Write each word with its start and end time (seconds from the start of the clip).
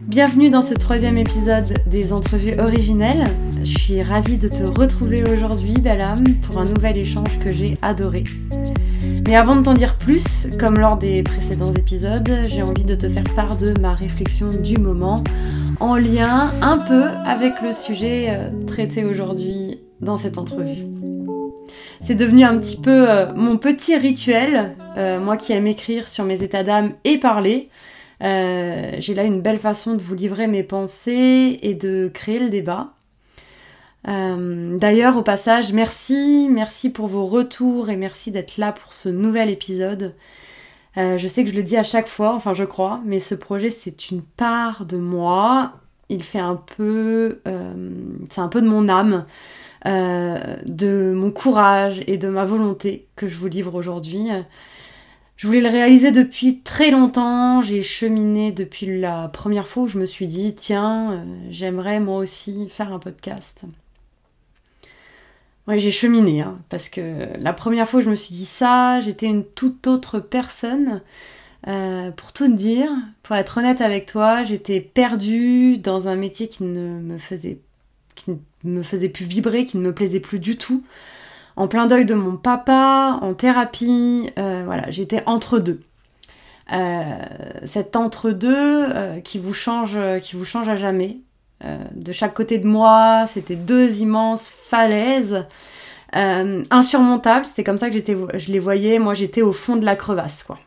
Bienvenue 0.00 0.50
dans 0.50 0.60
ce 0.60 0.74
troisième 0.74 1.16
épisode 1.16 1.72
des 1.86 2.12
entrevues 2.12 2.58
originelles. 2.58 3.24
Je 3.64 3.78
suis 3.78 4.02
ravie 4.02 4.36
de 4.36 4.48
te 4.48 4.62
retrouver 4.62 5.22
aujourd'hui, 5.22 5.72
belle 5.80 6.04
pour 6.42 6.58
un 6.58 6.66
nouvel 6.66 6.98
échange 6.98 7.38
que 7.38 7.50
j'ai 7.50 7.78
adoré. 7.80 8.24
Mais 9.26 9.36
avant 9.36 9.56
de 9.56 9.62
t'en 9.62 9.72
dire 9.72 9.96
plus, 9.96 10.48
comme 10.60 10.78
lors 10.78 10.98
des 10.98 11.22
précédents 11.22 11.72
épisodes, 11.72 12.28
j'ai 12.46 12.60
envie 12.60 12.84
de 12.84 12.94
te 12.94 13.08
faire 13.08 13.24
part 13.34 13.56
de 13.56 13.72
ma 13.80 13.94
réflexion 13.94 14.50
du 14.50 14.76
moment, 14.76 15.24
en 15.80 15.96
lien 15.96 16.50
un 16.60 16.76
peu 16.76 17.04
avec 17.24 17.54
le 17.62 17.72
sujet 17.72 18.26
euh, 18.28 18.50
traité 18.66 19.06
aujourd'hui 19.06 19.80
dans 20.02 20.18
cette 20.18 20.36
entrevue. 20.36 20.84
C'est 22.06 22.14
devenu 22.14 22.44
un 22.44 22.56
petit 22.58 22.80
peu 22.80 23.10
euh, 23.10 23.34
mon 23.34 23.56
petit 23.56 23.96
rituel, 23.96 24.76
euh, 24.96 25.20
moi 25.20 25.36
qui 25.36 25.52
aime 25.52 25.66
écrire 25.66 26.06
sur 26.06 26.24
mes 26.24 26.42
états 26.42 26.62
d'âme 26.62 26.92
et 27.04 27.18
parler. 27.18 27.68
j'ai 28.20 29.14
là 29.14 29.24
une 29.24 29.42
belle 29.42 29.58
façon 29.58 29.94
de 29.94 30.00
vous 30.00 30.14
livrer 30.14 30.46
mes 30.46 30.62
pensées 30.62 31.58
et 31.62 31.74
de 31.74 32.08
créer 32.14 32.38
le 32.38 32.48
débat. 32.48 32.92
Euh, 34.08 34.78
d'ailleurs, 34.78 35.16
au 35.16 35.22
passage, 35.22 35.72
merci, 35.72 36.48
merci 36.50 36.90
pour 36.90 37.08
vos 37.08 37.24
retours 37.24 37.90
et 37.90 37.96
merci 37.96 38.30
d'être 38.30 38.56
là 38.56 38.72
pour 38.72 38.92
ce 38.92 39.08
nouvel 39.08 39.50
épisode. 39.50 40.14
Euh, 40.96 41.18
je 41.18 41.26
sais 41.26 41.44
que 41.44 41.50
je 41.50 41.56
le 41.56 41.62
dis 41.62 41.76
à 41.76 41.82
chaque 41.82 42.08
fois, 42.08 42.34
enfin 42.34 42.54
je 42.54 42.64
crois, 42.64 43.00
mais 43.04 43.18
ce 43.18 43.34
projet 43.34 43.70
c'est 43.70 44.10
une 44.10 44.22
part 44.22 44.86
de 44.86 44.96
moi. 44.96 45.72
Il 46.08 46.22
fait 46.22 46.38
un 46.38 46.54
peu, 46.76 47.40
euh, 47.48 47.90
c'est 48.30 48.40
un 48.40 48.48
peu 48.48 48.62
de 48.62 48.68
mon 48.68 48.88
âme, 48.88 49.26
de 49.86 51.12
mon 51.14 51.30
courage 51.30 52.02
et 52.06 52.18
de 52.18 52.28
ma 52.28 52.44
volonté 52.44 53.06
que 53.16 53.28
je 53.28 53.36
vous 53.36 53.46
livre 53.46 53.74
aujourd'hui. 53.74 54.28
Je 55.36 55.46
voulais 55.46 55.60
le 55.60 55.68
réaliser 55.68 56.12
depuis 56.12 56.60
très 56.60 56.90
longtemps, 56.90 57.62
j'ai 57.62 57.82
cheminé 57.82 58.52
depuis 58.52 58.98
la 59.00 59.28
première 59.28 59.68
fois 59.68 59.84
où 59.84 59.88
je 59.88 59.98
me 59.98 60.06
suis 60.06 60.26
dit, 60.26 60.54
tiens, 60.54 61.24
j'aimerais 61.50 62.00
moi 62.00 62.18
aussi 62.18 62.68
faire 62.68 62.92
un 62.92 62.98
podcast. 62.98 63.64
Ouais, 65.66 65.80
j'ai 65.80 65.90
cheminé, 65.90 66.42
hein, 66.42 66.58
parce 66.68 66.88
que 66.88 67.26
la 67.38 67.52
première 67.52 67.88
fois 67.88 67.98
que 68.00 68.04
je 68.04 68.10
me 68.10 68.14
suis 68.14 68.34
dit 68.34 68.44
ça, 68.44 69.00
j'étais 69.00 69.26
une 69.26 69.44
toute 69.44 69.86
autre 69.88 70.20
personne. 70.20 71.02
Euh, 71.66 72.12
pour 72.12 72.32
tout 72.32 72.46
dire, 72.54 72.90
pour 73.24 73.34
être 73.34 73.58
honnête 73.58 73.80
avec 73.80 74.06
toi, 74.06 74.44
j'étais 74.44 74.80
perdue 74.80 75.78
dans 75.78 76.06
un 76.06 76.14
métier 76.14 76.48
qui 76.48 76.62
ne 76.62 77.00
me 77.00 77.18
faisait, 77.18 77.58
qui 78.16 78.32
ne 78.64 78.78
me 78.78 78.82
faisait 78.82 79.08
plus 79.08 79.24
vibrer, 79.24 79.64
qui 79.66 79.78
ne 79.78 79.82
me 79.82 79.94
plaisait 79.94 80.20
plus 80.20 80.40
du 80.40 80.56
tout. 80.56 80.82
En 81.54 81.68
plein 81.68 81.86
deuil 81.86 82.04
de 82.04 82.14
mon 82.14 82.36
papa, 82.36 83.18
en 83.22 83.32
thérapie, 83.34 84.30
euh, 84.38 84.62
voilà, 84.66 84.90
j'étais 84.90 85.22
entre 85.26 85.60
deux. 85.60 85.80
Euh, 86.72 87.14
cet 87.64 87.94
entre 87.94 88.32
deux 88.32 89.20
qui 89.22 89.38
vous 89.38 89.54
change, 89.54 89.96
qui 90.22 90.34
vous 90.34 90.44
change 90.44 90.68
à 90.68 90.76
jamais. 90.76 91.18
Euh, 91.64 91.78
de 91.94 92.12
chaque 92.12 92.34
côté 92.34 92.58
de 92.58 92.66
moi, 92.66 93.26
c'était 93.32 93.56
deux 93.56 94.00
immenses 94.00 94.48
falaises 94.48 95.44
euh, 96.14 96.64
insurmontables. 96.70 97.46
C'est 97.46 97.64
comme 97.64 97.78
ça 97.78 97.90
que 97.90 97.96
je 97.98 98.52
les 98.52 98.58
voyais. 98.58 98.98
Moi, 98.98 99.14
j'étais 99.14 99.42
au 99.42 99.52
fond 99.52 99.76
de 99.76 99.84
la 99.84 99.96
crevasse, 99.96 100.42
quoi. 100.42 100.58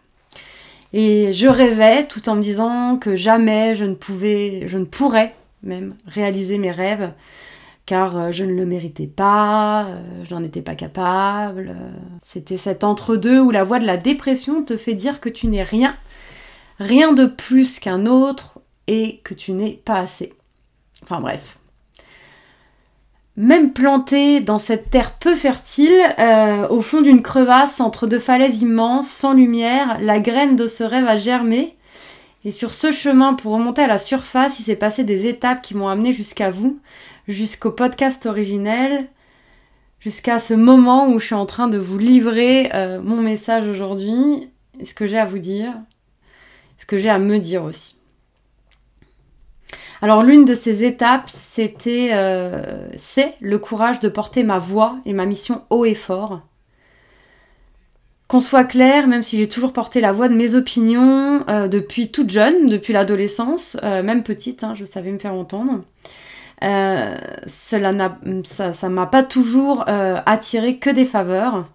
Et 0.92 1.32
je 1.34 1.48
rêvais 1.48 2.06
tout 2.06 2.28
en 2.30 2.36
me 2.36 2.42
disant 2.42 2.98
que 2.98 3.16
jamais 3.16 3.76
je 3.76 3.86
ne 3.86 3.94
pouvais, 3.94 4.64
je 4.68 4.80
ne 4.80 4.86
pourrais 4.86 5.36
même 5.64 5.96
réaliser 6.06 6.58
mes 6.58 6.72
rêves, 6.72 7.14
car 7.86 8.18
euh, 8.18 8.32
je 8.32 8.44
ne 8.44 8.54
le 8.54 8.66
méritais 8.66 9.08
pas, 9.08 9.88
je 10.24 10.34
n'en 10.34 10.44
étais 10.44 10.62
pas 10.62 10.76
capable. 10.76 11.76
C'était 12.24 12.58
cet 12.58 12.84
entre-deux 12.84 13.40
où 13.40 13.52
la 13.52 13.64
voix 13.64 13.80
de 13.80 13.86
la 13.86 13.98
dépression 13.98 14.64
te 14.64 14.78
fait 14.78 14.96
dire 14.96 15.20
que 15.20 15.30
tu 15.30 15.48
n'es 15.48 15.64
rien, 15.64 15.96
rien 16.80 17.14
de 17.14 17.26
plus 17.26 17.80
qu'un 17.80 18.06
autre 18.06 18.60
et 18.88 19.22
que 19.24 19.34
tu 19.34 19.52
n'es 19.52 19.82
pas 19.86 20.00
assez. 20.00 20.34
Enfin 21.04 21.22
bref. 21.22 21.60
Même 23.40 23.72
planté 23.72 24.42
dans 24.42 24.60
cette 24.60 24.90
terre 24.90 25.14
peu 25.14 25.34
fertile, 25.34 25.96
euh, 26.20 26.68
au 26.68 26.82
fond 26.82 27.02
d'une 27.02 27.22
crevasse 27.22 27.80
entre 27.80 28.06
deux 28.06 28.20
falaises 28.20 28.62
immenses, 28.62 29.10
sans 29.10 29.34
lumière, 29.34 29.98
la 30.02 30.20
graine 30.20 30.58
de 30.58 30.68
ce 30.68 30.84
rêve 30.84 31.08
a 31.08 31.16
germé. 31.16 31.78
Et 32.46 32.52
sur 32.52 32.72
ce 32.72 32.92
chemin 32.92 33.34
pour 33.34 33.54
remonter 33.54 33.82
à 33.82 33.88
la 33.88 33.98
surface, 33.98 34.60
il 34.60 34.64
s'est 34.64 34.78
passé 34.78 35.04
des 35.04 35.28
étapes 35.28 35.62
qui 35.62 35.76
m'ont 35.76 35.90
amené 35.90 36.14
jusqu'à 36.14 36.50
vous, 36.50 36.80
jusqu'au 37.28 37.72
podcast 37.72 38.26
originel, 38.26 39.10
jusqu'à 40.00 40.40
ce 40.40 40.54
moment 40.54 41.10
où 41.10 41.20
je 41.20 41.26
suis 41.26 41.36
en 41.36 41.46
train 41.46 41.68
de 41.68 41.78
vous 41.78 41.98
livrer 41.98 42.70
euh, 42.74 43.02
mon 43.02 43.18
message 43.18 43.68
aujourd'hui, 43.68 44.50
ce 44.84 44.94
que 44.94 45.06
j'ai 45.06 45.20
à 45.20 45.26
vous 45.26 45.40
dire, 45.40 45.74
ce 46.78 46.86
que 46.86 46.98
j'ai 46.98 47.10
à 47.10 47.20
me 47.20 47.40
dire 47.40 47.64
aussi. 47.64 47.98
Alors 50.02 50.24
l'une 50.24 50.46
de 50.46 50.54
ces 50.54 50.86
étapes, 50.86 51.28
c'était, 51.28 52.12
euh, 52.14 52.88
c'est 52.96 53.36
le 53.42 53.60
courage 53.60 54.00
de 54.00 54.08
porter 54.08 54.44
ma 54.44 54.58
voix 54.58 54.98
et 55.04 55.12
ma 55.12 55.26
mission 55.26 55.64
haut 55.70 55.84
et 55.84 55.96
fort. 55.96 56.42
Qu'on 58.30 58.40
soit 58.40 58.64
clair, 58.64 59.08
même 59.08 59.24
si 59.24 59.36
j'ai 59.36 59.50
toujours 59.50 59.74
porté 59.74 60.00
la 60.00 60.14
voix 60.14 60.30
de 60.30 60.36
mes 60.36 60.56
opinions 60.56 61.44
euh, 61.50 61.68
depuis 61.68 62.12
toute 62.12 62.30
jeune, 62.30 62.68
depuis 62.68 62.94
l'adolescence, 62.94 63.76
euh, 63.84 64.04
même 64.04 64.24
petite, 64.24 64.64
hein, 64.64 64.74
je 64.74 64.86
savais 64.86 65.12
me 65.12 65.20
faire 65.20 65.34
entendre. 65.34 65.82
cela 66.62 67.92
n'a, 67.92 68.18
ça, 68.44 68.90
m'a 68.90 69.08
pas 69.08 69.24
toujours 69.24 69.84
attiré 69.88 70.78
que 70.78 70.90
des 70.90 71.06
faveurs. 71.06 71.68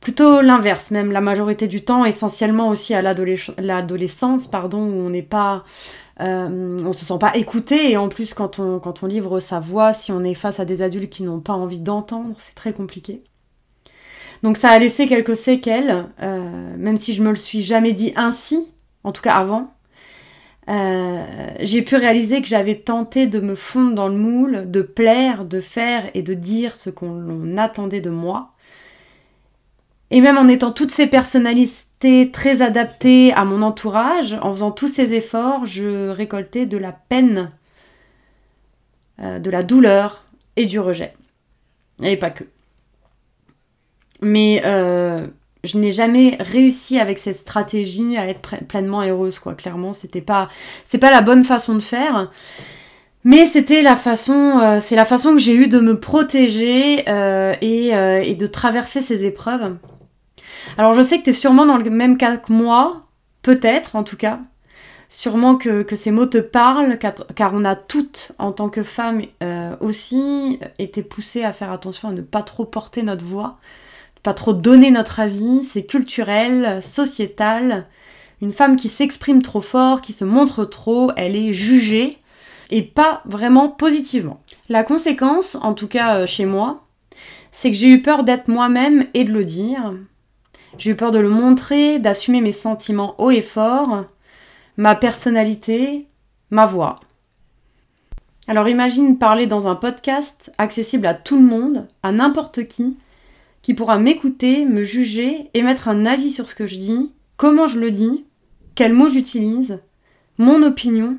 Plutôt 0.00 0.40
l'inverse, 0.40 0.90
même 0.90 1.12
la 1.12 1.20
majorité 1.20 1.68
du 1.68 1.84
temps, 1.84 2.04
essentiellement 2.04 2.70
aussi 2.70 2.94
à 2.94 3.02
l'adolescence, 3.02 4.48
pardon, 4.48 4.78
où 4.78 5.06
on 5.06 5.10
n'est 5.10 5.22
pas 5.22 5.62
euh, 6.20 6.78
on 6.84 6.92
se 6.92 7.04
sent 7.04 7.18
pas 7.18 7.36
écouté 7.36 7.90
et 7.90 7.96
en 7.96 8.08
plus 8.08 8.34
quand 8.34 8.58
on, 8.58 8.78
quand 8.78 9.02
on 9.02 9.06
livre 9.06 9.40
sa 9.40 9.60
voix, 9.60 9.92
si 9.92 10.12
on 10.12 10.22
est 10.22 10.34
face 10.34 10.60
à 10.60 10.64
des 10.64 10.82
adultes 10.82 11.10
qui 11.10 11.22
n'ont 11.22 11.40
pas 11.40 11.54
envie 11.54 11.80
d'entendre, 11.80 12.36
c'est 12.38 12.54
très 12.54 12.72
compliqué. 12.72 13.22
Donc 14.42 14.56
ça 14.56 14.70
a 14.70 14.78
laissé 14.78 15.06
quelques 15.06 15.36
séquelles, 15.36 16.06
euh, 16.20 16.76
même 16.76 16.96
si 16.96 17.14
je 17.14 17.22
me 17.22 17.28
le 17.28 17.36
suis 17.36 17.62
jamais 17.62 17.92
dit 17.92 18.12
ainsi, 18.16 18.70
en 19.04 19.12
tout 19.12 19.22
cas 19.22 19.34
avant. 19.34 19.72
Euh, 20.68 21.24
j'ai 21.60 21.82
pu 21.82 21.96
réaliser 21.96 22.40
que 22.40 22.48
j'avais 22.48 22.76
tenté 22.76 23.26
de 23.26 23.40
me 23.40 23.54
fondre 23.54 23.94
dans 23.94 24.08
le 24.08 24.14
moule, 24.14 24.70
de 24.70 24.82
plaire, 24.82 25.44
de 25.44 25.60
faire 25.60 26.08
et 26.14 26.22
de 26.22 26.34
dire 26.34 26.74
ce 26.74 26.90
qu'on 26.90 27.56
attendait 27.56 28.00
de 28.00 28.10
moi. 28.10 28.52
Et 30.10 30.20
même 30.20 30.38
en 30.38 30.48
étant 30.48 30.72
toutes 30.72 30.90
ces 30.90 31.06
personnalités 31.06 32.30
très 32.32 32.62
adapté 32.62 33.32
à 33.32 33.44
mon 33.44 33.62
entourage. 33.62 34.36
En 34.42 34.52
faisant 34.52 34.70
tous 34.70 34.88
ces 34.88 35.14
efforts, 35.14 35.66
je 35.66 36.08
récoltais 36.08 36.66
de 36.66 36.76
la 36.76 36.92
peine, 36.92 37.50
euh, 39.20 39.38
de 39.38 39.50
la 39.50 39.62
douleur 39.62 40.24
et 40.56 40.66
du 40.66 40.78
rejet. 40.78 41.14
Et 42.02 42.16
pas 42.16 42.30
que. 42.30 42.44
Mais 44.22 44.62
euh, 44.64 45.26
je 45.64 45.78
n'ai 45.78 45.90
jamais 45.90 46.36
réussi 46.40 46.98
avec 46.98 47.18
cette 47.18 47.36
stratégie 47.36 48.16
à 48.16 48.26
être 48.26 48.64
pleinement 48.66 49.02
heureuse, 49.02 49.38
quoi. 49.38 49.54
Clairement, 49.54 49.92
c'était 49.92 50.20
pas, 50.20 50.48
c'est 50.84 50.98
pas 50.98 51.10
la 51.10 51.20
bonne 51.20 51.44
façon 51.44 51.74
de 51.74 51.80
faire. 51.80 52.30
Mais 53.24 53.46
c'était 53.46 53.82
la 53.82 53.94
façon, 53.94 54.58
euh, 54.60 54.80
c'est 54.80 54.96
la 54.96 55.04
façon 55.04 55.32
que 55.32 55.38
j'ai 55.38 55.54
eu 55.54 55.68
de 55.68 55.78
me 55.78 56.00
protéger 56.00 57.00
et, 57.00 57.88
et, 57.88 58.34
de 58.34 58.46
traverser 58.46 59.02
ces 59.02 59.24
épreuves. 59.24 59.76
Alors 60.78 60.94
je 60.94 61.02
sais 61.02 61.18
que 61.18 61.24
tu 61.24 61.30
es 61.30 61.34
sûrement 61.34 61.66
dans 61.66 61.76
le 61.76 61.90
même 61.90 62.16
cas 62.16 62.36
que 62.36 62.52
moi, 62.52 63.06
peut-être 63.42 63.94
en 63.94 64.02
tout 64.04 64.16
cas. 64.16 64.40
Sûrement 65.14 65.56
que, 65.56 65.84
ces 65.94 66.10
mots 66.10 66.24
te 66.24 66.38
parlent, 66.38 66.98
car, 66.98 67.52
on 67.52 67.66
a 67.66 67.76
toutes, 67.76 68.32
en 68.38 68.50
tant 68.50 68.70
que 68.70 68.82
femmes 68.82 69.20
euh, 69.42 69.76
aussi, 69.80 70.58
été 70.78 71.02
poussées 71.02 71.44
à 71.44 71.52
faire 71.52 71.70
attention 71.70 72.08
à 72.08 72.12
ne 72.12 72.22
pas 72.22 72.42
trop 72.42 72.64
porter 72.64 73.02
notre 73.02 73.22
voix, 73.22 73.58
pas 74.22 74.34
trop 74.34 74.52
donner 74.52 74.90
notre 74.90 75.20
avis. 75.20 75.64
C'est 75.64 75.84
culturel, 75.84 76.80
sociétal. 76.82 77.86
Une 78.40 78.52
femme 78.52 78.76
qui 78.76 78.88
s'exprime 78.88 79.42
trop 79.42 79.60
fort, 79.60 80.00
qui 80.00 80.12
se 80.12 80.24
montre 80.24 80.64
trop, 80.64 81.12
elle 81.16 81.36
est 81.36 81.52
jugée 81.52 82.18
et 82.70 82.82
pas 82.82 83.22
vraiment 83.26 83.68
positivement. 83.68 84.40
La 84.68 84.82
conséquence, 84.82 85.56
en 85.60 85.74
tout 85.74 85.88
cas 85.88 86.16
euh, 86.16 86.26
chez 86.26 86.46
moi, 86.46 86.86
c'est 87.52 87.70
que 87.70 87.76
j'ai 87.76 87.88
eu 87.88 88.02
peur 88.02 88.24
d'être 88.24 88.48
moi-même 88.48 89.06
et 89.14 89.24
de 89.24 89.32
le 89.32 89.44
dire. 89.44 89.92
J'ai 90.78 90.90
eu 90.90 90.96
peur 90.96 91.10
de 91.10 91.18
le 91.18 91.28
montrer, 91.28 91.98
d'assumer 91.98 92.40
mes 92.40 92.52
sentiments 92.52 93.14
haut 93.18 93.30
et 93.30 93.42
fort, 93.42 94.06
ma 94.78 94.94
personnalité, 94.94 96.08
ma 96.50 96.64
voix. 96.64 97.00
Alors 98.48 98.68
imagine 98.68 99.18
parler 99.18 99.46
dans 99.46 99.68
un 99.68 99.76
podcast 99.76 100.50
accessible 100.56 101.06
à 101.06 101.14
tout 101.14 101.36
le 101.36 101.44
monde, 101.44 101.86
à 102.02 102.10
n'importe 102.10 102.66
qui, 102.66 102.96
qui 103.62 103.74
pourra 103.74 103.98
m'écouter, 103.98 104.66
me 104.66 104.82
juger, 104.82 105.50
émettre 105.54 105.88
un 105.88 106.04
avis 106.04 106.30
sur 106.30 106.48
ce 106.48 106.54
que 106.54 106.66
je 106.66 106.76
dis, 106.76 107.12
comment 107.36 107.66
je 107.66 107.78
le 107.78 107.90
dis, 107.90 108.24
quels 108.74 108.92
mots 108.92 109.08
j'utilise, 109.08 109.80
mon 110.38 110.62
opinion. 110.62 111.18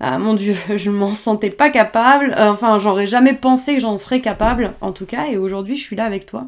Ah 0.00 0.18
mon 0.18 0.34
dieu, 0.34 0.54
je 0.76 0.90
m'en 0.90 1.14
sentais 1.14 1.50
pas 1.50 1.70
capable, 1.70 2.34
enfin 2.36 2.78
j'aurais 2.78 3.06
jamais 3.06 3.34
pensé 3.34 3.74
que 3.74 3.80
j'en 3.80 3.98
serais 3.98 4.20
capable 4.20 4.74
en 4.80 4.92
tout 4.92 5.06
cas, 5.06 5.26
et 5.26 5.38
aujourd'hui 5.38 5.76
je 5.76 5.82
suis 5.82 5.96
là 5.96 6.04
avec 6.04 6.26
toi. 6.26 6.46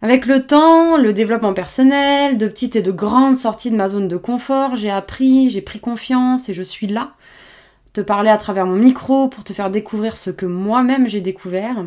Avec 0.00 0.26
le 0.26 0.44
temps, 0.44 0.96
le 0.96 1.12
développement 1.12 1.52
personnel, 1.52 2.36
de 2.36 2.48
petites 2.48 2.74
et 2.74 2.82
de 2.82 2.90
grandes 2.90 3.36
sorties 3.36 3.70
de 3.70 3.76
ma 3.76 3.88
zone 3.88 4.08
de 4.08 4.16
confort, 4.16 4.74
j'ai 4.74 4.90
appris, 4.90 5.48
j'ai 5.48 5.62
pris 5.62 5.78
confiance 5.78 6.48
et 6.48 6.54
je 6.54 6.62
suis 6.62 6.88
là. 6.88 7.12
Te 7.92 8.00
parler 8.00 8.30
à 8.30 8.36
travers 8.36 8.66
mon 8.66 8.74
micro 8.74 9.28
pour 9.28 9.44
te 9.44 9.52
faire 9.52 9.70
découvrir 9.70 10.16
ce 10.16 10.30
que 10.30 10.46
moi-même 10.46 11.08
j'ai 11.08 11.20
découvert. 11.20 11.84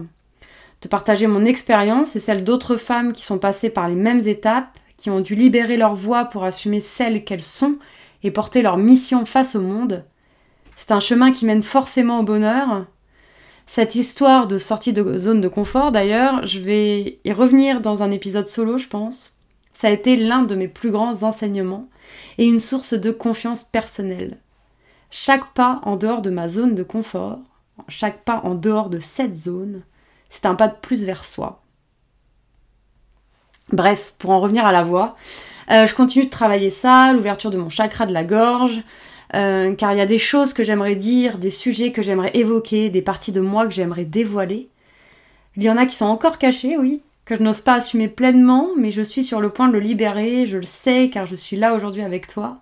Te 0.85 0.89
partager 0.89 1.25
mon 1.25 1.45
expérience 1.45 2.15
et 2.15 2.19
celle 2.19 2.43
d'autres 2.43 2.77
femmes 2.77 3.13
qui 3.13 3.23
sont 3.23 3.39
passées 3.39 3.71
par 3.71 3.89
les 3.89 3.95
mêmes 3.95 4.27
étapes, 4.27 4.77
qui 4.97 5.09
ont 5.09 5.19
dû 5.19 5.33
libérer 5.33 5.77
leur 5.77 5.95
voix 5.95 6.25
pour 6.25 6.43
assumer 6.43 6.79
celles 6.79 7.23
qu'elles 7.23 7.41
sont 7.41 7.79
et 8.21 8.29
porter 8.29 8.61
leur 8.61 8.77
mission 8.77 9.25
face 9.25 9.55
au 9.55 9.61
monde. 9.61 10.05
C'est 10.75 10.91
un 10.91 10.99
chemin 10.99 11.31
qui 11.31 11.47
mène 11.47 11.63
forcément 11.63 12.19
au 12.19 12.23
bonheur, 12.23 12.85
cette 13.65 13.95
histoire 13.95 14.45
de 14.45 14.59
sortie 14.59 14.93
de 14.93 15.17
zone 15.17 15.41
de 15.41 15.47
confort, 15.47 15.91
d'ailleurs, 15.91 16.45
je 16.45 16.59
vais 16.59 17.17
y 17.25 17.31
revenir 17.31 17.81
dans 17.81 18.03
un 18.03 18.11
épisode 18.11 18.45
solo, 18.45 18.77
je 18.77 18.87
pense. 18.87 19.33
Ça 19.73 19.87
a 19.87 19.91
été 19.91 20.15
l'un 20.15 20.43
de 20.43 20.53
mes 20.53 20.67
plus 20.67 20.91
grands 20.91 21.23
enseignements 21.23 21.89
et 22.37 22.45
une 22.45 22.59
source 22.59 22.93
de 22.93 23.09
confiance 23.09 23.63
personnelle. 23.63 24.37
Chaque 25.09 25.51
pas 25.55 25.81
en 25.81 25.95
dehors 25.95 26.21
de 26.21 26.29
ma 26.29 26.47
zone 26.47 26.75
de 26.75 26.83
confort, 26.83 27.39
chaque 27.87 28.23
pas 28.23 28.41
en 28.43 28.53
dehors 28.53 28.91
de 28.91 28.99
cette 28.99 29.33
zone, 29.33 29.81
c'est 30.29 30.45
un 30.45 30.55
pas 30.55 30.67
de 30.67 30.75
plus 30.81 31.03
vers 31.03 31.25
soi. 31.25 31.61
Bref, 33.71 34.13
pour 34.17 34.29
en 34.29 34.39
revenir 34.39 34.65
à 34.65 34.71
la 34.71 34.83
voix, 34.83 35.15
euh, 35.71 35.87
je 35.87 35.95
continue 35.95 36.25
de 36.25 36.29
travailler 36.29 36.69
ça, 36.69 37.13
l'ouverture 37.13 37.49
de 37.49 37.57
mon 37.57 37.69
chakra 37.69 38.05
de 38.05 38.13
la 38.13 38.23
gorge, 38.23 38.81
euh, 39.33 39.73
car 39.73 39.93
il 39.93 39.97
y 39.97 40.01
a 40.01 40.05
des 40.05 40.19
choses 40.19 40.53
que 40.53 40.63
j'aimerais 40.63 40.95
dire, 40.95 41.39
des 41.39 41.49
sujets 41.49 41.91
que 41.91 42.01
j'aimerais 42.01 42.31
évoquer, 42.35 42.89
des 42.89 43.01
parties 43.01 43.31
de 43.31 43.41
moi 43.41 43.65
que 43.65 43.73
j'aimerais 43.73 44.05
dévoiler. 44.05 44.69
Il 45.57 45.63
y 45.63 45.69
en 45.69 45.77
a 45.77 45.85
qui 45.85 45.95
sont 45.95 46.05
encore 46.05 46.37
cachés, 46.37 46.77
oui, 46.77 47.01
que 47.25 47.35
je 47.35 47.41
n'ose 47.41 47.61
pas 47.61 47.73
assumer 47.73 48.07
pleinement, 48.07 48.69
mais 48.77 48.91
je 48.91 49.01
suis 49.01 49.23
sur 49.23 49.41
le 49.41 49.49
point 49.49 49.67
de 49.67 49.73
le 49.73 49.79
libérer, 49.79 50.45
je 50.45 50.57
le 50.57 50.63
sais, 50.63 51.09
car 51.11 51.25
je 51.25 51.35
suis 51.35 51.57
là 51.57 51.73
aujourd'hui 51.73 52.03
avec 52.03 52.27
toi. 52.27 52.57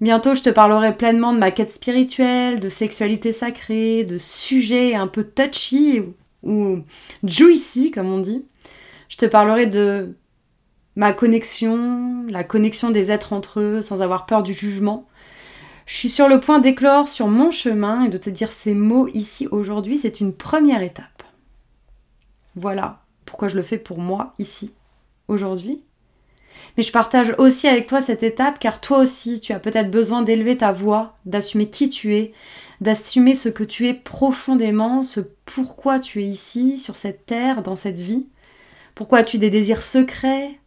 Bientôt, 0.00 0.34
je 0.34 0.42
te 0.42 0.50
parlerai 0.50 0.96
pleinement 0.96 1.32
de 1.32 1.38
ma 1.38 1.50
quête 1.50 1.70
spirituelle, 1.70 2.60
de 2.60 2.68
sexualité 2.68 3.32
sacrée, 3.32 4.04
de 4.04 4.18
sujets 4.18 4.94
un 4.94 5.06
peu 5.06 5.24
touchy 5.24 6.02
ou 6.44 6.80
juicy, 7.24 7.90
comme 7.90 8.12
on 8.12 8.18
dit. 8.18 8.44
Je 9.08 9.16
te 9.16 9.26
parlerai 9.26 9.66
de 9.66 10.14
ma 10.96 11.12
connexion, 11.12 12.24
la 12.28 12.44
connexion 12.44 12.90
des 12.90 13.10
êtres 13.10 13.32
entre 13.32 13.60
eux, 13.60 13.82
sans 13.82 14.02
avoir 14.02 14.26
peur 14.26 14.42
du 14.42 14.52
jugement. 14.52 15.06
Je 15.86 15.94
suis 15.94 16.08
sur 16.08 16.28
le 16.28 16.40
point 16.40 16.60
d'éclore 16.60 17.08
sur 17.08 17.26
mon 17.26 17.50
chemin 17.50 18.04
et 18.04 18.08
de 18.08 18.16
te 18.16 18.30
dire 18.30 18.52
ces 18.52 18.74
mots 18.74 19.08
ici 19.08 19.46
aujourd'hui, 19.50 19.98
c'est 19.98 20.20
une 20.20 20.32
première 20.32 20.82
étape. 20.82 21.22
Voilà 22.56 23.00
pourquoi 23.26 23.48
je 23.48 23.56
le 23.56 23.62
fais 23.62 23.78
pour 23.78 23.98
moi 23.98 24.32
ici, 24.38 24.72
aujourd'hui. 25.28 25.82
Mais 26.76 26.82
je 26.82 26.92
partage 26.92 27.34
aussi 27.38 27.68
avec 27.68 27.86
toi 27.86 28.00
cette 28.00 28.22
étape 28.22 28.58
car 28.58 28.80
toi 28.80 28.98
aussi, 28.98 29.40
tu 29.40 29.52
as 29.52 29.58
peut-être 29.58 29.90
besoin 29.90 30.22
d'élever 30.22 30.56
ta 30.56 30.72
voix, 30.72 31.16
d'assumer 31.26 31.68
qui 31.68 31.90
tu 31.90 32.14
es, 32.14 32.32
d'assumer 32.80 33.34
ce 33.34 33.48
que 33.48 33.64
tu 33.64 33.86
es 33.86 33.94
profondément, 33.94 35.02
ce 35.02 35.20
pourquoi 35.44 36.00
tu 36.00 36.22
es 36.22 36.26
ici, 36.26 36.78
sur 36.78 36.96
cette 36.96 37.26
terre, 37.26 37.62
dans 37.62 37.76
cette 37.76 37.98
vie. 37.98 38.26
Pourquoi 38.94 39.18
as-tu 39.18 39.38
des 39.38 39.50
désirs 39.50 39.82
secrets, 39.82 40.58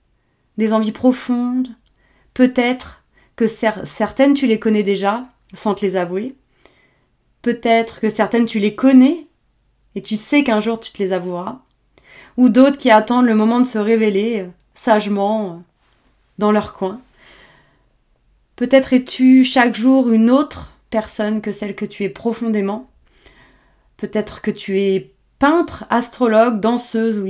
des 0.57 0.73
envies 0.73 0.91
profondes, 0.91 1.69
peut-être 2.33 3.03
que 3.35 3.47
certaines 3.47 4.33
tu 4.33 4.47
les 4.47 4.59
connais 4.59 4.83
déjà 4.83 5.23
sans 5.53 5.75
te 5.75 5.85
les 5.85 5.95
avouer. 5.95 6.35
Peut-être 7.41 8.01
que 8.01 8.09
certaines 8.09 8.47
tu 8.47 8.59
les 8.59 8.75
connais 8.75 9.27
et 9.95 10.01
tu 10.01 10.17
sais 10.17 10.43
qu'un 10.43 10.59
jour 10.59 10.79
tu 10.79 10.91
te 10.91 11.01
les 11.01 11.13
avoueras. 11.13 11.59
Ou 12.35 12.49
d'autres 12.49 12.77
qui 12.77 12.91
attendent 12.91 13.25
le 13.25 13.35
moment 13.35 13.59
de 13.59 13.65
se 13.65 13.77
révéler 13.77 14.41
euh, 14.41 14.47
sagement 14.73 15.45
euh, 15.45 15.55
dans 16.37 16.51
leur 16.51 16.73
coin. 16.73 16.99
Peut-être 18.55 18.93
es-tu 18.93 19.43
chaque 19.43 19.75
jour 19.75 20.11
une 20.11 20.29
autre 20.29 20.71
personne 20.89 21.41
que 21.41 21.51
celle 21.51 21.75
que 21.75 21.85
tu 21.85 22.03
es 22.03 22.09
profondément. 22.09 22.89
Peut-être 23.97 24.41
que 24.41 24.51
tu 24.51 24.79
es 24.79 25.13
peintre, 25.39 25.85
astrologue, 25.89 26.59
danseuse 26.59 27.19
ou 27.19 27.27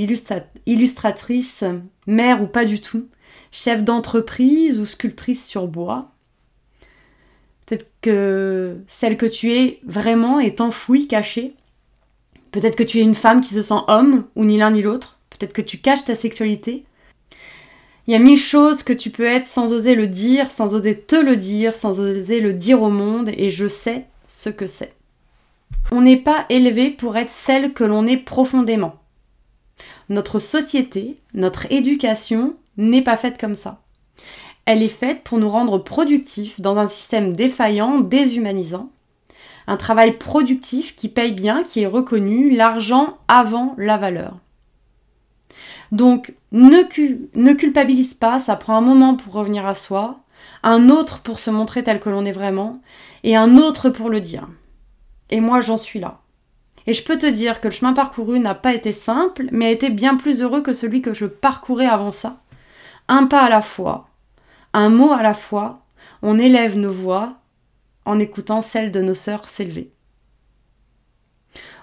illustratrice, 0.65 1.63
mère 2.06 2.42
ou 2.42 2.48
pas 2.48 2.65
du 2.65 2.81
tout 2.81 3.07
chef 3.51 3.83
d'entreprise 3.83 4.80
ou 4.80 4.86
sculptrice 4.86 5.45
sur 5.45 5.68
bois. 5.68 6.12
Peut-être 7.65 7.89
que 8.01 8.77
celle 8.88 9.18
que 9.18 9.25
tu 9.25 9.51
es 9.51 9.80
vraiment 9.83 10.39
est 10.39 10.62
enfouie, 10.62 11.07
cachée. 11.07 11.56
Peut-être 12.51 12.75
que 12.75 12.83
tu 12.83 13.00
es 13.00 13.01
une 13.01 13.13
femme 13.13 13.42
qui 13.42 13.53
se 13.53 13.62
sent 13.62 13.81
homme, 13.88 14.25
ou 14.36 14.45
ni 14.45 14.57
l'un 14.57 14.71
ni 14.71 14.81
l'autre. 14.81 15.19
Peut-être 15.30 15.53
que 15.53 15.62
tu 15.62 15.77
caches 15.80 16.06
ta 16.06 16.15
sexualité. 16.15 16.86
Il 18.07 18.13
y 18.13 18.15
a 18.15 18.19
mille 18.19 18.39
choses 18.39 18.83
que 18.83 18.94
tu 18.94 19.09
peux 19.09 19.25
être 19.25 19.45
sans 19.45 19.74
oser 19.74 19.94
le 19.94 20.07
dire, 20.07 20.50
sans 20.50 20.74
oser 20.74 20.98
te 20.98 21.18
le 21.18 21.36
dire, 21.36 21.75
sans 21.75 22.00
oser 22.00 22.39
le 22.39 22.54
dire 22.54 22.81
au 22.81 22.89
monde, 22.89 23.30
et 23.36 23.50
je 23.50 23.68
sais 23.68 24.06
ce 24.27 24.50
que 24.50 24.65
c'est. 24.65 24.94
On 25.92 26.01
n'est 26.01 26.18
pas 26.18 26.45
élevé 26.48 26.89
pour 26.89 27.18
être 27.18 27.30
celle 27.30 27.74
que 27.74 27.83
l'on 27.83 28.07
est 28.07 28.15
profondément. 28.18 28.95
Notre 30.07 30.39
société, 30.39 31.18
notre 31.33 31.69
éducation 31.69 32.56
n'est 32.77 33.01
pas 33.01 33.18
faite 33.18 33.38
comme 33.38 33.56
ça. 33.56 33.81
Elle 34.65 34.83
est 34.83 34.88
faite 34.88 35.24
pour 35.24 35.38
nous 35.38 35.50
rendre 35.50 35.77
productifs 35.77 36.62
dans 36.62 36.77
un 36.77 36.88
système 36.88 37.36
défaillant, 37.36 38.00
déshumanisant. 38.00 38.89
Un 39.68 39.75
travail 39.75 40.18
productif 40.18 40.95
qui 40.95 41.10
paye 41.10 41.33
bien, 41.33 41.63
qui 41.63 41.81
est 41.81 41.88
reconnu, 41.88 42.51
l'argent 42.51 43.18
avant 43.27 43.75
la 43.77 43.98
valeur. 43.98 44.38
Donc 45.92 46.34
ne, 46.51 47.54
culpabilise 47.54 48.13
pas, 48.13 48.39
ça 48.39 48.56
prend 48.56 48.78
un 48.78 48.81
moment 48.81 49.16
pour 49.16 49.34
revenir 49.34 49.66
à 49.66 49.74
soi, 49.74 50.19
un 50.63 50.89
autre 50.89 51.19
pour 51.19 51.39
se 51.39 51.51
montrer 51.51 51.84
tel 51.84 52.00
que 52.00 52.10
l'on 52.10 52.25
est 52.25 52.31
vraiment, 52.31 52.81
et 53.24 53.36
un 53.36 53.57
autre 53.57 53.89
pour 53.89 54.10
le 54.10 54.22
dire. 54.22 54.48
Et 55.30 55.39
moi 55.39 55.60
j'en 55.60 55.78
suis 55.78 56.00
là. 56.00 56.19
Et 56.86 56.94
je 56.94 57.04
peux 57.04 57.18
te 57.18 57.25
dire 57.25 57.60
que 57.60 57.68
le 57.68 57.74
chemin 57.74 57.94
parcouru 57.94 58.39
n'a 58.39 58.56
pas 58.56 58.74
été 58.74 58.94
simple, 58.94 59.48
mais 59.51 59.68
a 59.68 59.72
été 59.72 59.89
bien 59.89 60.16
plus 60.16 60.42
heureux 60.42 60.62
que 60.62 60.74
celui 60.74 61.01
que 61.01 61.13
je 61.13 61.25
parcourais 61.25 61.88
avant 61.88 62.12
ça 62.12 62.38
un 63.07 63.25
pas 63.25 63.44
à 63.44 63.50
la 63.50 63.62
fois, 63.62 64.10
un 64.74 64.89
mot 64.89 65.12
à 65.12 65.24
la 65.24 65.34
fois, 65.34 65.86
on 66.22 66.39
élève 66.39 66.78
nos 66.78 66.92
voix 66.92 67.38
en 68.06 68.19
écoutant 68.19 68.62
celles 68.62 68.92
de 68.92 69.01
nos 69.01 69.13
sœurs 69.13 69.48
s'élever. 69.48 69.92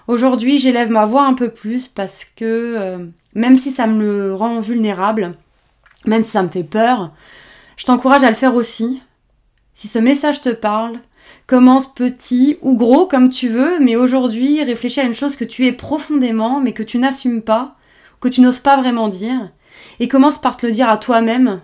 Aujourd'hui, 0.07 0.59
j'élève 0.59 0.91
ma 0.91 1.05
voix 1.05 1.25
un 1.25 1.33
peu 1.33 1.49
plus 1.49 1.87
parce 1.87 2.25
que 2.25 2.43
euh, 2.45 3.07
même 3.35 3.55
si 3.55 3.71
ça 3.71 3.85
me 3.85 4.33
rend 4.33 4.61
vulnérable, 4.61 5.35
même 6.05 6.23
si 6.23 6.31
ça 6.31 6.43
me 6.43 6.49
fait 6.49 6.63
peur, 6.63 7.11
je 7.77 7.85
t'encourage 7.85 8.23
à 8.23 8.29
le 8.29 8.35
faire 8.35 8.55
aussi. 8.55 9.01
Si 9.73 9.87
ce 9.87 9.99
message 9.99 10.41
te 10.41 10.49
parle, 10.49 10.99
commence 11.47 11.93
petit 11.93 12.57
ou 12.61 12.75
gros 12.75 13.05
comme 13.05 13.29
tu 13.29 13.49
veux, 13.49 13.79
mais 13.79 13.95
aujourd'hui, 13.95 14.63
réfléchis 14.63 15.01
à 15.01 15.05
une 15.05 15.13
chose 15.13 15.35
que 15.35 15.43
tu 15.43 15.67
es 15.67 15.73
profondément, 15.73 16.61
mais 16.61 16.71
que 16.71 16.83
tu 16.83 16.97
n'assumes 16.97 17.41
pas, 17.41 17.75
que 18.21 18.29
tu 18.29 18.41
n'oses 18.41 18.59
pas 18.59 18.77
vraiment 18.77 19.09
dire, 19.09 19.51
et 19.99 20.07
commence 20.07 20.39
par 20.39 20.57
te 20.57 20.65
le 20.65 20.71
dire 20.71 20.89
à 20.89 20.97
toi-même, 20.97 21.61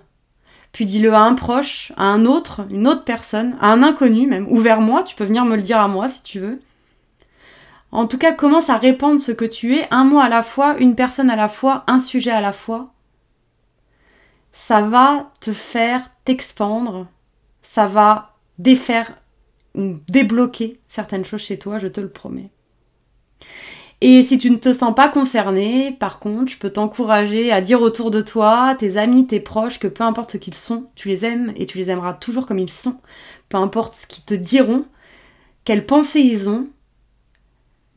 puis 0.71 0.85
dis-le 0.85 1.13
à 1.13 1.21
un 1.21 1.33
proche, 1.33 1.91
à 1.97 2.03
un 2.03 2.25
autre, 2.25 2.65
une 2.69 2.87
autre 2.87 3.03
personne, 3.03 3.55
à 3.59 3.71
un 3.71 3.83
inconnu 3.83 4.27
même, 4.27 4.47
ou 4.49 4.57
vers 4.57 4.81
moi, 4.81 5.03
tu 5.03 5.15
peux 5.15 5.25
venir 5.25 5.45
me 5.45 5.55
le 5.55 5.61
dire 5.61 5.79
à 5.79 5.87
moi 5.87 6.07
si 6.09 6.23
tu 6.23 6.39
veux. 6.39 6.59
En 7.91 8.07
tout 8.07 8.17
cas, 8.17 8.31
commence 8.31 8.69
à 8.69 8.77
répandre 8.77 9.19
ce 9.19 9.31
que 9.31 9.45
tu 9.45 9.75
es, 9.75 9.87
un 9.91 10.05
mot 10.05 10.19
à 10.19 10.29
la 10.29 10.43
fois, 10.43 10.77
une 10.79 10.95
personne 10.95 11.29
à 11.29 11.35
la 11.35 11.49
fois, 11.49 11.83
un 11.87 11.99
sujet 11.99 12.31
à 12.31 12.41
la 12.41 12.53
fois. 12.53 12.93
Ça 14.53 14.81
va 14.81 15.31
te 15.39 15.51
faire 15.51 16.09
t'expandre, 16.25 17.07
ça 17.61 17.85
va 17.85 18.35
défaire 18.57 19.17
débloquer 19.75 20.79
certaines 20.87 21.25
choses 21.25 21.41
chez 21.41 21.57
toi, 21.57 21.79
je 21.79 21.87
te 21.87 22.01
le 22.01 22.09
promets. 22.09 22.49
Et 24.03 24.23
si 24.23 24.39
tu 24.39 24.49
ne 24.49 24.57
te 24.57 24.73
sens 24.73 24.95
pas 24.95 25.09
concerné, 25.09 25.91
par 25.91 26.19
contre, 26.19 26.51
je 26.51 26.57
peux 26.57 26.71
t'encourager 26.71 27.51
à 27.51 27.61
dire 27.61 27.81
autour 27.81 28.09
de 28.09 28.21
toi, 28.21 28.75
tes 28.77 28.97
amis, 28.97 29.27
tes 29.27 29.39
proches, 29.39 29.79
que 29.79 29.87
peu 29.87 30.03
importe 30.03 30.31
ce 30.31 30.37
qu'ils 30.37 30.55
sont, 30.55 30.87
tu 30.95 31.07
les 31.07 31.23
aimes 31.23 31.53
et 31.55 31.67
tu 31.67 31.77
les 31.77 31.91
aimeras 31.91 32.13
toujours 32.13 32.47
comme 32.47 32.57
ils 32.57 32.71
sont. 32.71 32.97
Peu 33.47 33.57
importe 33.57 33.93
ce 33.93 34.07
qu'ils 34.07 34.23
te 34.23 34.33
diront, 34.33 34.85
quelles 35.65 35.85
pensées 35.85 36.21
ils 36.21 36.49
ont, 36.49 36.67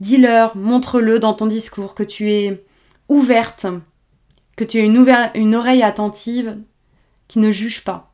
dis-leur, 0.01 0.57
montre-le 0.57 1.19
dans 1.19 1.35
ton 1.35 1.47
discours, 1.47 1.95
que 1.95 2.03
tu 2.03 2.31
es 2.31 2.65
ouverte, 3.09 3.67
que 4.57 4.65
tu 4.65 4.79
as 4.79 5.37
une, 5.37 5.55
oreille 5.55 5.83
attentive 5.83 6.59
qui 7.29 7.39
ne 7.39 7.51
juge 7.51 7.85
pas. 7.85 8.13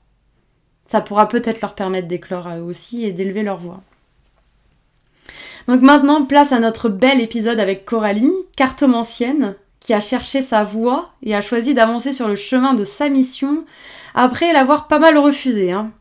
Ça 0.87 1.01
pourra 1.01 1.29
peut-être 1.29 1.61
leur 1.61 1.75
permettre 1.75 2.09
d'éclore 2.09 2.49
aussi 2.65 3.05
et 3.05 3.13
d'élever 3.13 3.43
leur 3.43 3.59
voix. 3.59 3.83
Donc 5.69 5.83
maintenant, 5.83 6.25
place 6.25 6.53
à 6.53 6.59
notre 6.59 6.89
bel 6.89 7.21
épisode 7.21 7.61
avec 7.61 7.85
Coralie, 7.85 8.33
cartomancienne, 8.57 9.55
qui 9.79 9.95
a 9.95 10.01
cherché 10.01 10.43
sa 10.43 10.63
voie 10.63 11.13
et 11.23 11.35
a 11.35 11.41
choisi 11.41 11.75
d'avancer 11.75 12.13
sur 12.13 12.29
le 12.29 12.37
chemin 12.37 12.75
de 12.75 12.85
sa 12.85 13.09
mission 13.09 13.65
après 14.15 14.53
l'avoir 14.53 14.89
pas 14.89 14.99
mal 14.99 15.17
refusé. 15.17 15.73
Hein. 15.73 15.93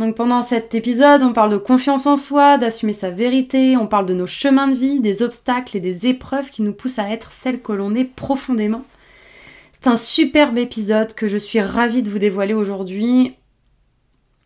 Donc 0.00 0.16
pendant 0.16 0.40
cet 0.40 0.74
épisode, 0.74 1.22
on 1.22 1.34
parle 1.34 1.52
de 1.52 1.58
confiance 1.58 2.06
en 2.06 2.16
soi, 2.16 2.56
d'assumer 2.56 2.94
sa 2.94 3.10
vérité, 3.10 3.76
on 3.76 3.86
parle 3.86 4.06
de 4.06 4.14
nos 4.14 4.26
chemins 4.26 4.66
de 4.66 4.74
vie, 4.74 4.98
des 4.98 5.20
obstacles 5.20 5.76
et 5.76 5.80
des 5.80 6.06
épreuves 6.06 6.48
qui 6.48 6.62
nous 6.62 6.72
poussent 6.72 6.98
à 6.98 7.10
être 7.10 7.32
celles 7.32 7.60
que 7.60 7.72
l'on 7.72 7.94
est 7.94 8.06
profondément. 8.06 8.82
C'est 9.72 9.90
un 9.90 9.96
superbe 9.96 10.56
épisode 10.56 11.12
que 11.12 11.28
je 11.28 11.36
suis 11.36 11.60
ravie 11.60 12.02
de 12.02 12.08
vous 12.08 12.18
dévoiler 12.18 12.54
aujourd'hui. 12.54 13.34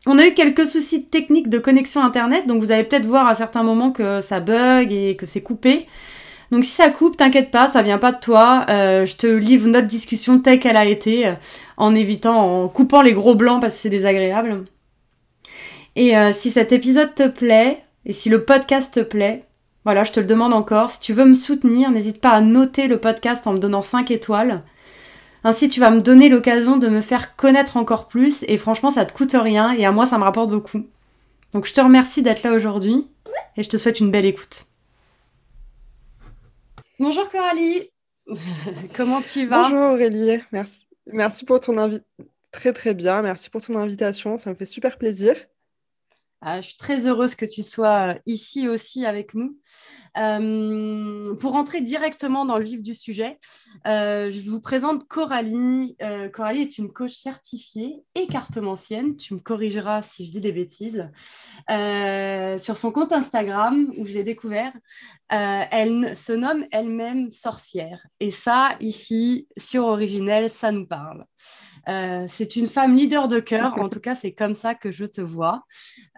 On 0.07 0.19
a 0.19 0.27
eu 0.27 0.35
quelques 0.35 0.67
soucis 0.67 1.05
techniques 1.05 1.49
de 1.49 1.61
connexion 1.61 2.03
internet, 2.03 2.49
donc 2.49 2.61
vous 2.61 2.73
allez 2.73 2.83
peut-être 2.83 3.07
voir 3.07 3.29
à 3.29 3.37
certains 3.37 3.63
moments 3.63 3.93
que 3.93 4.23
ça 4.23 4.41
bug 4.41 4.91
et 4.91 5.15
que 5.15 5.25
c'est 5.25 5.43
coupé. 5.43 5.87
Donc 6.51 6.65
si 6.65 6.73
ça 6.73 6.91
coupe, 6.91 7.17
t'inquiète 7.17 7.53
pas, 7.53 7.71
ça 7.71 7.83
vient 7.83 7.99
pas 7.99 8.11
de 8.11 8.19
toi. 8.19 8.67
Euh, 8.71 9.07
je 9.07 9.15
te 9.15 9.29
livre 9.29 9.69
notre 9.69 9.87
discussion 9.87 10.41
telle 10.41 10.59
qu'elle 10.59 10.77
a 10.77 10.85
été, 10.85 11.29
euh, 11.29 11.35
en 11.77 11.95
évitant, 11.95 12.65
en 12.65 12.69
coupant 12.69 13.03
les 13.03 13.13
gros 13.13 13.37
blancs 13.37 13.61
parce 13.61 13.75
que 13.77 13.83
c'est 13.83 13.91
désagréable. 13.91 14.65
Et 15.97 16.17
euh, 16.17 16.33
si 16.33 16.51
cet 16.51 16.73
épisode 16.73 17.15
te 17.15 17.29
plaît, 17.29 17.85
et 18.05 18.13
si 18.13 18.29
le 18.29 18.45
podcast 18.45 18.95
te 18.95 19.01
plaît, 19.01 19.45
voilà, 19.85 20.03
je 20.03 20.13
te 20.13 20.21
le 20.21 20.27
demande 20.27 20.55
encore, 20.55 20.91
si 20.91 21.01
tu 21.01 21.13
veux 21.13 21.25
me 21.25 21.35
soutenir, 21.35 21.91
n'hésite 21.91 22.21
pas 22.21 22.31
à 22.31 22.41
noter 22.41 22.89
le 22.89 22.99
podcast 22.99 23.47
en 23.47 23.53
me 23.53 23.59
donnant 23.59 23.83
5 23.83 24.11
étoiles. 24.11 24.63
Ainsi, 25.45 25.69
tu 25.69 25.79
vas 25.79 25.91
me 25.91 26.01
donner 26.01 26.31
l'occasion 26.31 26.79
de 26.79 26.89
me 26.89 27.03
faire 27.03 27.37
connaître 27.37 27.77
encore 27.77 28.09
plus, 28.09 28.45
et 28.49 28.57
franchement, 28.57 28.91
ça 28.91 29.05
te 29.05 29.13
coûte 29.13 29.37
rien, 29.39 29.73
et 29.73 29.85
à 29.85 29.93
moi, 29.93 30.07
ça 30.07 30.19
me 30.19 30.25
rapporte 30.25 30.51
beaucoup. 30.51 30.87
Donc 31.53 31.67
je 31.67 31.75
te 31.75 31.81
remercie 31.81 32.23
d'être 32.23 32.43
là 32.43 32.53
aujourd'hui, 32.53 33.07
et 33.57 33.63
je 33.63 33.69
te 33.69 33.77
souhaite 33.77 34.01
une 34.01 34.11
belle 34.11 34.25
écoute. 34.25 34.65
Bonjour 36.99 37.29
Coralie, 37.31 37.91
comment 38.97 39.21
tu 39.21 39.47
vas? 39.47 39.63
Bonjour 39.63 39.93
Aurélie, 39.93 40.41
merci. 40.51 40.87
Merci 41.13 41.45
pour 41.45 41.61
ton 41.61 41.77
invitation. 41.77 42.07
Très 42.51 42.73
très 42.73 42.95
bien, 42.95 43.21
merci 43.21 43.51
pour 43.51 43.61
ton 43.61 43.79
invitation, 43.79 44.39
ça 44.39 44.49
me 44.51 44.55
fait 44.55 44.65
super 44.65 44.97
plaisir. 44.97 45.35
Ah, 46.47 46.61
je 46.61 46.69
suis 46.69 46.77
très 46.77 47.07
heureuse 47.09 47.37
que 47.37 47.47
tu 47.47 47.63
sois 47.63 48.11
euh, 48.11 48.19
ici 48.27 48.69
aussi 48.69 49.07
avec 49.07 49.33
nous. 49.33 49.59
Euh, 50.19 51.35
pour 51.37 51.53
rentrer 51.53 51.81
directement 51.81 52.45
dans 52.45 52.59
le 52.59 52.65
vif 52.65 52.83
du 52.83 52.93
sujet, 52.93 53.39
euh, 53.87 54.31
je 54.31 54.51
vous 54.51 54.61
présente 54.61 55.09
Coralie. 55.09 55.97
Coralie 56.35 56.61
est 56.61 56.77
une 56.77 56.93
coach 56.93 57.15
certifiée 57.15 58.05
et 58.15 58.27
cartomancienne. 58.27 59.17
Tu 59.17 59.33
me 59.33 59.39
corrigeras 59.39 60.03
si 60.03 60.27
je 60.27 60.33
dis 60.33 60.41
des 60.41 60.53
bêtises. 60.53 61.09
sur 61.67 62.77
son 62.77 62.93
compte 62.93 63.13
Instagram, 63.13 63.91
où 63.97 64.05
je 64.05 64.13
l'ai 64.13 64.23
découvert, 64.23 64.75
elle 65.31 66.15
se 66.15 66.35
nomme 66.35 66.67
elle-même 66.73 67.31
sorcière. 67.31 68.07
Et 68.21 68.31
ça, 68.31 68.77
ici, 68.81 69.49
sur 69.57 69.87
Originel, 69.87 70.51
ça 70.51 70.71
nous 70.71 70.87
parle. 70.87 71.25
Euh, 71.89 72.27
c'est 72.29 72.57
une 72.57 72.67
femme 72.67 72.97
leader 72.97 73.29
de 73.29 73.41
cœur, 73.41 73.79
en 73.79 73.89
tout 73.89 74.01
cas 74.01 74.15
c'est 74.15 74.33
comme 74.33 74.55
ça 74.55 74.75
que 74.75 74.91
je 74.91 75.05
te 75.05 75.21
vois. 75.21 75.65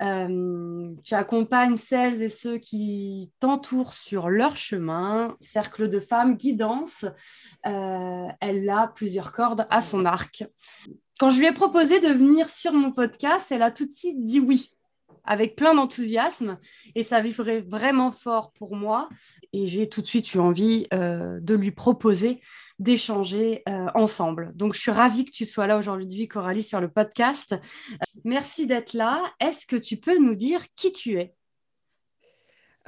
Euh, 0.01 0.93
tu 1.03 1.15
accompagnes 1.15 1.77
celles 1.77 2.23
et 2.23 2.29
ceux 2.29 2.59
qui 2.59 3.31
t'entourent 3.41 3.95
sur 3.95 4.29
leur 4.29 4.57
chemin, 4.57 5.37
cercle 5.41 5.89
de 5.89 6.01
femmes, 6.01 6.37
guidance. 6.37 7.05
Euh, 7.67 8.27
elle 8.41 8.69
a 8.71 8.89
plusieurs 8.89 9.33
cordes 9.33 9.67
à 9.71 9.81
son 9.81 10.05
arc. 10.05 10.45
Quand 11.19 11.31
je 11.31 11.39
lui 11.39 11.47
ai 11.47 11.53
proposé 11.53 11.99
de 12.01 12.09
venir 12.09 12.49
sur 12.49 12.73
mon 12.73 12.93
podcast, 12.93 13.47
elle 13.51 13.63
a 13.63 13.71
tout 13.71 13.87
de 13.87 13.93
suite 13.93 14.23
dit 14.23 14.41
oui 14.41 14.73
avec 15.29 15.57
plein 15.57 15.75
d'enthousiasme 15.75 16.57
et 16.95 17.03
ça 17.03 17.21
vivrait 17.21 17.61
vraiment 17.61 18.13
fort 18.13 18.53
pour 18.53 18.77
moi. 18.77 19.09
Et 19.53 19.67
j'ai 19.67 19.89
tout 19.89 20.01
de 20.01 20.07
suite 20.07 20.33
eu 20.35 20.39
envie 20.39 20.87
de 20.93 21.55
lui 21.55 21.73
proposer 21.73 22.41
d'échanger 22.79 23.63
euh, 23.69 23.87
ensemble. 23.95 24.53
Donc, 24.55 24.75
je 24.75 24.81
suis 24.81 24.91
ravie 24.91 25.25
que 25.25 25.31
tu 25.31 25.47
sois 25.47 25.67
là 25.67 25.79
aujourd'hui, 25.79 26.29
Coralie, 26.29 26.63
sur 26.63 26.81
le 26.81 26.89
podcast. 26.89 27.53
Euh, 27.53 27.97
merci 28.25 28.67
d'être 28.67 28.93
là. 28.93 29.23
Est-ce 29.41 29.67
que 29.67 29.77
tu 29.77 29.97
peux 29.97 30.19
nous 30.19 30.35
dire 30.35 30.61
qui 30.75 30.93
tu 30.93 31.19
es? 31.19 31.35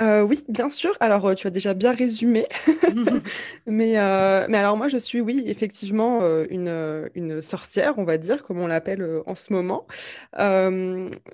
Euh, 0.01 0.23
oui, 0.23 0.45
bien 0.49 0.71
sûr. 0.71 0.97
Alors, 1.01 1.35
tu 1.35 1.47
as 1.47 1.51
déjà 1.51 1.75
bien 1.75 1.93
résumé. 1.93 2.47
mais, 3.67 3.95
mais 4.49 4.59
alors, 4.59 4.77
moi, 4.77 4.89
je 4.89 4.97
suis, 4.97 5.21
oui, 5.21 5.43
effectivement, 5.47 6.21
une, 6.51 7.11
une 7.15 7.43
sorcière, 7.43 7.99
on 7.99 8.05
va 8.05 8.17
dire, 8.19 8.43
comme 8.45 8.59
on 8.61 8.67
l'appelle 8.69 9.05
en 9.27 9.35
ce 9.35 9.53
moment. 9.53 9.87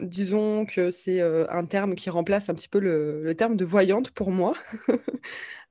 disons 0.01 0.65
que 0.67 0.91
c'est 0.91 1.21
un 1.21 1.65
terme 1.67 1.95
qui 1.95 2.11
remplace 2.11 2.49
un 2.49 2.55
petit 2.55 2.69
peu 2.69 2.79
le, 2.79 3.23
le 3.23 3.35
terme 3.35 3.57
de 3.57 3.65
voyante 3.65 4.11
pour 4.11 4.31
moi. 4.31 4.55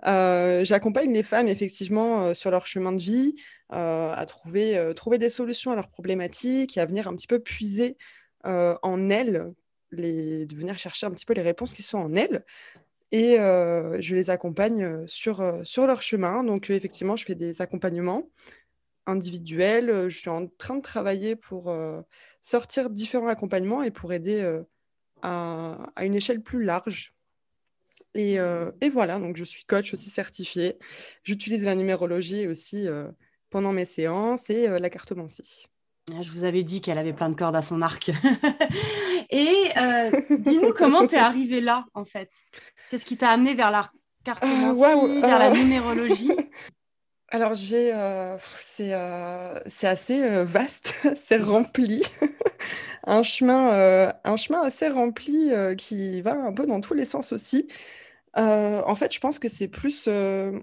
Euh, 0.05 0.65
j'accompagne 0.65 1.13
les 1.13 1.23
femmes 1.23 1.47
effectivement 1.47 2.25
euh, 2.25 2.33
sur 2.33 2.51
leur 2.51 2.67
chemin 2.67 2.91
de 2.91 3.01
vie 3.01 3.35
euh, 3.71 4.13
à 4.13 4.25
trouver, 4.25 4.91
trouver 4.95 5.17
des 5.17 5.29
solutions 5.29 5.71
à 5.71 5.75
leurs 5.75 5.89
problématiques 5.89 6.77
et 6.77 6.81
à 6.81 6.85
venir 6.85 7.07
un 7.07 7.15
petit 7.15 7.27
peu 7.27 7.39
puiser 7.39 7.97
en 8.43 9.09
elles, 9.09 9.53
de 9.95 10.55
venir 10.55 10.77
chercher 10.77 11.05
un 11.05 11.11
petit 11.11 11.25
peu 11.25 11.33
les 11.33 11.41
réponses 11.41 11.73
qui 11.73 11.83
sont 11.83 11.97
en 11.97 12.13
elles. 12.15 12.45
Et 13.11 13.35
je 13.37 14.15
les 14.15 14.29
accompagne 14.29 15.07
sur, 15.07 15.61
sur 15.63 15.85
leur 15.85 16.01
chemin. 16.01 16.43
Donc 16.43 16.69
effectivement, 16.69 17.15
je 17.15 17.25
fais 17.25 17.35
des 17.35 17.61
accompagnements 17.61 18.29
individuels. 19.05 20.09
Je 20.09 20.17
suis 20.17 20.29
en 20.29 20.47
train 20.47 20.77
de 20.77 20.81
travailler 20.81 21.35
pour 21.35 21.75
sortir 22.41 22.89
différents 22.89 23.27
accompagnements 23.27 23.83
et 23.83 23.91
pour 23.91 24.13
aider 24.13 24.61
à, 25.21 25.91
à 25.95 26.05
une 26.05 26.15
échelle 26.15 26.41
plus 26.41 26.63
large 26.63 27.13
euh, 28.15 28.71
et, 28.81 28.89
voilà, 28.89 29.19
donc 29.19 29.37
je 29.37 29.43
suis 29.43 29.63
coach 29.65 29.93
aussi 29.93 30.09
certifiée. 30.09 30.77
J'utilise 31.23 31.63
la 31.63 31.75
numérologie 31.75 32.47
aussi 32.47 32.87
euh, 32.87 33.07
pendant 33.49 33.73
mes 33.73 33.85
séances 33.85 34.49
et 34.49 34.67
euh, 34.67 34.79
la 34.79 34.89
cartomancie. 34.89 35.67
Ah, 36.11 36.21
je 36.21 36.29
vous 36.31 36.43
avais 36.43 36.63
dit 36.63 36.81
qu'elle 36.81 36.97
avait 36.97 37.13
plein 37.13 37.29
de 37.29 37.35
cordes 37.35 37.55
à 37.55 37.61
son 37.61 37.81
arc. 37.81 38.11
et 39.33 39.69
dis-nous 40.29 40.73
comment 40.77 41.05
tu 41.07 41.15
es 41.15 41.19
arrivée 41.19 41.61
là, 41.61 41.85
en 41.93 42.05
fait. 42.05 42.29
Qu'est-ce 42.89 43.05
qui 43.05 43.17
t'a 43.17 43.29
amené 43.29 43.53
vers 43.53 43.71
la 43.71 43.89
cartomancie, 44.23 45.21
vers 45.21 45.39
la 45.39 45.51
numérologie? 45.51 46.31
Alors 47.29 47.55
j'ai, 47.55 47.91
c'est, 48.59 48.93
assez 48.93 50.43
vaste, 50.43 51.07
c'est 51.15 51.37
rempli, 51.37 52.03
un 53.05 53.23
chemin, 53.23 54.13
un 54.23 54.37
chemin 54.37 54.61
assez 54.61 54.87
rempli 54.87 55.51
qui 55.77 56.21
va 56.21 56.33
un 56.33 56.53
peu 56.53 56.67
dans 56.67 56.79
tous 56.79 56.93
les 56.93 57.05
sens 57.05 57.33
aussi. 57.33 57.67
Euh, 58.37 58.81
en 58.85 58.95
fait, 58.95 59.13
je 59.13 59.19
pense 59.19 59.39
que 59.39 59.49
c'est 59.49 59.67
plus, 59.67 60.05
euh, 60.07 60.59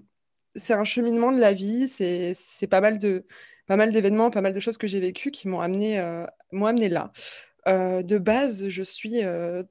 c'est 0.57 0.75
un 0.75 0.85
cheminement 0.85 1.33
de 1.33 1.39
la 1.39 1.53
vie, 1.53 1.89
c'est 1.89 2.67
pas 2.69 2.81
mal 2.81 2.99
de, 2.99 3.27
pas 3.67 3.77
mal 3.77 3.93
d'événements, 3.93 4.31
pas 4.31 4.41
mal 4.41 4.53
de 4.53 4.61
choses 4.61 4.79
que 4.79 4.87
j'ai 4.87 5.01
vécues 5.01 5.31
qui 5.31 5.49
m'ont 5.49 5.61
amené, 5.61 5.99
euh, 5.99 6.27
amené 6.53 6.89
là. 6.89 7.13
De 7.67 8.19
base, 8.19 8.69
je 8.69 8.83
suis 8.83 9.21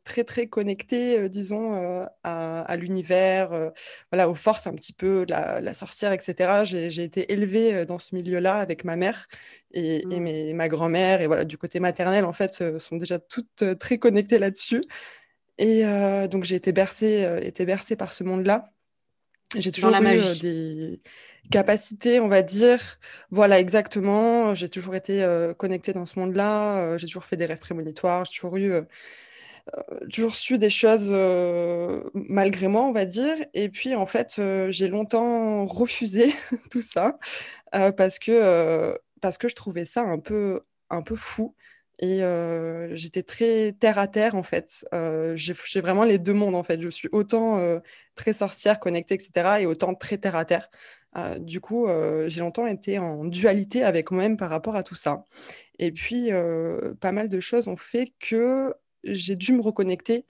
très 0.03 0.23
très 0.23 0.47
connectée, 0.47 1.29
disons, 1.29 2.05
à, 2.23 2.75
l'univers, 2.77 3.71
voilà, 4.11 4.29
aux 4.29 4.35
forces 4.35 4.67
un 4.67 4.73
petit 4.73 4.93
peu, 4.93 5.25
la, 5.27 5.73
sorcière, 5.73 6.11
etc. 6.11 6.63
J'ai 6.65 7.03
été 7.03 7.31
élevée 7.31 7.85
dans 7.85 7.99
ce 7.99 8.15
milieu-là 8.15 8.55
avec 8.55 8.83
ma 8.83 8.95
mère 8.95 9.27
et, 9.71 10.03
et 10.09 10.19
mmh. 10.19 10.55
ma 10.55 10.67
grand-mère, 10.67 11.21
et 11.21 11.27
voilà, 11.27 11.45
du 11.45 11.57
côté 11.57 11.79
maternel, 11.79 12.25
en 12.25 12.33
fait, 12.33 12.77
sont 12.79 12.97
déjà 12.97 13.19
toutes 13.19 13.77
très 13.79 13.97
connectées 13.97 14.39
là-dessus. 14.39 14.81
Et 15.57 15.83
donc, 16.29 16.43
j'ai 16.43 16.55
été 16.55 16.71
bercée, 16.71 17.27
été 17.41 17.65
bercée 17.65 17.95
par 17.95 18.13
ce 18.13 18.23
monde-là. 18.23 18.71
J'ai 19.55 19.71
toujours 19.71 19.91
eu 19.91 20.05
euh, 20.05 20.35
des 20.41 21.01
capacités, 21.51 22.19
on 22.19 22.27
va 22.27 22.41
dire. 22.41 22.99
Voilà, 23.31 23.59
exactement. 23.59 24.53
J'ai 24.53 24.69
toujours 24.69 24.95
été 24.95 25.25
connectée 25.57 25.93
dans 25.93 26.05
ce 26.05 26.19
monde-là. 26.19 26.97
j'ai 26.97 27.07
toujours 27.07 27.25
fait 27.25 27.37
des 27.37 27.45
rêves 27.45 27.59
prémonitoires. 27.59 28.25
J'ai 28.25 28.35
toujours 28.35 28.57
eu 28.57 28.73
toujours 30.11 30.35
su 30.35 30.57
des 30.57 30.69
choses 30.69 31.11
malgré 32.13 32.67
moi, 32.67 32.83
on 32.83 32.91
va 32.91 33.05
dire. 33.05 33.35
Et 33.55 33.69
puis, 33.69 33.95
en 33.95 34.05
fait, 34.05 34.39
j'ai 34.69 34.87
longtemps 34.87 35.65
refusé 35.65 36.31
tout 36.69 36.81
ça 36.81 37.17
parce, 37.71 38.19
que, 38.19 38.95
parce 39.19 39.39
que 39.39 39.47
je 39.47 39.55
trouvais 39.55 39.85
ça 39.85 40.01
un 40.01 40.19
peu, 40.19 40.61
un 40.91 41.01
peu 41.01 41.15
fou. 41.15 41.55
Et 42.01 42.21
j'étais 42.95 43.23
très 43.23 43.73
terre 43.73 43.97
à 43.97 44.07
terre, 44.07 44.35
en 44.35 44.43
fait. 44.43 44.85
j'ai 45.35 45.81
vraiment 45.81 46.05
les 46.05 46.17
deux 46.17 46.33
mondes, 46.33 46.55
en 46.55 46.63
fait. 46.63 46.79
Je 46.81 46.89
suis 46.89 47.09
autant 47.11 47.79
très 48.15 48.33
sorcière, 48.33 48.79
connectée, 48.79 49.15
etc., 49.15 49.61
et 49.61 49.65
autant 49.65 49.93
très 49.93 50.17
terre 50.17 50.37
à 50.37 50.45
terre. 50.45 50.69
du 51.39 51.59
coup, 51.59 51.87
j'ai 52.27 52.39
longtemps 52.39 52.67
été 52.67 52.99
en 52.99 53.25
dualité 53.25 53.83
avec 53.83 54.11
moi-même 54.11 54.37
par 54.37 54.49
rapport 54.49 54.77
à 54.77 54.83
tout 54.83 54.95
ça. 54.95 55.25
Et 55.77 55.91
puis, 55.91 56.29
pas 57.01 57.11
mal 57.11 57.27
de 57.27 57.39
choses 57.41 57.67
ont 57.67 57.77
fait 57.77 58.13
que 58.19 58.73
j'ai 59.03 59.35
dû 59.35 59.53
me 59.53 59.61
reconnecter 59.61 60.25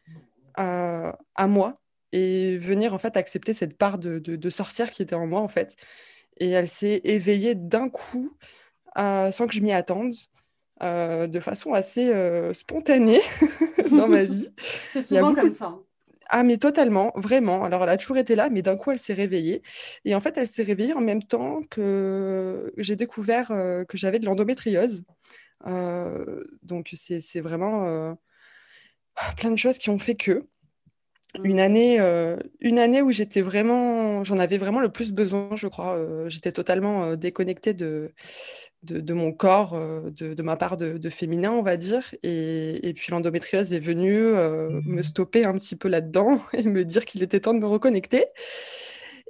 à, 0.56 1.18
moi 1.48 1.80
et 2.12 2.58
venir, 2.58 2.96
en 2.96 2.98
fait, 2.98 3.16
accepter 3.16 3.54
cette 3.54 3.78
part 3.78 4.00
de, 4.00 4.50
sorcière 4.50 4.90
qui 4.90 5.04
était 5.04 5.16
en 5.16 5.28
moi, 5.28 5.42
en 5.42 5.48
fait. 5.48 5.76
Et 6.38 6.50
elle 6.50 6.68
s'est 6.68 7.02
éveillée 7.04 7.54
d'un 7.54 7.90
coup, 7.90 8.36
sans 8.96 9.46
que 9.48 9.54
je 9.54 9.62
m'y 9.62 9.72
attende. 9.72 10.14
Euh, 10.82 11.28
de 11.28 11.42
façon 11.42 11.74
assez 11.74 12.10
euh, 12.10 12.54
spontanée 12.54 13.20
dans 13.92 14.08
ma 14.08 14.24
vie. 14.24 14.48
C'est 14.58 15.02
souvent 15.02 15.36
comme 15.36 15.52
ça. 15.52 15.78
Ah, 16.30 16.44
mais 16.44 16.58
totalement, 16.58 17.12
vraiment. 17.16 17.66
Alors, 17.66 17.84
elle 17.84 17.90
a 17.90 17.98
toujours 17.98 18.18
été 18.18 18.36
là, 18.36 18.50
mais 18.50 18.62
d'un 18.62 18.78
coup, 18.78 18.92
elle 18.92 19.00
s'est 19.00 19.14
réveillée. 19.14 19.62
Et 20.06 20.16
en 20.16 20.22
fait, 20.22 20.38
elle 20.38 20.48
s'est 20.48 20.64
réveillée 20.64 20.94
en 20.94 21.02
même 21.02 21.24
temps 21.24 21.62
que 21.70 22.72
j'ai 22.78 22.96
découvert 22.96 23.52
euh, 23.52 23.84
que 23.84 23.98
j'avais 23.98 24.20
de 24.20 24.26
l'endométriose. 24.26 25.04
donc, 26.64 26.92
c'est 26.94 27.42
vraiment 27.42 28.16
plein 29.36 29.52
de 29.52 29.58
choses 29.58 29.80
qui 29.80 29.90
ont 29.90 30.00
fait 30.00 30.16
que. 30.16 30.48
Une 31.44 31.60
année, 31.60 32.00
euh, 32.00 32.38
une 32.60 32.80
année 32.80 33.02
où 33.02 33.12
j'étais 33.12 33.42
vraiment, 33.42 34.24
j'en 34.24 34.40
avais 34.40 34.58
vraiment 34.58 34.80
le 34.80 34.90
plus 34.90 35.12
besoin, 35.12 35.50
je 35.56 35.68
crois. 35.68 35.96
Euh, 35.96 36.28
j'étais 36.30 36.52
totalement 36.52 37.04
euh, 37.04 37.16
déconnectée 37.16 37.74
de, 37.74 38.14
de, 38.84 39.14
mon 39.14 39.32
corps, 39.32 39.80
de, 40.12 40.42
ma 40.42 40.58
part 40.58 40.76
de, 40.76 41.10
féminin, 41.10 41.52
on 41.52 41.62
va 41.62 41.78
dire. 41.78 42.16
Et, 42.24 42.94
puis 42.96 43.12
l'endométriose 43.12 43.74
est 43.74 43.80
venue 43.80 44.18
me 44.18 45.04
stopper 45.04 45.46
un 45.46 45.54
petit 45.54 45.76
peu 45.76 45.88
là-dedans 45.88 46.42
et 46.54 46.64
me 46.64 46.84
dire 46.84 47.06
qu'il 47.06 47.22
était 47.22 47.40
temps 47.40 47.54
de 47.54 47.60
me 47.60 47.68
reconnecter. 47.68 48.26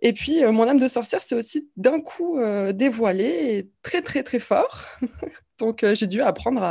Et 0.01 0.13
puis 0.13 0.45
mon 0.45 0.65
âme 0.69 0.79
de 0.79 0.87
sorcière 0.87 1.21
s'est 1.21 1.35
aussi 1.35 1.67
d'un 1.75 1.99
coup 1.99 2.39
dévoilée 2.73 3.69
très 3.83 4.01
très 4.01 4.23
très 4.23 4.39
fort. 4.39 4.85
Donc 5.59 5.83
j'ai 5.93 6.07
dû 6.07 6.21
apprendre 6.21 6.63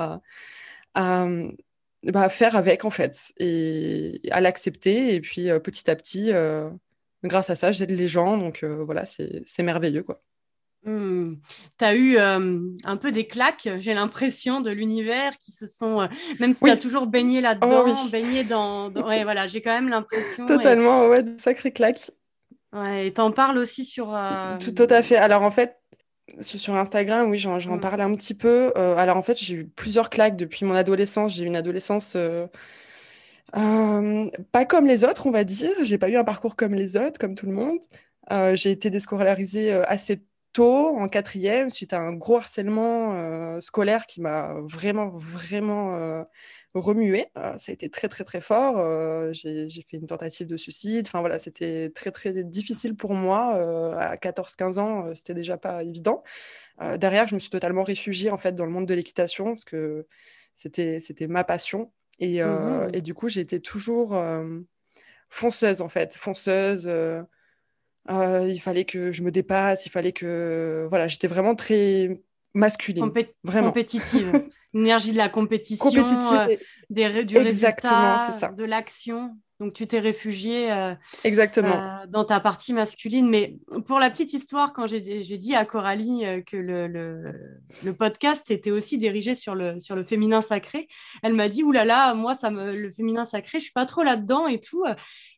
à, 0.95 1.27
bah, 2.05 2.29
faire 2.29 2.55
avec 2.55 2.85
en 2.85 2.91
fait 2.91 3.33
et 3.39 4.21
à 4.31 4.41
l'accepter 4.41 5.15
et 5.15 5.21
puis 5.21 5.51
euh, 5.51 5.59
petit 5.59 5.91
à 5.91 5.97
petit 5.97 6.33
euh, 6.33 6.71
grâce 7.25 7.51
à 7.51 7.57
ça 7.57 7.73
j'aide 7.73 7.91
les 7.91 8.07
gens 8.07 8.39
donc 8.39 8.63
euh, 8.63 8.85
voilà 8.85 9.05
c'est 9.05 9.63
merveilleux 9.63 10.05
quoi 10.05 10.23
mmh. 10.85 11.35
Tu 11.79 11.85
as 11.85 11.97
eu 11.97 12.19
un 12.19 12.97
peu 12.97 13.11
des 13.11 13.27
claques, 13.27 13.69
j'ai 13.79 13.95
l'impression, 13.95 14.61
de 14.61 14.71
l'univers 14.71 15.33
qui 15.41 15.51
se 15.51 15.67
sont. 15.67 16.09
même 16.39 16.53
si 16.53 16.65
tu 16.65 16.71
as 16.71 16.77
toujours 16.77 17.07
baigné 17.07 17.41
là-dedans, 17.41 17.85
oh, 17.89 18.11
baigné 18.11 18.45
dans. 18.45 18.91
Ouais, 18.93 19.25
voilà, 19.25 19.47
j'ai 19.49 19.61
quand 19.61 19.75
même 19.75 19.89
l'impression. 19.89 20.47
Totalement, 20.47 21.09
ouais, 21.09 21.23
de 21.23 21.39
sacrées 21.41 21.73
claques. 21.73 22.11
Ouais, 22.73 23.09
et 23.09 23.13
t'en 23.13 23.33
parles 23.33 23.59
aussi 23.59 23.85
sur. 23.85 24.17
Tout, 24.61 24.73
tout, 24.73 24.87
à 24.89 25.03
fait. 25.03 25.17
Alors 25.17 25.43
en 25.43 25.51
fait, 25.51 25.78
sur 26.41 26.75
Instagram, 26.75 27.31
oui, 27.31 27.39
j'en 27.39 27.79
parlais 27.79 28.03
un 28.03 28.15
petit 28.15 28.35
peu. 28.35 28.73
Euh, 28.77 28.97
alors 28.97 29.17
en 29.17 29.23
fait, 29.23 29.39
j'ai 29.39 29.55
eu 29.57 29.67
plusieurs 29.67 30.11
claques 30.11 30.37
depuis 30.37 30.65
mon 30.65 30.75
adolescence. 30.75 31.35
J'ai 31.35 31.45
eu 31.45 31.47
une 31.47 31.57
adolescence 31.57 32.15
euh, 32.17 32.47
euh, 33.57 34.31
pas 34.53 34.65
comme 34.65 34.87
les 34.87 35.05
autres, 35.05 35.27
on 35.27 35.31
va 35.31 35.45
dire. 35.45 35.73
J'ai 35.83 35.99
pas 35.99 36.09
eu 36.09 36.17
un 36.17 36.25
parcours 36.25 36.57
comme 36.57 36.75
les 36.75 36.97
autres, 36.97 37.19
comme 37.19 37.35
tout 37.35 37.47
le 37.47 37.53
monde. 37.53 37.81
j'ai 38.55 38.71
été 38.71 38.91
déscolarisée 38.91 39.73
assez 39.73 40.23
tôt, 40.53 40.97
en 40.99 41.09
quatrième, 41.09 41.71
suite 41.71 41.93
à 41.93 42.01
un 42.01 42.13
gros 42.15 42.37
harcèlement 42.37 43.61
scolaire 43.61 44.07
qui 44.07 44.21
m'a 44.21 44.55
vraiment, 44.67 45.09
vraiment 45.09 46.25
remué. 46.75 47.27
Euh, 47.37 47.57
ça 47.57 47.71
a 47.71 47.73
été 47.73 47.89
très, 47.89 48.09
très, 48.09 48.25
très 48.25 48.41
fort. 48.41 48.79
Euh, 48.79 49.33
j'ai 49.33 49.69
fait 49.89 49.97
une 49.97 50.07
tentative 50.07 50.47
de 50.47 50.57
suicide. 50.57 51.07
Enfin, 51.07 51.21
voilà, 51.21 51.39
c'était 51.39 51.91
très, 51.95 52.11
très 52.11 52.45
difficile 52.45 52.95
pour 52.95 53.15
moi. 53.15 53.57
Euh, 53.57 53.97
à 53.97 54.17
14-15 54.17 54.79
ans, 54.79 55.15
c'était 55.15 55.35
déjà 55.35 55.57
pas 55.57 55.83
évident. 55.83 56.23
derrière, 56.97 57.27
je 57.29 57.35
me 57.35 57.41
suis 57.41 57.51
totalement 57.51 57.83
réfugiée, 57.83 58.31
en 58.31 58.39
fait, 58.39 58.53
dans 58.53 58.65
le 58.65 58.71
monde 58.71 58.87
de 58.87 58.95
l'équitation, 58.95 59.47
parce 59.47 59.65
que 59.65 60.07
c'était 60.55 61.27
ma 61.29 61.45
passion. 61.45 61.93
Et, 62.21 62.43
mmh 62.43 62.91
et, 62.93 63.01
du 63.01 63.15
coup, 63.15 63.29
été 63.29 63.61
toujours 63.61 64.21
fonceuse, 65.31 65.81
en 65.81 65.89
fait. 65.89 66.15
Fonceuse. 66.15 66.89
il 68.09 68.61
fallait 68.61 68.85
que 68.85 69.13
je 69.13 69.23
me 69.23 69.31
dépasse, 69.31 69.87
il 69.87 69.91
fallait 69.91 70.13
que... 70.13 70.87
Voilà, 70.89 71.09
j'étais 71.09 71.29
vraiment 71.29 71.55
très 71.55 72.21
masculine. 72.55 73.11
vraiment. 73.45 73.69
Compétitive. 73.69 74.33
L'énergie 74.75 75.13
de 75.13 75.17
la 75.17 75.31
compétition, 75.31 75.91
euh, 75.97 76.57
des, 76.91 77.25
du 77.25 77.39
résultat, 77.39 78.53
de 78.55 78.65
l'action. 78.65 79.35
Donc 79.61 79.73
tu 79.73 79.89
t'es 79.89 79.99
réfugié 79.99 80.71
euh, 80.71 80.95
Exactement. 81.25 81.75
Euh, 81.75 82.07
dans 82.07 82.25
ta 82.25 82.39
partie 82.39 82.73
masculine. 82.73 83.29
Mais 83.29 83.57
pour 83.87 83.99
la 83.99 84.11
petite 84.11 84.33
histoire, 84.33 84.73
quand 84.73 84.87
j'ai 84.87 85.01
dit 85.01 85.57
à 85.57 85.65
Coralie 85.65 86.23
que 86.47 86.57
le, 86.57 86.87
le, 86.87 87.95
podcast 87.95 88.51
était 88.51 88.71
aussi 88.71 88.99
dirigé 88.99 89.35
sur 89.35 89.55
le, 89.55 89.79
sur 89.79 89.97
le 89.97 90.05
féminin 90.05 90.43
sacré, 90.43 90.87
elle 91.23 91.35
m'a 91.35 91.49
dit, 91.49 91.65
oulala, 91.65 91.87
là 91.87 92.07
là, 92.09 92.15
moi, 92.15 92.35
ça 92.35 92.51
me, 92.51 92.71
le 92.71 92.91
féminin 92.91 93.25
sacré, 93.25 93.59
je 93.59 93.65
suis 93.65 93.73
pas 93.73 93.87
trop 93.87 94.03
là-dedans 94.05 94.47
et 94.47 94.61
tout. 94.61 94.85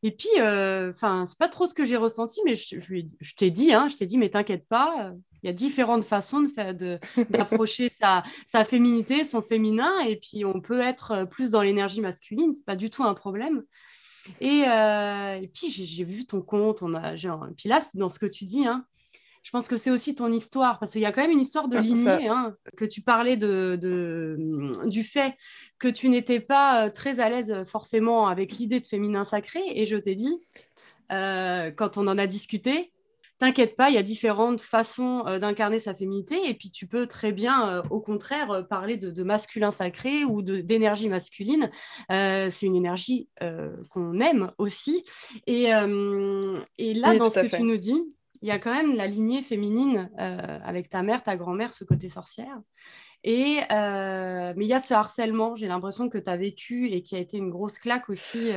Et 0.02 0.10
puis, 0.10 0.28
enfin, 0.36 1.24
c'est 1.26 1.38
pas 1.38 1.48
trop 1.48 1.66
ce 1.66 1.72
que 1.72 1.84
j'ai 1.84 1.96
ressenti, 1.96 2.40
mais 2.44 2.56
je, 2.56 2.78
je, 2.78 3.34
t'ai 3.34 3.50
dit, 3.50 3.72
hein, 3.72 3.88
je 3.88 3.96
t'ai 3.96 4.06
dit, 4.06 4.18
mais 4.18 4.28
t'inquiète 4.28 4.66
pas, 4.68 5.12
il 5.42 5.46
y 5.46 5.50
a 5.50 5.52
différentes 5.52 6.04
façons 6.04 6.46
d'approcher 7.30 7.88
de, 7.88 7.94
sa, 7.98 8.22
sa, 8.46 8.64
féminité, 8.64 9.24
son 9.24 9.42
féminin, 9.42 10.00
et 10.00 10.16
puis 10.16 10.44
on 10.44 10.60
peut 10.60 10.80
être 10.80 11.10
euh, 11.12 11.24
plus 11.24 11.50
dans 11.50 11.62
l'énergie 11.62 12.00
masculine, 12.00 12.52
c'est 12.52 12.64
pas 12.64 12.76
du 12.76 12.90
tout 12.90 13.04
un 13.04 13.14
problème. 13.14 13.62
Et, 14.40 14.64
euh, 14.68 15.40
et 15.40 15.48
puis 15.48 15.70
j'ai 15.70 16.04
vu 16.04 16.26
ton 16.26 16.42
compte, 16.42 16.82
on 16.82 16.94
a, 16.94 17.14
et 17.14 17.54
puis 17.56 17.68
là, 17.68 17.80
dans 17.94 18.08
ce 18.08 18.18
que 18.18 18.26
tu 18.26 18.44
dis, 18.44 18.66
hein, 18.66 18.84
je 19.42 19.50
pense 19.50 19.66
que 19.66 19.78
c'est 19.78 19.90
aussi 19.90 20.14
ton 20.14 20.30
histoire, 20.30 20.78
parce 20.78 20.92
qu'il 20.92 21.00
y 21.00 21.06
a 21.06 21.12
quand 21.12 21.22
même 21.22 21.30
une 21.30 21.40
histoire 21.40 21.68
de 21.68 21.78
ah, 21.78 21.80
lignée, 21.80 22.28
hein, 22.28 22.54
que 22.76 22.84
tu 22.84 23.00
parlais 23.00 23.38
de, 23.38 23.78
de, 23.80 24.86
du 24.86 25.02
fait 25.02 25.34
que 25.78 25.88
tu 25.88 26.10
n'étais 26.10 26.40
pas 26.40 26.86
euh, 26.86 26.90
très 26.90 27.18
à 27.20 27.30
l'aise 27.30 27.64
forcément 27.64 28.26
avec 28.26 28.58
l'idée 28.58 28.80
de 28.80 28.86
féminin 28.86 29.24
sacré, 29.24 29.60
et 29.74 29.86
je 29.86 29.96
t'ai 29.96 30.14
dit, 30.14 30.38
quand 31.08 31.96
on 31.96 32.06
en 32.06 32.18
a 32.18 32.26
discuté, 32.28 32.92
t'inquiète 33.40 33.74
pas, 33.74 33.88
il 33.88 33.94
y 33.94 33.98
a 33.98 34.02
différentes 34.02 34.60
façons 34.60 35.24
euh, 35.26 35.38
d'incarner 35.38 35.78
sa 35.78 35.94
féminité 35.94 36.36
et 36.48 36.54
puis 36.54 36.70
tu 36.70 36.86
peux 36.86 37.06
très 37.06 37.32
bien, 37.32 37.68
euh, 37.68 37.82
au 37.88 37.98
contraire, 37.98 38.50
euh, 38.50 38.62
parler 38.62 38.98
de, 38.98 39.22
masculin 39.22 39.70
sacré 39.70 40.24
ou 40.24 40.42
d'énergie 40.42 41.08
masculine. 41.08 41.70
c'est 42.08 42.62
une 42.62 42.76
énergie 42.76 43.28
qu'on 43.90 44.18
aime 44.18 44.50
aussi. 44.58 45.04
Et, 45.46 45.64
et 45.64 46.94
là, 46.94 47.16
dans 47.16 47.30
ce 47.30 47.40
que 47.40 47.56
tu 47.56 47.62
nous 47.62 47.76
dis, 47.76 48.00
il 48.42 48.48
y 48.48 48.50
a 48.50 48.58
quand 48.58 48.72
même 48.72 48.96
la 48.96 49.06
lignée 49.06 49.42
féminine 49.42 50.10
avec 50.16 50.88
ta 50.88 51.02
mère, 51.02 51.22
ta 51.22 51.36
grand-mère, 51.36 51.72
ce 51.74 51.84
côté 51.84 52.08
sorcière. 52.08 52.58
Et, 53.22 53.58
mais 53.70 54.64
il 54.64 54.68
y 54.68 54.72
a 54.72 54.80
ce 54.80 54.94
harcèlement, 54.94 55.54
j'ai 55.54 55.66
l'impression 55.66 56.08
que 56.08 56.18
tu 56.18 56.30
as 56.30 56.36
vécu 56.36 56.88
et 56.88 57.02
qui 57.02 57.14
a 57.14 57.18
été 57.18 57.36
une 57.36 57.50
grosse 57.50 57.78
claque 57.78 58.08
aussi 58.08 58.50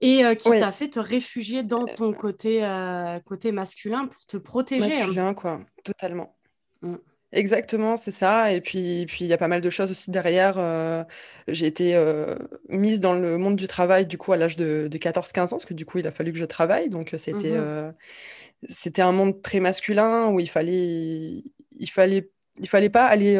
et 0.00 0.24
euh, 0.24 0.34
qui 0.34 0.50
t'a 0.50 0.72
fait 0.72 0.88
te 0.88 1.00
réfugier 1.00 1.62
dans 1.62 1.84
ton 1.86 2.12
côté, 2.12 2.64
euh, 2.64 3.18
côté 3.20 3.52
masculin 3.52 4.06
pour 4.06 4.24
te 4.26 4.36
protéger. 4.36 4.84
Hein. 4.84 4.98
Masculin, 4.98 5.34
quoi, 5.34 5.60
totalement. 5.84 6.36
Mm. 6.82 6.96
Exactement, 7.32 7.96
c'est 7.96 8.12
ça. 8.12 8.52
Et 8.52 8.60
puis, 8.60 9.06
puis 9.06 9.24
il 9.24 9.26
y 9.26 9.32
a 9.32 9.38
pas 9.38 9.48
mal 9.48 9.60
de 9.60 9.70
choses 9.70 9.90
aussi 9.90 10.12
derrière. 10.12 10.54
Euh, 10.56 11.02
j'ai 11.48 11.66
été 11.66 12.00
mise 12.68 13.00
dans 13.00 13.14
le 13.14 13.38
monde 13.38 13.56
du 13.56 13.66
travail 13.66 14.06
du 14.06 14.18
coup 14.18 14.32
à 14.32 14.36
l'âge 14.36 14.54
de, 14.54 14.88
14-15 14.88 15.46
ans, 15.46 15.48
parce 15.50 15.64
que 15.64 15.74
du 15.74 15.84
coup 15.84 15.98
il 15.98 16.06
a 16.06 16.12
fallu 16.12 16.32
que 16.32 16.38
je 16.38 16.44
travaille. 16.44 16.90
Donc 16.90 17.12
c'était 17.18 17.58
mmh 17.58 17.94
c'était 18.70 19.02
un 19.02 19.12
monde 19.12 19.42
très 19.42 19.60
masculin 19.60 20.28
où 20.28 20.40
il 20.40 20.48
fallait 20.48 21.44
il 21.76 21.90
fallait 21.90 22.30
il 22.60 22.68
fallait 22.68 22.88
pas 22.88 23.04
aller 23.04 23.36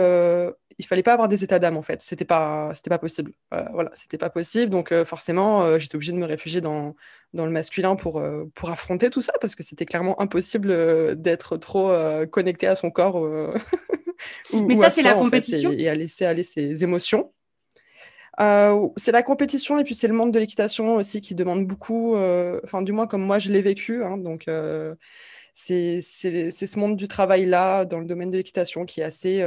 il 0.79 0.87
fallait 0.87 1.03
pas 1.03 1.13
avoir 1.13 1.29
des 1.29 1.45
états 1.45 1.59
d'âme 1.59 1.77
en 1.77 1.83
fait. 1.83 2.03
C'était 2.03 2.25
pas, 2.25 2.73
c'était 2.75 2.91
pas 2.91 2.99
possible. 2.99 3.33
Euh, 3.53 3.65
voilà, 3.73 3.91
c'était 3.95 4.19
pas 4.19 4.31
possible. 4.31 4.71
Donc 4.71 4.93
euh, 4.93 5.05
forcément, 5.05 5.63
euh, 5.63 5.79
j'étais 5.79 5.95
obligée 5.95 6.13
de 6.13 6.19
me 6.19 6.27
réfugier 6.27 6.61
dans, 6.61 6.95
dans 7.33 7.45
le 7.45 7.53
masculin 7.53 7.97
pour, 7.97 8.23
pour 8.55 8.71
affronter 8.71 9.11
tout 9.11 9.21
ça 9.21 9.33
parce 9.41 9.55
que 9.55 9.63
c'était 9.63 9.87
clairement 9.87 10.21
impossible 10.21 11.21
d'être 11.21 11.57
trop 11.57 11.95
connecté 12.31 12.67
à 12.67 12.75
son 12.75 12.91
corps. 12.91 13.21
Mais 14.53 14.77
ça, 14.77 14.91
c'est 14.91 15.03
la 15.03 15.15
compétition. 15.15 15.73
et, 15.73 15.89
à 15.89 15.95
laisser 15.95 16.25
aller 16.25 16.45
ses 16.45 16.83
émotions. 16.83 17.33
c'est 18.39 19.13
la 19.13 19.23
compétition 19.23 19.79
et 19.79 19.85
puis 19.85 19.95
c'est 19.95 20.09
le 20.09 20.15
monde 20.15 20.33
de 20.33 20.39
l'équitation 20.39 20.97
aussi 20.97 21.21
qui 21.21 21.35
demande 21.35 21.67
beaucoup, 21.67 22.17
enfin 22.65 22.83
du 22.83 22.93
moins 22.93 23.07
comme 23.07 23.23
moi 23.23 23.39
je 23.39 23.51
l'ai 23.51 23.63
vécu. 23.63 24.03
Hein, 24.05 24.17
donc 24.17 24.49
c'est 25.55 26.01
ce 26.01 26.79
monde 26.79 26.97
du 26.97 27.09
travail 27.09 27.47
là 27.47 27.85
dans 27.85 27.99
le 27.99 28.07
domaine 28.07 28.31
de 28.31 28.37
l'équitation 28.37 28.87
qui 28.87 29.01
est 29.01 29.05
assez 29.05 29.45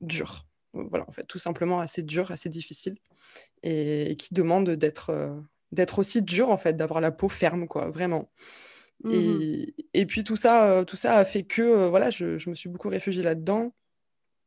dur 0.00 0.47
voilà, 0.72 1.04
en 1.08 1.12
fait, 1.12 1.24
tout 1.24 1.38
simplement 1.38 1.80
assez 1.80 2.02
dur, 2.02 2.30
assez 2.30 2.48
difficile, 2.48 2.96
et, 3.62 4.16
qui 4.18 4.34
demande 4.34 4.70
d'être 4.70 5.10
euh, 5.10 5.34
d'être 5.72 5.98
aussi 5.98 6.22
dur, 6.22 6.50
en 6.50 6.56
fait, 6.56 6.74
d'avoir 6.74 7.00
la 7.00 7.10
peau 7.10 7.28
ferme, 7.28 7.66
quoi, 7.66 7.90
vraiment. 7.90 8.30
Mmh 9.04 9.12
et, 9.12 9.74
et, 9.94 10.06
puis 10.06 10.24
tout 10.24 10.36
ça, 10.36 10.64
euh, 10.70 10.84
tout 10.84 10.96
ça 10.96 11.16
a 11.16 11.24
fait 11.24 11.44
que 11.44 11.62
euh, 11.62 11.88
voilà, 11.88 12.10
je, 12.10 12.38
je, 12.38 12.50
me 12.50 12.54
suis 12.54 12.68
beaucoup 12.68 12.88
réfugiée 12.88 13.22
là-dedans. 13.22 13.74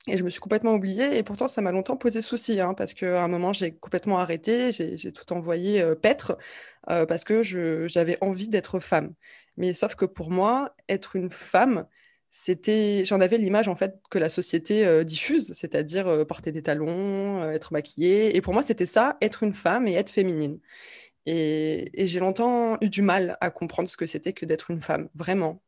Et 0.07 0.17
je 0.17 0.23
me 0.23 0.31
suis 0.31 0.39
complètement 0.39 0.73
oubliée, 0.73 1.15
et 1.15 1.21
pourtant 1.21 1.47
ça 1.47 1.61
m'a 1.61 1.71
longtemps 1.71 1.95
posé 1.95 2.23
souci, 2.23 2.59
hein, 2.59 2.73
parce 2.73 2.95
qu'à 2.95 3.23
un 3.23 3.27
moment 3.27 3.53
j'ai 3.53 3.75
complètement 3.75 4.17
arrêté, 4.17 4.71
j'ai 4.71 5.13
tout 5.13 5.31
envoyé 5.31 5.85
paître, 6.01 6.39
parce 6.87 7.23
que 7.23 7.43
j'avais 7.87 8.17
envie 8.19 8.47
d'être 8.47 8.79
femme. 8.79 9.13
Mais 9.57 9.73
sauf 9.73 9.93
que 9.93 10.05
pour 10.05 10.31
moi, 10.31 10.73
être 10.89 11.15
une 11.15 11.29
femme, 11.29 11.85
c'était, 12.33 13.03
j'en 13.03 13.19
avais 13.19 13.37
l'image 13.37 13.67
en 13.67 13.75
fait 13.75 13.99
que 14.09 14.17
la 14.17 14.29
société 14.29 14.85
euh, 14.85 15.03
diffuse, 15.03 15.51
c'est-à-dire 15.53 16.07
euh, 16.07 16.23
porter 16.23 16.53
des 16.53 16.63
talons, 16.63 17.43
euh, 17.43 17.51
être 17.51 17.73
maquillée. 17.73 18.35
Et 18.37 18.41
pour 18.41 18.53
moi, 18.53 18.63
c'était 18.63 18.85
ça, 18.85 19.17
être 19.21 19.43
une 19.43 19.53
femme 19.53 19.85
et 19.85 19.95
être 19.95 20.11
féminine. 20.11 20.57
Et, 21.25 21.91
j'ai 21.93 22.19
longtemps 22.21 22.77
eu 22.79 22.89
du 22.89 23.01
mal 23.01 23.37
à 23.41 23.51
comprendre 23.51 23.89
ce 23.89 23.97
que 23.97 24.05
c'était 24.05 24.31
que 24.31 24.45
d'être 24.45 24.71
une 24.71 24.81
femme, 24.81 25.09
vraiment. 25.13 25.61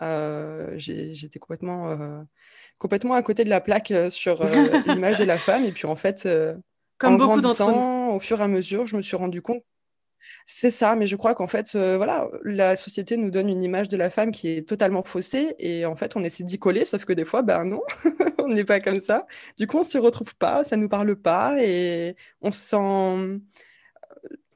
j'étais 0.00 1.38
complètement, 1.38 2.26
complètement 2.78 3.14
à 3.14 3.22
côté 3.22 3.44
de 3.44 3.50
la 3.50 3.60
plaque 3.60 3.92
sur 4.08 4.42
l'image 4.86 5.18
de 5.18 5.24
la 5.24 5.36
femme. 5.36 5.64
Et 5.66 5.72
puis 5.72 5.86
en 5.86 5.94
fait, 5.94 6.26
Comme 6.96 7.14
en 7.14 7.18
beaucoup 7.18 7.40
grandissant, 7.42 8.14
au 8.14 8.18
fur 8.18 8.40
et 8.40 8.44
à 8.44 8.48
mesure, 8.48 8.86
je 8.86 8.96
me 8.96 9.02
suis 9.02 9.16
rendu 9.16 9.42
compte 9.42 9.62
c'est 10.46 10.70
ça, 10.70 10.94
mais 10.96 11.06
je 11.06 11.16
crois 11.16 11.34
qu'en 11.34 11.46
fait, 11.46 11.74
euh, 11.74 11.96
voilà, 11.96 12.28
la 12.44 12.76
société 12.76 13.16
nous 13.16 13.30
donne 13.30 13.48
une 13.48 13.62
image 13.62 13.88
de 13.88 13.96
la 13.96 14.10
femme 14.10 14.30
qui 14.32 14.48
est 14.48 14.68
totalement 14.68 15.02
faussée 15.02 15.54
et 15.58 15.86
en 15.86 15.96
fait, 15.96 16.16
on 16.16 16.24
essaie 16.24 16.44
d'y 16.44 16.58
coller, 16.58 16.84
sauf 16.84 17.04
que 17.04 17.12
des 17.12 17.24
fois, 17.24 17.42
ben 17.42 17.64
non, 17.64 17.82
on 18.38 18.48
n'est 18.48 18.64
pas 18.64 18.80
comme 18.80 19.00
ça. 19.00 19.26
Du 19.58 19.66
coup, 19.66 19.78
on 19.78 19.84
s'y 19.84 19.98
retrouve 19.98 20.34
pas, 20.36 20.64
ça 20.64 20.76
nous 20.76 20.88
parle 20.88 21.16
pas 21.16 21.62
et 21.62 22.16
on 22.40 22.52
se 22.52 22.60
sent. 22.60 22.76
Euh, 22.76 23.38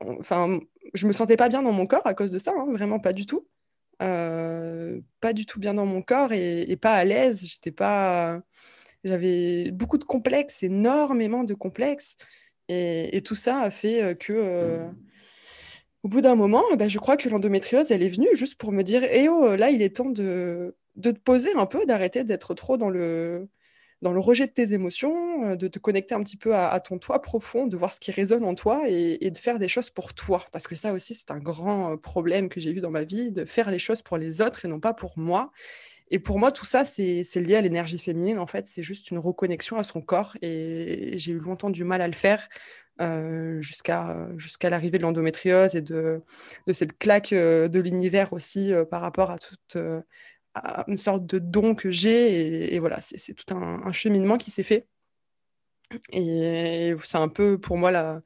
enfin, 0.01 0.59
je 0.94 1.07
me 1.07 1.12
sentais 1.12 1.37
pas 1.37 1.48
bien 1.48 1.62
dans 1.62 1.72
mon 1.72 1.87
corps 1.87 2.07
à 2.07 2.14
cause 2.14 2.31
de 2.31 2.38
ça, 2.38 2.53
hein, 2.57 2.66
vraiment 2.72 3.01
pas 3.01 3.12
du 3.12 3.27
tout. 3.27 3.46
pas 3.98 5.33
du 5.33 5.46
tout 5.46 5.61
bien 5.61 5.75
dans 5.75 5.87
mon 5.87 6.03
corps 6.03 6.33
et, 6.33 6.77
pas 6.81 6.94
à 6.94 7.05
l'aise. 7.05 7.44
J'étais 7.44 7.72
pas. 7.72 8.40
J'avais 9.05 9.70
beaucoup 9.72 9.98
de 9.98 10.05
complexes, 10.05 10.62
énormément 10.62 11.44
de 11.44 11.55
complexes. 11.55 12.16
Et, 12.68 13.22
tout 13.25 13.35
ça 13.35 13.61
a 13.61 13.70
fait 13.70 14.16
que 14.18 14.88
au 16.02 16.08
bout 16.08 16.20
d'un 16.20 16.34
moment, 16.34 16.62
bah, 16.76 16.88
je 16.88 16.98
crois 16.98 17.16
que 17.16 17.28
l'endométriose, 17.28 17.90
elle 17.92 18.02
est 18.02 18.08
venue 18.08 18.28
juste 18.34 18.56
pour 18.56 18.72
me 18.72 18.82
dire 18.82 19.04
Eh 19.04 19.28
oh, 19.28 19.56
là, 19.56 19.70
il 19.70 19.82
est 19.82 19.96
temps 19.96 20.10
de, 20.10 20.76
de 20.96 21.10
te 21.12 21.18
poser 21.20 21.52
un 21.54 21.66
peu, 21.66 21.86
d'arrêter 21.86 22.24
d'être 22.24 22.54
trop 22.54 22.76
dans 22.76 22.90
le, 22.90 23.48
dans 24.02 24.12
le 24.12 24.20
rejet 24.20 24.46
de 24.46 24.52
tes 24.52 24.74
émotions, 24.74 25.44
euh, 25.52 25.56
de 25.56 25.68
te 25.68 25.78
connecter 25.78 26.14
un 26.14 26.22
petit 26.22 26.36
peu 26.36 26.54
à, 26.56 26.78
ton 26.80 26.98
toi 26.98 27.22
profond, 27.22 27.66
de 27.68 27.76
voir 27.76 27.92
ce 27.94 28.00
qui 28.00 28.10
résonne 28.10 28.44
en 28.44 28.54
toi 28.54 28.82
et, 28.88 29.30
de 29.30 29.38
faire 29.38 29.58
des 29.58 29.68
choses 29.68 29.90
pour 29.90 30.12
toi. 30.14 30.44
Parce 30.52 30.66
que 30.66 30.74
ça 30.74 30.92
aussi, 30.92 31.14
c'est 31.14 31.30
un 31.30 31.38
grand 31.38 31.92
euh, 31.92 31.96
problème 31.96 32.48
que 32.48 32.60
j'ai 32.60 32.70
eu 32.70 32.80
dans 32.80 32.90
ma 32.90 33.04
vie, 33.04 33.30
de 33.30 33.44
faire 33.44 33.70
les 33.70 33.78
choses 33.78 34.02
pour 34.02 34.18
les 34.18 34.42
autres 34.42 34.64
et 34.64 34.68
non 34.68 34.80
pas 34.80 34.92
pour 34.92 35.18
moi. 35.18 35.52
Et 36.12 36.18
pour 36.18 36.38
moi, 36.38 36.53
tout 36.53 36.66
ça, 36.66 36.85
c'est 36.85 37.25
lié 37.37 37.57
à 37.57 37.62
l'énergie 37.62 37.96
féminine. 37.96 38.38
En 38.38 38.46
fait, 38.46 38.68
c'est 38.68 38.83
juste 38.83 39.11
une 39.11 39.18
reconnexion 39.18 39.79
à 39.79 39.83
son 39.83 40.03
corps. 40.03 40.37
Et 40.42 41.14
j'ai 41.16 41.33
eu 41.33 41.38
longtemps 41.38 41.70
du 41.70 41.85
mal 41.85 42.03
à 42.03 42.07
le 42.07 42.12
faire 42.12 42.51
euh, 43.01 43.62
jusqu'à 43.62 44.29
l'arrivée 44.64 44.98
de 44.98 45.05
l'endométriose 45.05 45.75
et 45.75 45.81
de, 45.81 46.20
de 46.66 46.72
cette 46.75 46.98
claque 46.98 47.31
de 47.31 47.79
l'univers 47.81 48.35
aussi 48.35 48.72
par 48.90 49.01
rapport 49.01 49.31
à 49.31 49.38
toute 49.38 49.79
une 50.87 50.98
sorte 50.98 51.25
de 51.25 51.38
don 51.38 51.75
que 51.75 51.90
j'ai. 51.90 52.75
Et, 52.75 52.79
voilà, 52.79 52.98
c'est 53.01 53.33
tout 53.33 53.55
un, 53.55 53.90
cheminement 53.92 54.37
qui 54.37 54.51
s'est 54.51 54.62
fait. 54.62 54.87
Et 56.12 56.92
c'est 57.05 57.18
un 57.18 57.29
peu 57.29 57.59
pour 57.59 57.79
moi 57.79 57.90
la 57.90 58.20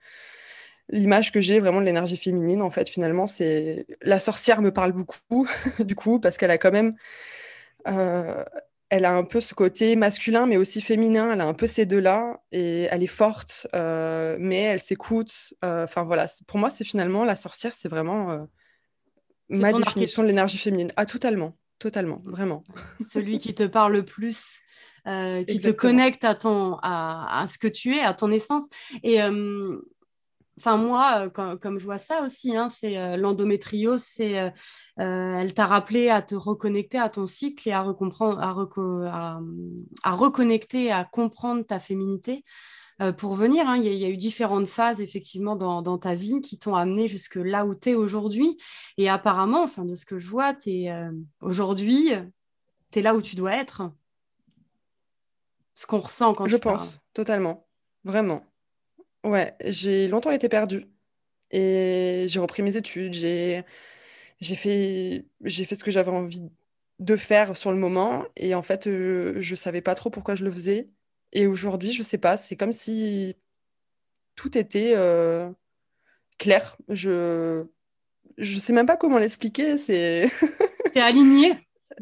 l'image 0.89 1.33
que 1.33 1.41
j'ai 1.41 1.59
vraiment 1.59 1.81
de 1.81 1.87
l'énergie 1.87 2.17
féminine 2.17 2.63
en 2.63 2.71
fait 2.71 2.89
finalement 2.89 3.27
c'est 3.27 3.89
la 4.03 4.21
sorcière 4.21 4.63
me 4.63 4.71
parle 4.71 4.93
beaucoup 4.93 5.49
du 5.81 5.97
coup 5.97 6.21
parce 6.21 6.39
qu'elle 6.39 6.53
a 6.53 6.59
quand 6.59 6.71
même 6.71 6.95
euh, 7.87 8.45
elle 8.89 9.05
a 9.05 9.13
un 9.13 9.25
peu 9.25 9.41
ce 9.41 9.55
côté 9.55 9.97
masculin 9.97 10.47
mais 10.47 10.57
aussi 10.57 10.81
féminin. 10.81 11.33
Elle 11.33 11.41
a 11.41 11.47
un 11.47 11.55
peu 11.55 11.67
ces 11.67 11.87
deux 11.87 12.01
là 12.01 12.41
et 12.53 12.83
elle 12.91 13.03
est 13.03 13.09
forte 13.09 13.67
euh, 13.75 14.37
mais 14.39 14.61
elle 14.61 14.81
s'écoute. 14.81 15.55
Euh, 15.65 15.85
enfin 15.85 16.05
voilà 16.05 16.27
pour 16.47 16.59
moi 16.59 16.71
c'est 16.71 16.85
finalement 16.85 17.25
la 17.25 17.37
sorcière 17.37 17.73
c'est 17.77 17.89
vraiment 17.89 18.47
ma 19.49 19.73
définition 19.73 20.23
de 20.23 20.29
l'énergie 20.29 20.59
féminine. 20.59 20.93
Ah 20.97 21.07
totalement 21.07 21.55
totalement, 21.79 22.21
vraiment. 22.25 22.65
Celui 23.11 23.39
qui 23.39 23.55
te 23.55 23.65
parle 23.65 23.93
le 23.93 24.05
plus, 24.05 24.59
euh, 25.07 25.45
qui 25.45 25.61
te 25.61 25.71
connecte 25.71 26.25
à, 26.25 26.35
ton, 26.35 26.79
à, 26.83 27.45
ce 27.49 27.59
que 27.59 27.69
tu 27.69 27.95
es, 27.95 28.01
à 28.01 28.15
ton 28.15 28.31
essence. 28.31 28.65
Et 29.03 29.23
euh, 29.23 29.79
enfin, 30.59 30.77
moi, 30.77 31.27
euh, 31.27 31.57
comme, 31.57 31.79
je 31.79 31.85
vois 31.85 31.99
ça 31.99 32.23
aussi, 32.23 32.57
hein, 32.57 32.69
c'est 32.69 33.17
l'endométriose, 33.17 34.03
c'est 34.03 34.53
elle 34.97 35.55
t'a 35.55 35.67
rappelé 35.67 36.09
à 36.09 36.23
te 36.23 36.35
reconnecter 36.35 36.99
à 36.99 37.09
ton 37.09 37.27
cycle 37.27 37.69
et 37.69 37.73
à, 37.73 37.81
à, 37.81 39.41
à 40.03 40.11
reconnecter, 40.13 40.93
à 40.93 41.05
comprendre 41.05 41.65
ta 41.65 41.79
féminité. 41.79 42.45
Euh, 43.03 43.13
pour 43.13 43.35
venir. 43.35 43.69
Hein. 43.69 43.77
Il, 43.77 43.93
y 43.93 44.05
a, 44.05 44.09
eu 44.09 44.17
différentes 44.17 44.67
phases, 44.67 45.01
effectivement, 45.01 45.55
dans, 45.55 45.99
ta 45.99 46.15
vie 46.15 46.41
qui 46.41 46.59
t'ont 46.59 46.75
amené 46.75 47.09
jusque 47.09 47.37
là 47.37 47.67
où 47.67 47.75
tu 47.75 47.91
es 47.91 47.95
aujourd'hui. 47.95 48.57
Et 48.97 49.11
apparemment, 49.11 49.63
enfin, 49.63 49.85
de 49.85 49.95
ce 49.95 50.07
que 50.07 50.19
je 50.19 50.29
vois, 50.29 50.55
euh, 50.67 51.13
aujourd'hui, 51.41 52.13
tu 52.91 52.99
es 52.99 53.03
là 53.03 53.15
où 53.15 53.21
tu 53.21 53.37
dois 53.37 53.53
être. 53.53 53.83
Ce 55.75 55.87
qu'on 55.87 55.99
ressent 55.99 56.33
quand 56.33 56.47
je 56.47 56.57
pense, 56.57 57.01
totalement. 57.13 57.67
Vraiment. 58.05 58.47
Ouais, 59.27 59.55
j'ai 59.65 60.07
longtemps 60.07 60.31
été 60.31 60.49
perdue. 60.49 60.87
Et 61.51 62.27
j'ai 62.29 62.39
repris 62.39 62.63
mes 62.63 62.77
études. 62.77 63.13
J'ai 63.13 63.65
fait, 64.41 65.27
fait 65.43 65.75
ce 65.75 65.83
que 65.85 65.91
j'avais 65.91 66.13
envie 66.13 66.43
de 67.01 67.17
faire 67.17 67.57
sur 67.57 67.73
le 67.73 67.77
moment. 67.77 68.25
Et 68.37 68.55
en 68.55 68.63
fait, 68.63 68.87
euh, 68.87 69.37
je 69.41 69.53
ne 69.53 69.57
savais 69.57 69.81
pas 69.81 69.97
trop 69.97 70.11
pourquoi 70.11 70.37
je 70.37 70.45
le 70.45 70.53
faisais. 70.53 70.89
Et 71.33 71.49
aujourd'hui, 71.49 71.93
je 71.93 72.05
sais 72.05 72.19
pas, 72.19 72.37
c'est 72.37 72.57
comme 72.57 72.73
si 72.73 73.35
tout 74.37 74.57
était 74.57 74.93
euh, 74.95 75.51
clair. 76.39 76.77
Je 76.89 77.67
je 78.39 78.59
sais 78.59 78.73
même 78.73 78.87
pas 78.87 78.97
comment 78.97 79.19
l'expliquer. 79.19 79.77
C'est. 79.77 80.31
T'es 80.93 81.01
aligné? 81.01 81.55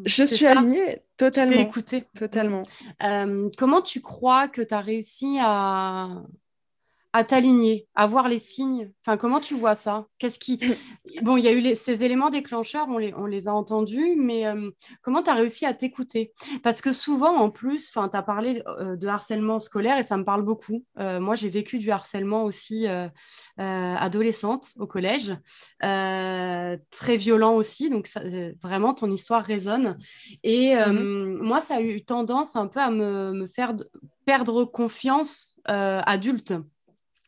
Je 0.04 0.24
suis 0.24 0.46
alignée 0.46 1.02
totalement. 1.16 1.58
écouté. 1.60 2.04
Totalement. 2.14 2.64
Euh, 3.02 3.48
comment 3.56 3.80
tu 3.80 4.00
crois 4.00 4.48
que 4.48 4.60
tu 4.60 4.74
as 4.74 4.80
réussi 4.80 5.38
à, 5.40 6.22
à 7.14 7.22
t'aligner, 7.22 7.86
à 7.94 8.08
voir 8.08 8.28
les 8.28 8.40
signes 8.40 8.90
Enfin, 9.06 9.16
comment 9.16 9.38
tu 9.38 9.54
vois 9.54 9.76
ça? 9.76 10.06
Qu'est-ce 10.18 10.40
qui 10.40 10.58
Bon, 11.22 11.36
il 11.36 11.44
y 11.44 11.48
a 11.48 11.52
eu 11.52 11.74
ces 11.76 12.02
éléments 12.02 12.28
déclencheurs, 12.28 12.86
on 12.88 12.98
les, 12.98 13.14
on 13.14 13.26
les 13.26 13.46
a 13.46 13.54
entendus, 13.54 14.16
mais 14.16 14.46
euh, 14.46 14.70
comment 15.00 15.22
tu 15.22 15.30
as 15.30 15.34
réussi 15.34 15.64
à 15.64 15.74
t'écouter? 15.74 16.32
Parce 16.64 16.80
que 16.82 16.92
souvent, 16.92 17.36
en 17.36 17.50
plus, 17.50 17.92
tu 17.92 17.98
as 18.00 18.22
parlé 18.22 18.64
euh, 18.66 18.96
de 18.96 19.06
harcèlement 19.06 19.60
scolaire 19.60 19.96
et 19.96 20.02
ça 20.02 20.16
me 20.16 20.24
parle 20.24 20.42
beaucoup. 20.42 20.84
Euh, 20.98 21.20
moi, 21.20 21.36
j'ai 21.36 21.48
vécu 21.48 21.78
du 21.78 21.92
harcèlement 21.92 22.42
aussi 22.42 22.88
adolescente 23.56 24.72
au 24.76 24.88
collège, 24.88 25.36
très 25.80 27.16
violent 27.16 27.54
aussi, 27.54 27.90
donc 27.90 28.10
vraiment, 28.60 28.92
ton 28.92 29.08
histoire 29.08 29.44
résonne. 29.44 29.98
Et 30.42 30.74
mmh 30.74 31.44
moi, 31.44 31.60
ça 31.60 31.76
a 31.76 31.80
eu 31.80 32.04
tendance 32.04 32.56
un 32.56 32.66
peu 32.66 32.80
à 32.80 32.90
me, 32.90 33.32
me 33.32 33.46
faire 33.46 33.74
perdre 34.24 34.64
confiance 34.64 35.60
adulte. 35.66 36.54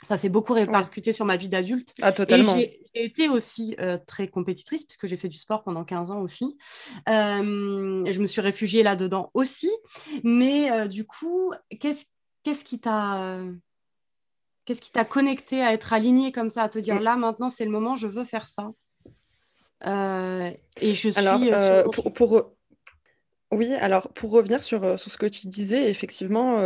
Ça 0.06 0.16
s'est 0.16 0.28
beaucoup 0.28 0.52
répercuté 0.52 1.10
sur 1.10 1.24
ma 1.24 1.36
vie 1.36 1.48
d'adulte. 1.48 1.92
Ah, 2.00 2.12
totalement. 2.12 2.56
j'ai 2.56 2.80
été 2.94 3.28
aussi 3.28 3.74
euh, 3.80 3.98
très 4.06 4.28
compétitrice, 4.28 4.84
puisque 4.84 5.08
j'ai 5.08 5.16
fait 5.16 5.26
du 5.26 5.36
sport 5.36 5.64
pendant 5.64 5.82
15 5.82 6.12
ans 6.12 6.20
aussi. 6.20 6.56
Euh, 7.08 8.04
je 8.06 8.20
me 8.20 8.26
suis 8.28 8.40
réfugiée 8.40 8.84
là-dedans 8.84 9.32
aussi. 9.34 9.68
Mais 10.22 10.70
euh, 10.70 10.86
du 10.86 11.04
coup, 11.04 11.52
qu'est-ce 11.80 12.64
qui 12.64 12.78
t'a. 12.78 13.40
Qu'est-ce 14.64 14.80
qui 14.80 14.92
t'a 14.92 15.04
connecté 15.04 15.60
à 15.60 15.72
être 15.72 15.92
aligné 15.92 16.30
comme 16.30 16.50
ça, 16.50 16.62
à 16.62 16.68
te 16.68 16.78
dire 16.78 16.96
mm. 16.96 17.02
là 17.02 17.16
maintenant 17.16 17.50
c'est 17.50 17.64
le 17.64 17.72
moment, 17.72 17.96
je 17.96 18.06
veux 18.06 18.24
faire 18.24 18.48
ça? 18.48 18.70
et 19.84 20.94
je 20.94 21.08
suis. 21.08 21.18
Alors, 21.18 21.40
pour, 22.14 22.52
oui, 23.50 23.72
alors 23.74 24.12
pour 24.12 24.30
revenir 24.30 24.62
sur, 24.62 25.00
sur, 25.00 25.10
ce 25.10 25.18
que 25.18 25.26
tu 25.26 25.48
disais, 25.48 25.90
effectivement, 25.90 26.60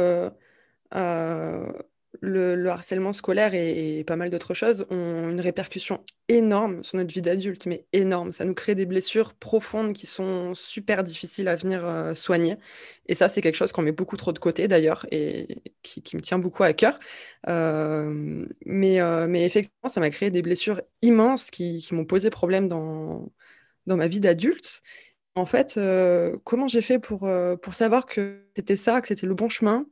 le, 2.21 2.69
harcèlement 2.69 3.13
scolaire 3.13 3.55
et, 3.55 4.05
pas 4.07 4.17
mal 4.17 4.31
d'autres 4.31 4.55
choses 4.55 4.87
ont 4.91 5.31
une 5.31 5.41
répercussion 5.41 6.05
énorme 6.29 6.83
sur 6.85 6.99
notre 6.99 7.13
vie 7.13 7.23
d'adulte, 7.23 7.67
mais 7.67 7.87
énorme. 7.93 8.33
Ça 8.33 8.45
nous 8.45 8.55
crée 8.55 8.75
des 8.75 8.87
blessures 8.87 9.35
profondes 9.35 9.93
qui 9.93 10.07
sont 10.07 10.55
super 10.55 11.05
difficiles 11.05 11.49
à 11.49 11.57
venir 11.57 11.85
euh, 11.85 12.15
soigner. 12.15 12.57
Et 13.07 13.15
ça, 13.15 13.29
c'est 13.29 13.41
quelque 13.41 13.57
chose 13.57 13.73
qu'on 13.73 13.83
met 13.83 13.93
beaucoup 13.93 14.17
trop 14.17 14.33
de 14.33 14.39
côté 14.39 14.69
d'ailleurs 14.69 15.07
et 15.11 15.63
qui, 15.83 16.17
me 16.17 16.21
tient 16.21 16.39
beaucoup 16.39 16.63
à 16.65 16.73
cœur. 16.73 16.99
Euh, 17.49 18.47
mais, 18.67 19.01
euh, 19.01 19.27
mais 19.29 19.45
effectivement, 19.45 19.89
ça 19.89 20.01
m'a 20.01 20.11
créé 20.11 20.31
des 20.31 20.43
blessures 20.43 20.83
immenses 21.03 21.51
qui, 21.51 21.87
m'ont 21.93 22.05
posé 22.05 22.31
problème 22.31 22.69
dans, 22.69 23.31
dans 23.87 23.97
ma 23.97 24.09
vie 24.09 24.21
d'adulte. 24.21 24.83
En 25.37 25.47
fait, 25.47 25.79
comment 26.45 26.67
j'ai 26.67 26.83
fait 26.83 26.99
pour, 26.99 27.29
pour 27.63 27.75
savoir 27.75 28.05
que 28.05 28.45
c'était 28.57 28.77
ça, 28.77 29.01
que 29.01 29.09
c'était 29.09 29.27
le 29.27 29.35
bon 29.35 29.49
chemin? 29.49 29.87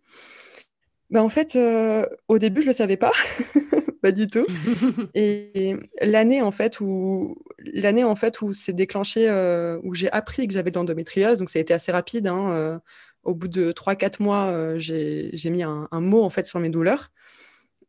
Bah, 1.10 1.22
en 1.22 1.28
fait, 1.28 1.56
euh, 1.56 2.04
au 2.28 2.38
début, 2.38 2.60
je 2.60 2.66
ne 2.66 2.72
le 2.72 2.76
savais 2.76 2.98
pas, 2.98 3.12
pas 4.02 4.12
du 4.12 4.26
tout. 4.26 4.46
Et 5.14 5.74
l'année 6.02 6.42
en 6.42 6.52
fait 6.52 6.80
où 6.80 7.36
l'année 7.58 8.04
en 8.04 8.14
fait 8.14 8.42
où 8.42 8.52
c'est 8.52 8.74
déclenché, 8.74 9.28
euh, 9.28 9.78
où 9.84 9.94
j'ai 9.94 10.10
appris 10.12 10.46
que 10.46 10.52
j'avais 10.52 10.70
de 10.70 10.76
l'endométriose, 10.76 11.38
donc 11.38 11.48
ça 11.48 11.58
a 11.58 11.62
été 11.62 11.72
assez 11.72 11.92
rapide. 11.92 12.26
Hein, 12.26 12.50
euh, 12.50 12.78
au 13.24 13.34
bout 13.34 13.48
de 13.48 13.72
3-4 13.72 14.22
mois, 14.22 14.78
j'ai 14.78 15.50
mis 15.50 15.62
un, 15.62 15.88
mot 15.92 16.22
en 16.22 16.30
fait 16.30 16.46
sur 16.46 16.60
mes 16.60 16.70
douleurs. 16.70 17.10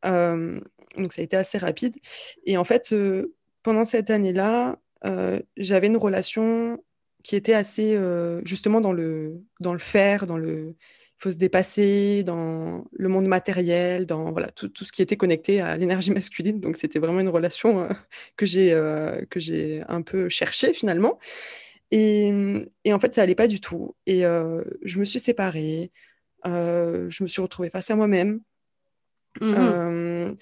donc 0.04 1.14
ça 1.14 1.22
a 1.22 1.24
été 1.24 1.38
assez 1.38 1.58
rapide. 1.58 1.96
Et 2.46 2.58
en 2.58 2.64
fait, 2.64 2.94
pendant 3.64 3.86
cette 3.86 4.10
année-là, 4.10 4.80
j'avais 5.56 5.88
une 5.88 5.98
relation 5.98 6.84
qui 7.24 7.36
était 7.36 7.54
assez 7.54 7.98
justement 8.44 8.82
dans 8.82 8.92
le 8.92 9.42
dans 9.62 9.74
le 9.74 9.80
faire, 9.80 10.26
dans 10.26 10.38
le 10.38 10.76
faut 11.20 11.32
se 11.32 11.38
dépasser 11.38 12.24
dans 12.24 12.86
le 12.92 13.10
monde 13.10 13.28
matériel, 13.28 14.06
dans 14.06 14.32
voilà, 14.32 14.50
tout, 14.50 14.70
tout 14.70 14.86
ce 14.86 14.92
qui 14.92 15.02
était 15.02 15.18
connecté 15.18 15.60
à 15.62 15.76
l'énergie 15.76 16.12
masculine. 16.12 16.60
Donc, 16.60 16.78
c'était 16.78 17.00
vraiment 17.00 17.20
une 17.20 17.30
relation 17.30 17.82
euh, 17.82 17.90
que 18.38 18.46
j'ai 18.46 18.72
euh, 18.72 19.24
que 19.30 19.40
j'ai 19.40 19.84
un 19.88 20.02
peu 20.02 20.30
cherchée 20.30 20.74
finalement. 20.74 21.20
Et, 21.92 22.32
et, 22.86 22.94
en 22.94 23.00
fait, 23.00 23.14
ça 23.14 23.24
allait 23.24 23.36
pas 23.36 23.48
du 23.48 23.60
tout. 23.60 23.96
Et 24.06 24.26
euh, 24.26 24.64
je 24.84 25.00
me 25.00 25.06
suis 25.06 25.20
séparée. 25.20 25.92
je 26.46 27.24
me 27.24 27.28
suis 27.28 27.42
retrouvée 27.42 27.70
face 27.70 27.92
à 27.92 27.96
moi-même. 27.96 28.42
Mmh 29.42 30.36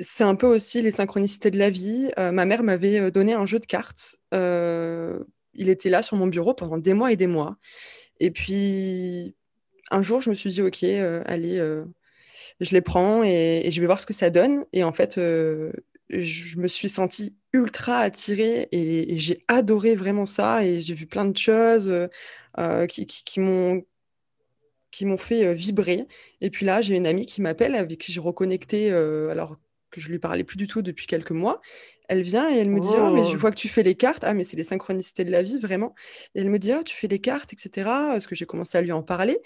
c'est 0.00 0.24
un 0.24 0.36
peu 0.36 0.46
aussi 0.46 0.80
les 0.80 0.90
synchronicités 0.90 1.50
de 1.50 1.58
la 1.58 1.70
vie. 1.70 2.10
ma 2.16 2.44
mère 2.44 2.62
m'avait 2.62 3.10
donné 3.10 3.32
un 3.32 3.46
jeu 3.46 3.58
de 3.58 3.66
cartes. 3.66 4.16
il 4.32 5.68
était 5.68 5.90
là 5.90 6.02
sur 6.02 6.16
mon 6.16 6.26
bureau 6.26 6.54
pendant 6.54 6.78
des 6.78 6.94
mois 6.94 7.12
et 7.12 7.16
des 7.16 7.26
mois. 7.26 7.56
Et 8.20 8.30
puis, 8.30 9.36
un 9.92 10.02
jour, 10.02 10.20
je 10.20 10.30
me 10.30 10.34
suis 10.34 10.50
dit, 10.50 10.62
OK, 10.62 10.82
euh, 10.84 11.22
allez, 11.26 11.58
euh, 11.58 11.84
je 12.60 12.72
les 12.72 12.80
prends 12.80 13.22
et, 13.22 13.68
je 13.70 13.80
vais 13.80 13.86
voir 13.86 14.00
ce 14.00 14.06
que 14.06 14.14
ça 14.14 14.30
donne. 14.30 14.64
Et 14.72 14.84
en 14.84 14.92
fait, 14.92 15.18
euh, 15.18 15.72
je 16.10 16.58
me 16.58 16.68
suis 16.68 16.88
sentie 16.88 17.36
ultra 17.52 17.98
attirée 17.98 18.68
et, 18.72 19.18
j'ai 19.18 19.44
adoré 19.48 19.94
vraiment 19.94 20.26
ça. 20.26 20.64
Et 20.64 20.80
j'ai 20.80 20.94
vu 20.94 21.06
plein 21.06 21.26
de 21.26 21.36
choses 21.36 21.92
qui, 22.88 23.06
qui 23.06 23.40
m'ont 23.40 23.82
qui 24.90 25.06
m'ont 25.06 25.18
fait 25.18 25.54
vibrer. 25.54 26.06
Et 26.42 26.50
puis 26.50 26.66
là, 26.66 26.82
j'ai 26.82 26.94
une 26.96 27.06
amie 27.06 27.24
qui 27.24 27.40
m'appelle, 27.40 27.74
avec 27.76 27.98
qui 27.98 28.12
j'ai 28.12 28.20
reconnecté, 28.20 28.92
alors 28.92 29.56
que 29.92 30.00
je 30.00 30.08
lui 30.10 30.18
parlais 30.18 30.42
plus 30.42 30.56
du 30.56 30.66
tout 30.66 30.82
depuis 30.82 31.06
quelques 31.06 31.30
mois. 31.30 31.60
Elle 32.08 32.22
vient 32.22 32.52
et 32.52 32.58
elle 32.58 32.70
me 32.70 32.80
dit, 32.80 32.88
oh, 32.96 33.10
mais 33.10 33.24
je 33.30 33.36
oh. 33.36 33.38
vois 33.38 33.50
que 33.52 33.56
tu 33.56 33.68
fais 33.68 33.84
les 33.84 33.94
cartes. 33.94 34.24
Ah, 34.24 34.34
mais 34.34 34.42
c'est 34.42 34.56
les 34.56 34.64
synchronicités 34.64 35.24
de 35.24 35.30
la 35.30 35.42
vie, 35.42 35.60
vraiment. 35.60 35.94
Et 36.34 36.40
elle 36.40 36.50
me 36.50 36.58
dit, 36.58 36.72
oh, 36.76 36.82
tu 36.82 36.96
fais 36.96 37.06
les 37.06 37.20
cartes, 37.20 37.52
etc. 37.52 37.70
Parce 37.84 38.26
que 38.26 38.34
j'ai 38.34 38.46
commencé 38.46 38.76
à 38.76 38.82
lui 38.82 38.90
en 38.90 39.02
parler. 39.02 39.38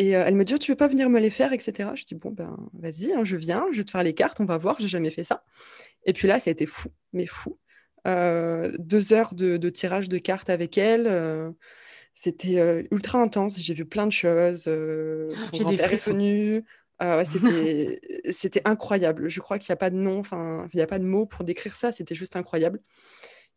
Et 0.00 0.12
elle 0.12 0.34
me 0.34 0.44
dit, 0.46 0.54
oh, 0.54 0.58
tu 0.58 0.72
veux 0.72 0.76
pas 0.76 0.88
venir 0.88 1.10
me 1.10 1.20
les 1.20 1.28
faire, 1.28 1.52
etc. 1.52 1.90
Je 1.94 2.06
dis, 2.06 2.14
bon, 2.14 2.30
ben, 2.30 2.56
vas-y, 2.72 3.12
hein, 3.12 3.22
je 3.22 3.36
viens, 3.36 3.66
je 3.70 3.76
vais 3.76 3.84
te 3.84 3.90
faire 3.90 4.02
les 4.02 4.14
cartes, 4.14 4.40
on 4.40 4.46
va 4.46 4.56
voir, 4.56 4.76
j'ai 4.80 4.88
jamais 4.88 5.10
fait 5.10 5.24
ça. 5.24 5.44
Et 6.06 6.14
puis 6.14 6.26
là, 6.26 6.40
ça 6.40 6.48
a 6.48 6.52
été 6.52 6.64
fou, 6.64 6.88
mais 7.12 7.26
fou. 7.26 7.58
deux 8.06 9.12
heures 9.12 9.34
de, 9.34 9.58
de, 9.58 9.68
tirage 9.68 10.08
de 10.08 10.16
cartes 10.16 10.48
avec 10.48 10.78
elle. 10.78 11.06
C'était 12.14 12.86
ultra 12.90 13.20
intense. 13.20 13.60
J'ai 13.60 13.74
vu 13.74 13.84
plein 13.84 14.06
de 14.06 14.12
choses. 14.12 14.64
Euh, 14.68 15.30
son 15.38 15.64
grand-père 15.64 15.92
est 15.92 16.08
venu. 16.08 16.64
c'était 18.32 18.62
incroyable. 18.66 19.28
Je 19.28 19.40
crois 19.40 19.58
qu'il 19.58 19.70
n'y 19.70 19.74
a 19.74 19.76
pas 19.76 19.90
de 19.90 19.96
nom, 19.96 20.18
enfin, 20.18 20.68
il 20.72 20.76
n'y 20.76 20.82
a 20.82 20.86
pas 20.86 20.98
de 20.98 21.04
mots 21.04 21.26
pour 21.26 21.44
décrire 21.44 21.74
ça. 21.74 21.92
C'était 21.92 22.14
juste 22.14 22.36
incroyable. 22.36 22.80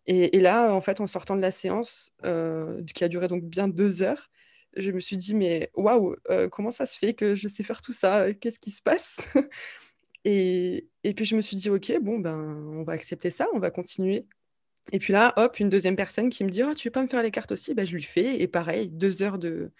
Et, 0.06 0.41
là, 0.41 0.73
en 0.73 0.82
fait, 0.82 0.99
en 0.99 1.08
sortant 1.08 1.38
de 1.38 1.41
la 1.41 1.51
séance, 1.51 2.12
qui 2.21 3.03
a 3.03 3.08
duré 3.08 3.27
donc 3.27 3.43
bien 3.43 3.67
deux 3.67 4.01
heures, 4.01 4.29
je 4.78 4.92
me 4.92 5.00
suis 5.00 5.18
dit, 5.18 5.34
mais 5.34 5.72
waouh, 5.76 6.16
comment 6.52 6.72
ça 6.72 6.86
se 6.86 6.98
fait 6.98 7.14
que 7.14 7.36
je 7.36 7.48
sais 7.48 7.64
faire 7.64 7.82
tout 7.82 7.94
ça? 7.94 8.34
Qu'est-ce 8.34 8.60
qui 8.60 8.72
se 8.72 8.82
passe? 8.82 9.20
Et, 10.26 10.88
et, 11.04 11.14
puis 11.14 11.26
je 11.26 11.36
me 11.36 11.42
suis 11.42 11.58
dit, 11.58 11.70
ok, 11.70 12.00
bon, 12.02 12.18
ben, 12.20 12.38
on 12.78 12.84
va 12.84 12.94
accepter 12.94 13.30
ça, 13.30 13.46
on 13.54 13.60
va 13.60 13.72
continuer. 13.72 14.26
Et 14.92 15.00
puis 15.00 15.14
là, 15.14 15.34
hop, 15.38 15.60
une 15.60 15.70
deuxième 15.70 15.96
personne 15.96 16.30
qui 16.30 16.44
me 16.44 16.50
dit 16.50 16.64
oh, 16.64 16.74
Tu 16.74 16.88
veux 16.88 16.92
pas 16.92 17.04
me 17.04 17.08
faire 17.08 17.24
les 17.24 17.32
cartes 17.32 17.52
aussi? 17.52 17.74
Ben, 17.74 17.86
Je 17.86 17.94
lui 17.94 18.04
fais. 18.04 18.42
Et 18.42 18.48
pareil, 18.48 18.90
deux 18.90 19.22
heures 19.22 19.38
de, 19.38 19.72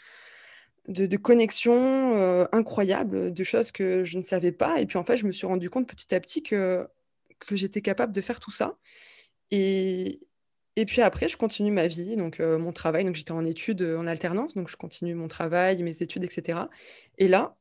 de, 0.88 1.18
connexion 1.18 2.18
euh, 2.18 2.46
incroyable, 2.52 3.34
de 3.34 3.44
choses 3.44 3.72
que 3.72 4.04
je 4.04 4.18
ne 4.18 4.24
savais 4.24 4.52
pas. 4.52 4.80
Et 4.82 4.86
puis 4.86 4.98
en 4.98 5.04
fait, 5.04 5.18
je 5.18 5.26
me 5.26 5.32
suis 5.32 5.48
rendu 5.48 5.70
compte 5.70 5.88
petit 5.88 6.14
à 6.16 6.20
petit 6.20 6.44
que, 6.44 6.88
que 7.40 7.56
j'étais 7.56 7.82
capable 7.82 8.14
de 8.14 8.22
faire 8.22 8.40
tout 8.40 8.52
ça. 8.52 8.78
Et, 9.52 10.22
et 10.76 10.86
puis 10.86 11.02
après, 11.02 11.28
je 11.28 11.38
continue 11.38 11.72
ma 11.72 11.88
vie, 11.88 12.16
donc 12.16 12.40
euh, 12.40 12.58
mon 12.58 12.72
travail. 12.72 13.06
Donc 13.06 13.16
j'étais 13.16 13.32
en 13.32 13.46
études 13.46 13.82
euh, 13.82 13.98
en 13.98 14.08
alternance, 14.08 14.56
donc 14.56 14.70
je 14.70 14.76
continue 14.76 15.14
mon 15.14 15.28
travail, 15.28 15.82
mes 15.84 16.02
études, 16.02 16.24
etc. 16.24 16.60
Et 17.18 17.28
là, 17.28 17.56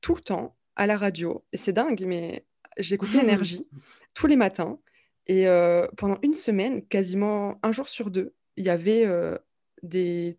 tout 0.00 0.14
le 0.14 0.20
temps, 0.20 0.56
à 0.76 0.86
la 0.86 0.96
radio, 0.96 1.44
et 1.52 1.56
c'est 1.56 1.72
dingue, 1.72 2.04
mais 2.06 2.44
j'écoutais 2.78 3.18
l'énergie 3.20 3.66
tous 4.14 4.26
les 4.26 4.36
matins. 4.36 4.78
Et 5.26 5.46
pendant 5.96 6.18
une 6.22 6.34
semaine, 6.34 6.86
quasiment 6.86 7.58
un 7.62 7.72
jour 7.72 7.88
sur 7.88 8.10
deux, 8.10 8.34
il 8.56 8.66
y 8.66 8.70
avait 8.70 9.08
des... 9.82 10.38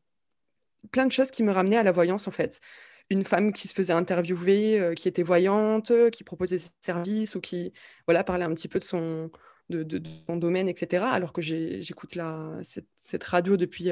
plein 0.91 1.07
de 1.07 1.11
choses 1.11 1.31
qui 1.31 1.43
me 1.43 1.51
ramenaient 1.51 1.77
à 1.77 1.83
la 1.83 1.91
voyance, 1.91 2.27
en 2.27 2.31
fait. 2.31 2.61
Une 3.09 3.25
femme 3.25 3.51
qui 3.51 3.67
se 3.67 3.73
faisait 3.73 3.93
interviewer, 3.93 4.93
qui 4.95 5.07
était 5.07 5.23
voyante, 5.23 5.91
qui 6.11 6.23
proposait 6.23 6.59
ses 6.59 6.69
services 6.81 7.35
ou 7.35 7.41
qui 7.41 7.73
voilà, 8.07 8.23
parlait 8.23 8.45
un 8.45 8.53
petit 8.53 8.67
peu 8.67 8.77
de 8.79 8.83
son, 8.83 9.31
de, 9.69 10.01
son 10.27 10.37
domaine, 10.37 10.67
etc. 10.69 11.05
Alors 11.05 11.33
que 11.33 11.41
j'écoute 11.41 12.17
cette, 12.63 12.87
cette, 12.97 13.23
radio 13.23 13.57
depuis 13.57 13.89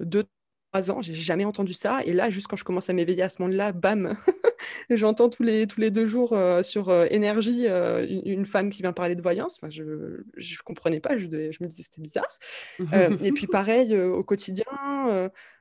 deux, 0.00 0.24
trois 0.72 0.90
ans, 0.90 1.02
j'ai 1.02 1.14
jamais 1.14 1.44
entendu 1.44 1.72
ça. 1.72 2.02
Et 2.04 2.12
là, 2.12 2.30
juste 2.30 2.48
quand 2.48 2.56
je 2.56 2.64
commence 2.64 2.90
à 2.90 2.92
m'éveiller 2.92 3.22
à 3.22 3.28
ce 3.28 3.40
monde-là, 3.42 3.72
bam 3.72 4.16
J'entends 4.90 5.28
tous 5.28 5.42
les, 5.42 5.66
tous 5.66 5.80
les 5.80 5.90
deux 5.90 6.06
jours 6.06 6.32
euh, 6.32 6.62
sur 6.62 6.88
euh, 6.88 7.06
Énergie 7.10 7.66
euh, 7.66 8.06
une, 8.24 8.46
femme 8.46 8.70
qui 8.70 8.82
vient 8.82 8.92
parler 8.92 9.14
de 9.14 9.22
voyance. 9.22 9.58
Enfin, 9.60 9.70
je 9.70 9.82
ne 9.82 10.62
comprenais 10.64 11.00
pas, 11.00 11.16
je, 11.16 11.26
je 11.26 11.62
me 11.62 11.68
disais 11.68 11.82
c'était 11.82 12.00
bizarre. 12.00 12.38
et 13.22 13.32
puis 13.32 13.46
pareil, 13.46 13.96
au 13.96 14.22
quotidien, 14.22 14.64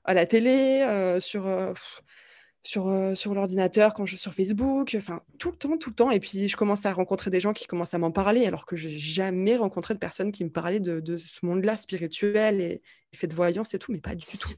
à 0.03 0.13
la 0.13 0.25
télé, 0.25 1.17
sur, 1.19 1.43
sur, 2.63 3.11
sur 3.15 3.33
l'ordinateur, 3.35 3.93
quand 3.93 4.05
je 4.05 4.15
sur 4.15 4.33
Facebook, 4.33 4.95
enfin 4.97 5.21
tout 5.37 5.51
le 5.51 5.57
temps, 5.57 5.77
tout 5.77 5.89
le 5.89 5.95
temps. 5.95 6.11
Et 6.11 6.19
puis 6.19 6.47
je 6.47 6.55
commence 6.55 6.85
à 6.85 6.93
rencontrer 6.93 7.29
des 7.29 7.39
gens 7.39 7.53
qui 7.53 7.67
commencent 7.67 7.93
à 7.93 7.97
m'en 7.97 8.11
parler, 8.11 8.45
alors 8.45 8.65
que 8.65 8.75
j'ai 8.75 8.97
jamais 8.97 9.57
rencontré 9.57 9.93
de 9.93 9.99
personnes 9.99 10.31
qui 10.31 10.43
me 10.43 10.49
parlaient 10.49 10.79
de, 10.79 10.99
de 10.99 11.17
ce 11.17 11.45
monde-là 11.45 11.75
spirituel 11.77 12.61
et, 12.61 12.81
fait 13.13 13.27
de 13.27 13.35
voyance 13.35 13.73
et 13.73 13.79
tout, 13.79 13.91
mais 13.91 13.99
pas 13.99 14.15
du 14.15 14.25
tout. 14.25 14.53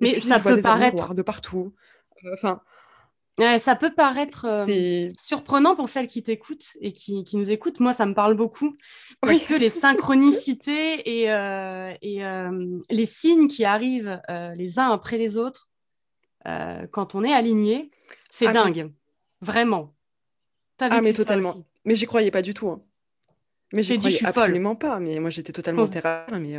mais 0.00 0.20
ça 0.20 0.38
peut 0.38 0.60
paraître 0.60 1.14
de 1.14 1.22
partout. 1.22 1.74
Enfin, 2.34 2.60
ça 3.58 3.76
peut 3.76 3.92
paraître 3.92 4.46
euh, 4.48 5.08
surprenant 5.18 5.76
pour 5.76 5.88
celles 5.88 6.06
qui 6.06 6.22
t'écoutent 6.22 6.76
et 6.80 6.92
qui, 6.92 7.24
nous 7.34 7.50
écoutent. 7.50 7.80
Moi, 7.80 7.94
ça 7.94 8.06
me 8.06 8.14
parle 8.14 8.34
beaucoup 8.34 8.76
parce 9.20 9.44
que 9.44 9.54
les 9.54 9.70
synchronicités 9.70 11.22
et, 11.22 11.32
euh, 11.32 11.92
et 12.02 12.24
euh, 12.24 12.78
les 12.90 13.06
signes 13.06 13.48
qui 13.48 13.64
arrivent 13.64 14.20
les 14.56 14.78
uns 14.78 14.90
après 14.90 15.18
les 15.18 15.36
autres 15.36 15.69
quand 16.44 17.14
on 17.14 17.24
est 17.24 17.32
aligné, 17.32 17.90
c'est 18.30 18.46
ah, 18.46 18.52
dingue. 18.52 18.92
Vraiment. 19.40 19.94
ah, 20.80 21.00
mais 21.00 21.12
totalement. 21.12 21.64
Mais 21.84 21.96
j'y 21.96 22.06
croyais 22.06 22.30
pas 22.30 22.42
du 22.42 22.54
tout. 22.54 22.68
Hein. 22.68 22.82
Mais 23.72 23.82
j'y 23.82 23.98
croyais 23.98 24.24
absolument 24.24 24.76
pas. 24.76 24.98
Mais 25.00 25.18
moi, 25.20 25.30
j'étais 25.30 25.52
totalement 25.52 25.86
terrain. 25.86 26.26
Mais 26.38 26.56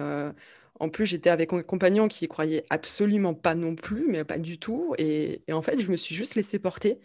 en 0.81 0.89
plus, 0.89 1.05
j'étais 1.05 1.29
avec 1.29 1.53
un 1.53 1.61
compagnon 1.61 2.07
qui 2.07 2.27
croyait 2.27 2.65
absolument 2.71 3.35
pas 3.35 3.53
non 3.53 3.75
plus, 3.75 4.07
mais 4.07 4.23
pas 4.23 4.39
du 4.39 4.57
tout. 4.57 4.95
Et, 4.97 5.43
en 5.51 5.61
fait, 5.61 5.79
je 5.79 5.91
me 5.91 5.95
suis 5.95 6.15
juste 6.15 6.33
laissé 6.33 6.57
porter. 6.57 6.99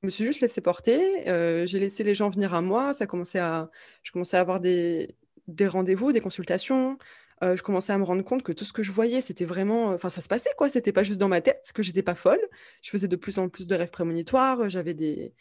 Je 0.00 0.06
me 0.06 0.10
suis 0.10 0.24
juste 0.24 0.40
laissé 0.40 0.62
porter. 0.62 1.28
Euh, 1.28 1.66
j'ai 1.66 1.78
laissé 1.78 2.04
les 2.04 2.14
gens 2.14 2.30
venir 2.30 2.54
à 2.54 2.62
moi. 2.62 2.94
Ça 2.94 3.06
commençait 3.06 3.38
à, 3.38 3.70
je 4.02 4.12
commençais 4.12 4.38
à 4.38 4.40
avoir 4.40 4.60
des, 4.60 5.14
des 5.46 5.66
rendez-vous, 5.66 6.12
des 6.12 6.22
consultations. 6.22 6.96
Euh, 7.42 7.56
je 7.56 7.62
commençais 7.62 7.92
à 7.92 7.98
me 7.98 8.04
rendre 8.04 8.22
compte 8.22 8.42
que 8.44 8.52
tout 8.52 8.64
ce 8.64 8.72
que 8.72 8.82
je 8.84 8.92
voyais, 8.92 9.20
c'était 9.20 9.44
vraiment. 9.44 9.88
Enfin, 9.88 10.10
ça 10.10 10.20
se 10.20 10.28
passait, 10.28 10.50
quoi. 10.56 10.68
C'était 10.68 10.92
pas 10.92 11.02
juste 11.02 11.18
dans 11.20 11.28
ma 11.28 11.40
tête, 11.40 11.72
que 11.74 11.82
j'étais 11.82 12.02
pas 12.02 12.14
folle. 12.14 12.40
Je 12.82 12.90
faisais 12.90 13.08
de 13.08 13.16
plus 13.16 13.38
en 13.38 13.48
plus 13.48 13.66
de 13.66 13.74
rêves 13.74 13.90
prémonitoires. 13.90 14.68
J'avais 14.68 14.94
des, 14.94 15.34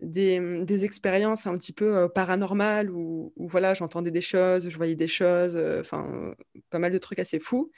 des, 0.00 0.40
des, 0.64 0.84
expériences 0.84 1.46
un 1.46 1.54
petit 1.56 1.72
peu 1.72 1.96
euh, 1.96 2.08
paranormales 2.08 2.90
où, 2.90 3.32
voilà, 3.36 3.74
j'entendais 3.74 4.10
des 4.10 4.20
choses, 4.20 4.68
je 4.68 4.76
voyais 4.76 4.96
des 4.96 5.06
choses. 5.06 5.56
Euh, 5.56 5.80
enfin, 5.80 6.34
pas 6.70 6.78
mal 6.80 6.92
de 6.92 6.98
trucs 6.98 7.20
assez 7.20 7.38
fous. 7.38 7.70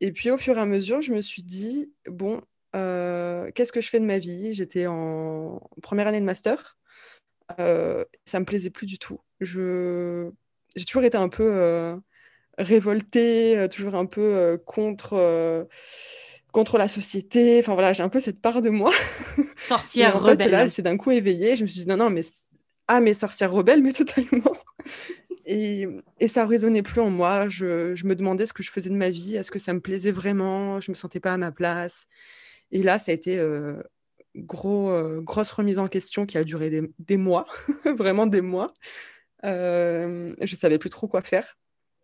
Et 0.00 0.12
puis, 0.12 0.30
au 0.30 0.38
fur 0.38 0.58
et 0.58 0.60
à 0.60 0.66
mesure, 0.66 1.00
je 1.02 1.12
me 1.12 1.20
suis 1.22 1.42
dit 1.42 1.92
bon, 2.08 2.42
qu'est-ce 2.72 3.72
que 3.72 3.80
je 3.80 3.88
fais 3.88 4.00
de 4.00 4.04
ma 4.04 4.18
vie? 4.18 4.52
J'étais 4.52 4.86
en 4.86 5.60
première 5.82 6.08
année 6.08 6.20
de 6.20 6.26
master. 6.26 6.76
ça 7.58 8.40
me 8.40 8.44
plaisait 8.44 8.70
plus 8.70 8.86
du 8.86 8.98
tout. 8.98 9.20
Je 9.40 10.30
j'ai 10.74 10.84
toujours 10.84 11.04
été 11.04 11.16
un 11.16 11.28
peu 11.30 11.98
révoltée, 12.58 13.56
euh, 13.56 13.68
toujours 13.68 13.94
un 13.94 14.06
peu 14.06 14.20
euh, 14.20 14.56
contre, 14.56 15.14
euh, 15.14 15.64
contre 16.52 16.78
la 16.78 16.88
société. 16.88 17.60
Enfin 17.60 17.74
voilà, 17.74 17.92
j'ai 17.92 18.02
un 18.02 18.08
peu 18.08 18.20
cette 18.20 18.40
part 18.40 18.62
de 18.62 18.70
moi. 18.70 18.92
Sorcière 19.56 20.20
rebelle. 20.20 20.50
là, 20.50 20.68
c'est 20.68 20.82
d'un 20.82 20.96
coup 20.96 21.10
éveillée. 21.10 21.56
Je 21.56 21.64
me 21.64 21.68
suis 21.68 21.80
dit 21.80 21.88
non, 21.88 21.96
non, 21.96 22.10
mais 22.10 22.22
ah, 22.88 23.00
mais 23.00 23.14
sorcière 23.14 23.52
rebelle, 23.52 23.82
mais 23.82 23.92
totalement. 23.92 24.52
Et, 25.44 25.86
et, 26.18 26.28
ça 26.28 26.44
résonnait 26.44 26.82
plus 26.82 27.00
en 27.00 27.10
moi. 27.10 27.48
Je, 27.48 27.94
je, 27.94 28.06
me 28.06 28.16
demandais 28.16 28.46
ce 28.46 28.52
que 28.52 28.62
je 28.62 28.70
faisais 28.70 28.90
de 28.90 28.96
ma 28.96 29.10
vie. 29.10 29.36
Est-ce 29.36 29.50
que 29.50 29.58
ça 29.58 29.72
me 29.72 29.80
plaisait 29.80 30.10
vraiment? 30.10 30.80
Je 30.80 30.90
me 30.90 30.96
sentais 30.96 31.20
pas 31.20 31.32
à 31.32 31.36
ma 31.36 31.52
place. 31.52 32.06
Et 32.72 32.82
là, 32.82 32.98
ça 32.98 33.12
a 33.12 33.14
été 33.14 33.40
gros, 34.34 34.92
grosse 35.22 35.52
remise 35.52 35.78
en 35.78 35.86
question 35.86 36.26
qui 36.26 36.36
a 36.36 36.42
duré 36.42 36.68
des, 36.68 36.92
des 36.98 37.16
mois, 37.16 37.46
vraiment 37.96 38.26
des 38.26 38.40
mois. 38.40 38.74
Euh, 39.44 40.34
je 40.42 40.56
savais 40.56 40.78
plus 40.78 40.90
trop 40.90 41.08
quoi 41.08 41.22
faire. 41.22 41.56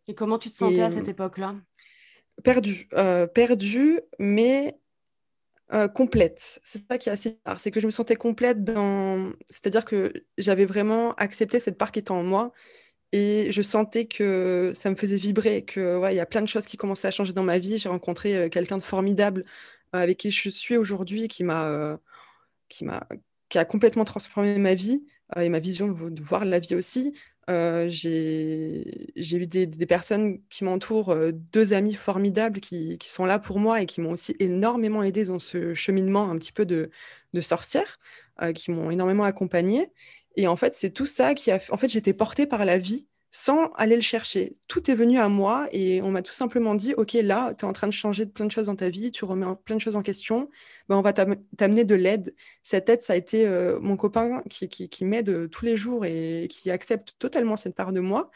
Et 0.08 0.14
comment 0.14 0.38
tu 0.38 0.50
te 0.50 0.56
sentais 0.56 0.82
à 0.82 0.90
cette 0.90 1.08
époque-là? 1.08 1.56
Perdue. 2.42 2.88
Euh, 2.94 3.26
perdue, 3.26 4.00
mais 4.18 4.78
euh, 5.72 5.88
complète. 5.88 6.60
C'est 6.62 6.86
ça 6.86 6.98
qui 6.98 7.08
est 7.08 7.12
assez 7.12 7.38
rare. 7.46 7.60
C'est 7.60 7.70
que 7.70 7.80
je 7.80 7.86
me 7.86 7.90
sentais 7.90 8.16
complète 8.16 8.64
dans. 8.64 9.32
C'est-à-dire 9.46 9.84
que 9.84 10.12
j'avais 10.38 10.64
vraiment 10.64 11.12
accepté 11.14 11.60
cette 11.60 11.78
part 11.78 11.92
qui 11.92 12.00
était 12.00 12.10
en 12.10 12.22
moi. 12.22 12.52
Et 13.12 13.52
je 13.52 13.62
sentais 13.62 14.06
que 14.06 14.72
ça 14.74 14.90
me 14.90 14.96
faisait 14.96 15.16
vibrer, 15.16 15.64
que 15.64 15.98
ouais, 15.98 16.14
il 16.14 16.16
y 16.16 16.20
a 16.20 16.26
plein 16.26 16.40
de 16.40 16.48
choses 16.48 16.66
qui 16.66 16.78
commençaient 16.78 17.08
à 17.08 17.10
changer 17.10 17.34
dans 17.34 17.42
ma 17.42 17.58
vie. 17.58 17.78
J'ai 17.78 17.90
rencontré 17.90 18.36
euh, 18.36 18.48
quelqu'un 18.48 18.78
de 18.78 18.82
formidable 18.82 19.44
avec 19.92 20.18
qui 20.18 20.30
je 20.30 20.48
suis 20.48 20.76
aujourd'hui, 20.78 21.28
qui 21.28 21.44
m'a, 21.44 21.98
qui 22.70 22.84
m'a, 22.86 23.06
qui 23.50 23.58
a 23.58 23.66
complètement 23.66 24.04
transformé 24.04 24.56
ma 24.56 24.72
vie 24.72 25.04
et 25.36 25.50
ma 25.50 25.58
vision 25.58 25.88
de 25.88 26.22
voir 26.22 26.46
la 26.46 26.58
vie 26.58 26.74
aussi. 26.74 27.12
Euh, 27.50 27.88
j'ai 27.88 29.36
eu 29.36 29.46
des, 29.46 29.86
personnes 29.86 30.40
qui 30.48 30.64
m'entourent, 30.64 31.10
euh, 31.10 31.32
deux 31.32 31.72
amis 31.72 31.94
formidables 31.94 32.60
qui, 32.60 32.98
sont 33.02 33.24
là 33.24 33.38
pour 33.38 33.58
moi 33.58 33.82
et 33.82 33.86
qui 33.86 34.00
m'ont 34.00 34.12
aussi 34.12 34.36
énormément 34.38 35.02
aidé 35.02 35.24
dans 35.24 35.38
ce 35.38 35.74
cheminement 35.74 36.30
un 36.30 36.38
petit 36.38 36.52
peu 36.52 36.64
de, 36.64 36.90
sorcière, 37.40 37.98
euh, 38.42 38.52
qui 38.52 38.70
m'ont 38.70 38.90
énormément 38.90 39.24
accompagnée. 39.24 39.88
Et 40.36 40.46
en 40.46 40.56
fait, 40.56 40.74
c'est 40.74 40.90
tout 40.90 41.06
ça 41.06 41.34
qui 41.34 41.50
a... 41.50 41.60
En 41.70 41.76
fait, 41.76 41.88
j'étais 41.88 42.14
portée 42.14 42.46
par 42.46 42.64
la 42.64 42.78
vie 42.78 43.08
sans 43.34 43.72
aller 43.72 43.96
le 43.96 44.02
chercher. 44.02 44.52
Tout 44.68 44.90
est 44.90 44.94
venu 44.94 45.18
à 45.18 45.28
moi 45.30 45.66
et 45.72 46.02
on 46.02 46.10
m'a 46.10 46.20
tout 46.20 46.34
simplement 46.34 46.74
dit, 46.74 46.92
OK, 46.94 47.14
là, 47.14 47.54
tu 47.54 47.64
es 47.64 47.68
en 47.68 47.72
train 47.72 47.86
de 47.86 47.92
changer 47.92 48.26
de 48.26 48.30
plein 48.30 48.44
de 48.44 48.52
choses 48.52 48.66
dans 48.66 48.76
ta 48.76 48.90
vie, 48.90 49.10
tu 49.10 49.24
remets 49.24 49.46
plein 49.64 49.76
de 49.76 49.80
choses 49.80 49.96
en 49.96 50.02
question, 50.02 50.50
ben, 50.88 50.96
on 50.98 51.00
va 51.00 51.14
t'amener 51.14 51.84
de 51.84 51.94
l'aide. 51.94 52.34
Cette 52.62 52.90
aide, 52.90 53.00
ça 53.00 53.14
a 53.14 53.16
été 53.16 53.46
euh, 53.46 53.80
mon 53.80 53.96
copain 53.96 54.42
qui, 54.50 55.04
m'aide 55.04 55.48
tous 55.50 55.64
les 55.64 55.76
jours 55.76 56.04
et 56.04 56.46
qui 56.50 56.70
accepte 56.70 57.14
totalement 57.18 57.56
cette 57.56 57.74
part 57.74 57.92
de 57.92 58.00
moi, 58.00 58.30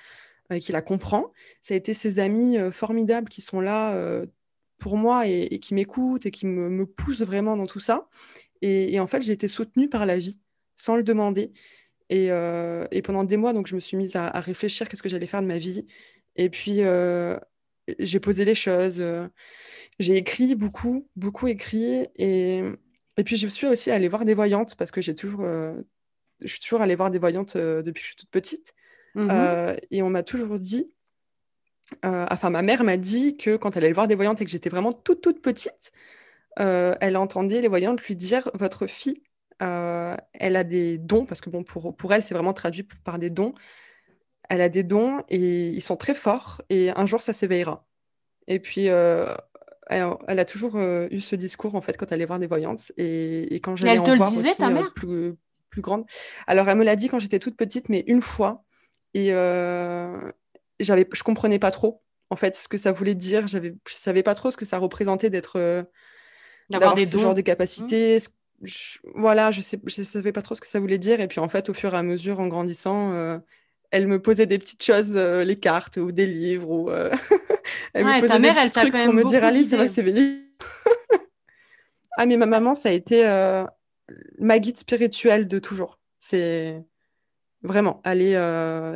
et 0.50 0.60
qui 0.60 0.72
la 0.72 0.80
comprend. 0.80 1.32
Ça 1.60 1.74
a 1.74 1.76
été 1.76 1.92
ses 1.92 2.18
amis 2.18 2.56
formidables 2.72 3.28
qui 3.28 3.42
sont 3.42 3.60
là 3.60 3.94
pour 4.78 4.96
moi 4.96 5.26
et, 5.26 5.58
qui 5.60 5.74
m'écoutent 5.74 6.24
et 6.24 6.30
qui 6.30 6.46
me, 6.46 6.86
poussent 6.86 7.22
vraiment 7.22 7.56
dans 7.56 7.66
tout 7.66 7.80
ça. 7.80 8.08
Et, 8.62 8.94
et 8.94 9.00
en 9.00 9.06
fait, 9.06 9.20
j'ai 9.22 9.32
été 9.32 9.48
soutenue 9.48 9.88
par 9.90 10.06
la 10.06 10.16
vie 10.16 10.38
sans 10.76 10.96
le 10.96 11.02
demander. 11.02 11.52
Euh, 12.12 12.86
et, 12.90 13.02
pendant 13.02 13.24
des 13.24 13.36
mois, 13.36 13.52
donc, 13.52 13.66
je 13.66 13.74
me 13.74 13.80
suis 13.80 13.96
mise 13.96 14.16
à, 14.16 14.28
réfléchir 14.40 14.88
qu'est-ce 14.88 15.02
que 15.02 15.08
j'allais 15.08 15.26
faire 15.26 15.42
de 15.42 15.46
ma 15.46 15.58
vie. 15.58 15.86
Et 16.36 16.48
puis, 16.50 16.82
euh, 16.82 17.38
j'ai 17.98 18.20
posé 18.20 18.44
les 18.44 18.54
choses. 18.54 19.00
Euh, 19.00 19.28
j'ai 19.98 20.16
écrit 20.16 20.54
beaucoup, 20.54 21.08
beaucoup 21.16 21.46
écrit. 21.48 22.06
Et, 22.16 22.62
et 23.16 23.24
puis, 23.24 23.36
je 23.36 23.48
suis 23.48 23.66
aussi 23.66 23.90
allée 23.90 24.08
voir 24.08 24.24
des 24.24 24.34
voyantes 24.34 24.76
parce 24.76 24.90
que 24.90 25.00
j'ai 25.00 25.14
toujours, 25.14 25.42
je 25.42 26.46
suis 26.46 26.60
toujours 26.60 26.82
allée 26.82 26.96
voir 26.96 27.10
des 27.10 27.18
voyantes 27.18 27.56
depuis 27.56 27.94
que 27.94 28.00
je 28.00 28.06
suis 28.06 28.16
toute 28.16 28.30
petite. 28.30 28.74
Mmh 29.14 29.30
et 29.90 30.02
on 30.02 30.10
m'a 30.10 30.22
toujours 30.22 30.58
dit, 30.60 30.92
enfin, 32.02 32.50
ma 32.50 32.60
mère 32.60 32.84
m'a 32.84 32.98
dit 32.98 33.38
que 33.38 33.56
quand 33.56 33.74
elle 33.76 33.84
allait 33.84 33.94
voir 33.94 34.08
des 34.08 34.14
voyantes 34.14 34.42
et 34.42 34.44
que 34.44 34.50
j'étais 34.50 34.68
vraiment 34.68 34.92
toute, 34.92 35.22
toute 35.22 35.40
petite, 35.40 35.90
elle 36.56 37.16
entendait 37.16 37.62
les 37.62 37.68
voyantes 37.68 38.02
lui 38.02 38.14
dire 38.14 38.50
Votre 38.52 38.86
fille 38.86 39.22
euh, 39.62 40.16
elle 40.34 40.56
a 40.56 40.64
des 40.64 40.98
dons, 40.98 41.26
parce 41.26 41.40
que 41.40 41.50
bon, 41.50 41.64
pour, 41.64 41.96
pour 41.96 42.12
elle, 42.12 42.22
c'est 42.22 42.34
vraiment 42.34 42.52
traduit 42.52 42.86
par 43.04 43.18
des 43.18 43.30
dons. 43.30 43.54
Elle 44.48 44.60
a 44.60 44.68
des 44.68 44.82
dons 44.82 45.22
et 45.28 45.68
ils 45.68 45.82
sont 45.82 45.96
très 45.96 46.14
forts, 46.14 46.62
et 46.70 46.90
un 46.90 47.06
jour, 47.06 47.20
ça 47.20 47.32
s'éveillera. 47.32 47.86
Et 48.46 48.60
puis, 48.60 48.88
euh, 48.88 49.34
elle, 49.88 50.38
a 50.38 50.44
toujours 50.44 50.76
euh, 50.76 51.08
eu 51.10 51.20
ce 51.20 51.34
discours, 51.34 51.74
en 51.74 51.80
fait, 51.80 51.96
quand 51.96 52.06
elle 52.12 52.16
allait 52.16 52.26
voir 52.26 52.38
des 52.38 52.46
voyantes. 52.46 52.92
Et, 52.96 53.60
quand 53.62 53.76
j'allais 53.76 53.98
en 53.98 54.16
voir 54.16 54.30
disait, 54.30 54.54
ta 54.54 54.68
mère? 54.68 54.92
plus, 54.94 55.34
plus 55.70 55.82
grande. 55.82 56.04
Alors, 56.46 56.68
elle 56.68 56.78
me 56.78 56.84
l'a 56.84 56.96
dit 56.96 57.08
quand 57.08 57.18
j'étais 57.18 57.38
toute 57.38 57.56
petite, 57.56 57.88
mais 57.88 58.04
une 58.06 58.22
fois. 58.22 58.64
Et 59.14 59.30
j'avais, 60.78 61.08
je 61.12 61.22
comprenais 61.22 61.58
pas 61.58 61.70
trop, 61.70 62.02
en 62.30 62.36
fait, 62.36 62.54
ce 62.54 62.68
que 62.68 62.78
ça 62.78 62.92
voulait 62.92 63.14
dire. 63.14 63.48
Je 63.48 63.74
savais 63.86 64.22
pas 64.22 64.34
trop 64.34 64.50
ce 64.50 64.56
que 64.56 64.66
ça 64.66 64.78
représentait 64.78 65.30
d'être... 65.30 65.86
d'avoir 66.70 66.96
ce 66.96 67.18
genre 67.18 67.34
de 67.34 67.40
capacité, 67.40 68.18
mmh 68.18 68.35
voilà, 69.14 69.50
je 69.50 69.60
sais, 69.60 69.78
je 69.84 70.02
savais 70.02 70.32
pas 70.32 70.42
trop 70.42 70.54
ce 70.54 70.60
que 70.60 70.66
ça 70.66 70.80
voulait 70.80 70.98
dire. 70.98 71.20
Et 71.20 71.28
puis 71.28 71.40
en 71.40 71.48
fait, 71.48 71.68
au 71.68 71.74
fur 71.74 71.94
et 71.94 71.96
à 71.96 72.02
mesure, 72.02 72.40
en 72.40 72.48
grandissant, 72.48 73.12
euh, 73.12 73.38
elle 73.90 74.06
me 74.06 74.20
posait 74.20 74.46
des 74.46 74.58
petites 74.58 74.82
choses, 74.82 75.16
euh, 75.16 75.44
les 75.44 75.56
cartes 75.56 75.98
ou 75.98 76.12
des 76.12 76.26
livres. 76.26 76.70
Ou, 76.70 76.90
euh, 76.90 77.10
elle 77.94 78.04
me 78.04 78.20
posait 78.20 78.40
des 78.40 78.52
petits 78.52 78.70
trucs 78.70 78.92
pour 78.92 79.12
me 79.12 79.24
dire 79.24 79.44
Alice, 79.44 79.70
ça 79.70 79.76
va 79.76 79.88
s'éveiller. 79.88 80.42
ah, 82.16 82.26
mais 82.26 82.36
ma 82.36 82.46
maman, 82.46 82.74
ça 82.74 82.88
a 82.88 82.92
été 82.92 83.24
ma 84.38 84.58
guide 84.58 84.78
spirituelle 84.78 85.48
de 85.48 85.58
toujours. 85.58 85.98
C'est 86.18 86.82
vraiment, 87.62 88.00
elle 88.04 88.32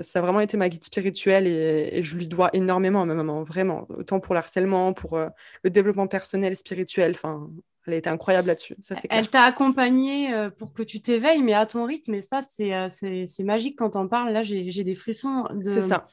ça 0.05 0.21
a 0.21 0.23
vraiment 0.23 0.41
été 0.41 0.57
ma 0.57 0.69
guide 0.69 0.85
spirituelle 0.85 1.47
et, 1.47 1.91
et, 1.93 2.03
je 2.03 2.17
lui 2.17 2.29
dois 2.29 2.51
énormément 2.53 3.03
à 3.03 3.05
ma 3.05 3.15
maman, 3.15 3.43
vraiment. 3.43 3.87
Autant 3.91 4.21
pour 4.21 4.35
l'harcèlement, 4.35 4.93
pour 4.93 5.19
le 5.19 5.71
développement 5.71 6.07
personnel, 6.07 6.57
spirituel. 6.57 7.13
Enfin, 7.15 7.51
elle 7.87 7.95
été 7.95 8.11
incroyable 8.11 8.49
là-dessus. 8.49 8.77
Elle 9.09 9.29
t'a 9.29 9.43
accompagné 9.43 10.33
euh, 10.33 10.51
pour 10.51 10.73
que 10.73 10.83
tu 10.83 11.01
t'éveilles, 11.01 11.43
mais 11.43 11.55
à 11.55 11.67
ton 11.67 11.85
rythme. 11.85 12.15
Et 12.15 12.23
ça, 12.23 12.43
c'est 12.43 12.75
euh, 12.75 13.45
magique 13.45 13.79
quand 13.79 13.97
on 13.97 14.09
parle. 14.09 14.33
Là, 14.33 14.43
j'ai 14.43 14.85
des 14.85 14.95
frissons 14.95 15.45
de, 15.55 15.81
ça. 15.81 16.07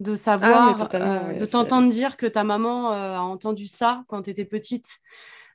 de 0.00 0.12
ah, 0.12 0.16
savoir, 0.16 0.88
euh, 0.94 1.38
de 1.38 1.44
t'entendre 1.44 1.90
dire 1.90 2.16
que 2.16 2.26
ta 2.26 2.44
maman 2.44 2.90
a 2.90 3.20
entendu 3.20 3.66
ça 3.66 4.04
quand 4.08 4.22
tu 4.22 4.30
étais 4.30 4.44
petite, 4.44 4.88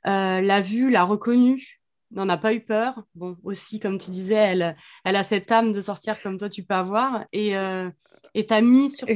l'a 0.04 0.60
vu, 0.60 0.90
l'a 0.90 1.04
reconnu, 1.04 1.80
n'en 2.10 2.28
a 2.28 2.36
pas 2.36 2.52
eu 2.52 2.60
peur. 2.60 3.04
Bon, 3.14 3.36
aussi, 3.42 3.80
comme 3.80 3.98
tu 3.98 4.10
disais, 4.10 4.34
elle, 4.34 4.76
elle 5.04 5.16
a 5.16 5.24
cette 5.24 5.50
âme 5.50 5.72
de 5.72 5.80
sortir 5.80 6.20
comme 6.22 6.38
toi, 6.38 6.48
tu 6.48 6.64
peux 6.64 6.74
avoir. 6.74 7.24
Et 7.32 7.54
et 8.34 8.46
t'a 8.46 8.60
mis 8.60 8.90
sur, 8.90 9.08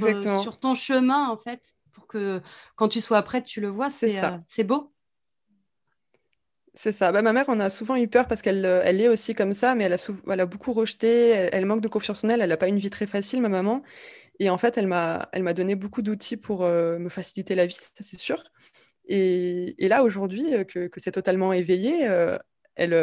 sur 0.42 0.58
ton 0.58 0.74
chemin, 0.74 1.28
en 1.28 1.36
fait, 1.36 1.62
pour 1.92 2.08
que 2.08 2.42
quand 2.74 2.88
tu 2.88 3.00
sois 3.00 3.22
prête, 3.22 3.44
tu 3.44 3.60
le 3.60 3.68
vois. 3.68 3.90
C'est 3.90 4.64
beau. 4.64 4.93
C'est 6.76 6.92
ça. 6.92 7.12
Bah, 7.12 7.22
ma 7.22 7.32
mère 7.32 7.48
en 7.48 7.60
a 7.60 7.70
souvent 7.70 7.94
eu 7.96 8.08
peur 8.08 8.26
parce 8.26 8.42
qu'elle 8.42 8.66
euh, 8.66 8.82
elle 8.84 9.00
est 9.00 9.08
aussi 9.08 9.34
comme 9.34 9.52
ça, 9.52 9.76
mais 9.76 9.84
elle 9.84 10.40
a, 10.40 10.46
beaucoup 10.46 10.72
rejeté. 10.72 11.30
Elle, 11.30 11.66
manque 11.66 11.80
de 11.80 11.88
confiance 11.88 12.24
en 12.24 12.28
elle. 12.30 12.40
Elle 12.40 12.48
n'a 12.48 12.56
pas 12.56 12.66
une 12.66 12.78
vie 12.78 12.90
très 12.90 13.06
facile, 13.06 13.40
ma 13.40 13.48
maman. 13.48 13.82
Et 14.40 14.50
en 14.50 14.58
fait, 14.58 14.76
elle 14.76 14.88
m'a, 14.88 15.28
donné 15.54 15.76
beaucoup 15.76 16.02
d'outils 16.02 16.36
pour 16.36 16.64
euh, 16.64 16.98
me 16.98 17.08
faciliter 17.08 17.54
la 17.54 17.66
vie, 17.66 17.74
ça 17.74 17.88
c'est 18.00 18.18
sûr. 18.18 18.42
Et, 19.06 19.76
là, 19.78 20.02
aujourd'hui, 20.02 20.54
euh, 20.54 20.64
que, 20.64 20.90
c'est 20.96 21.12
totalement 21.12 21.52
éveillé, 21.52 22.02
elle, 22.76 22.94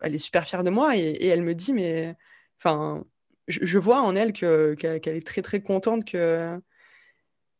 elle 0.00 0.14
est 0.14 0.18
super 0.18 0.46
fière 0.46 0.62
de 0.64 0.70
moi 0.70 0.96
et, 0.96 1.26
elle 1.26 1.42
me 1.42 1.54
dit, 1.54 1.72
mais 1.72 2.14
enfin, 2.60 3.04
je, 3.48 3.78
vois 3.78 4.02
en 4.02 4.14
elle 4.14 4.32
que, 4.32 4.74
qu'elle 4.74 5.16
est 5.16 5.26
très 5.26 5.42
très 5.42 5.60
contente 5.60 6.04
que 6.04 6.60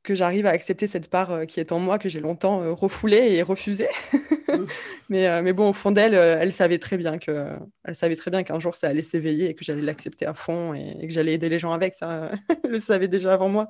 que 0.06 0.14
j'arrive 0.14 0.46
à 0.46 0.50
accepter 0.50 0.86
cette 0.86 1.08
part 1.08 1.46
qui 1.46 1.60
est 1.60 1.72
en 1.72 1.80
moi 1.80 1.98
que 1.98 2.08
j'ai 2.08 2.20
longtemps 2.20 2.74
refoulée 2.74 3.34
et 3.34 3.42
refusée. 3.42 3.88
mais, 5.08 5.26
euh, 5.26 5.42
mais 5.42 5.52
bon, 5.52 5.70
au 5.70 5.72
fond 5.72 5.90
d'elle, 5.90 6.14
euh, 6.14 6.38
elle 6.40 6.52
savait 6.52 6.78
très 6.78 6.96
bien 6.96 7.18
que, 7.18 7.50
elle 7.84 7.94
savait 7.94 8.16
très 8.16 8.30
bien 8.30 8.42
qu'un 8.42 8.60
jour 8.60 8.76
ça 8.76 8.88
allait 8.88 9.02
s'éveiller 9.02 9.50
et 9.50 9.54
que 9.54 9.64
j'allais 9.64 9.82
l'accepter 9.82 10.26
à 10.26 10.34
fond 10.34 10.74
et, 10.74 11.06
que 11.06 11.12
j'allais 11.12 11.34
aider 11.34 11.48
les 11.48 11.58
gens 11.58 11.72
avec. 11.72 11.94
Ça, 11.94 12.30
elle 12.64 12.70
le 12.70 12.80
savait 12.80 13.08
déjà 13.08 13.32
avant 13.32 13.48
moi. 13.48 13.68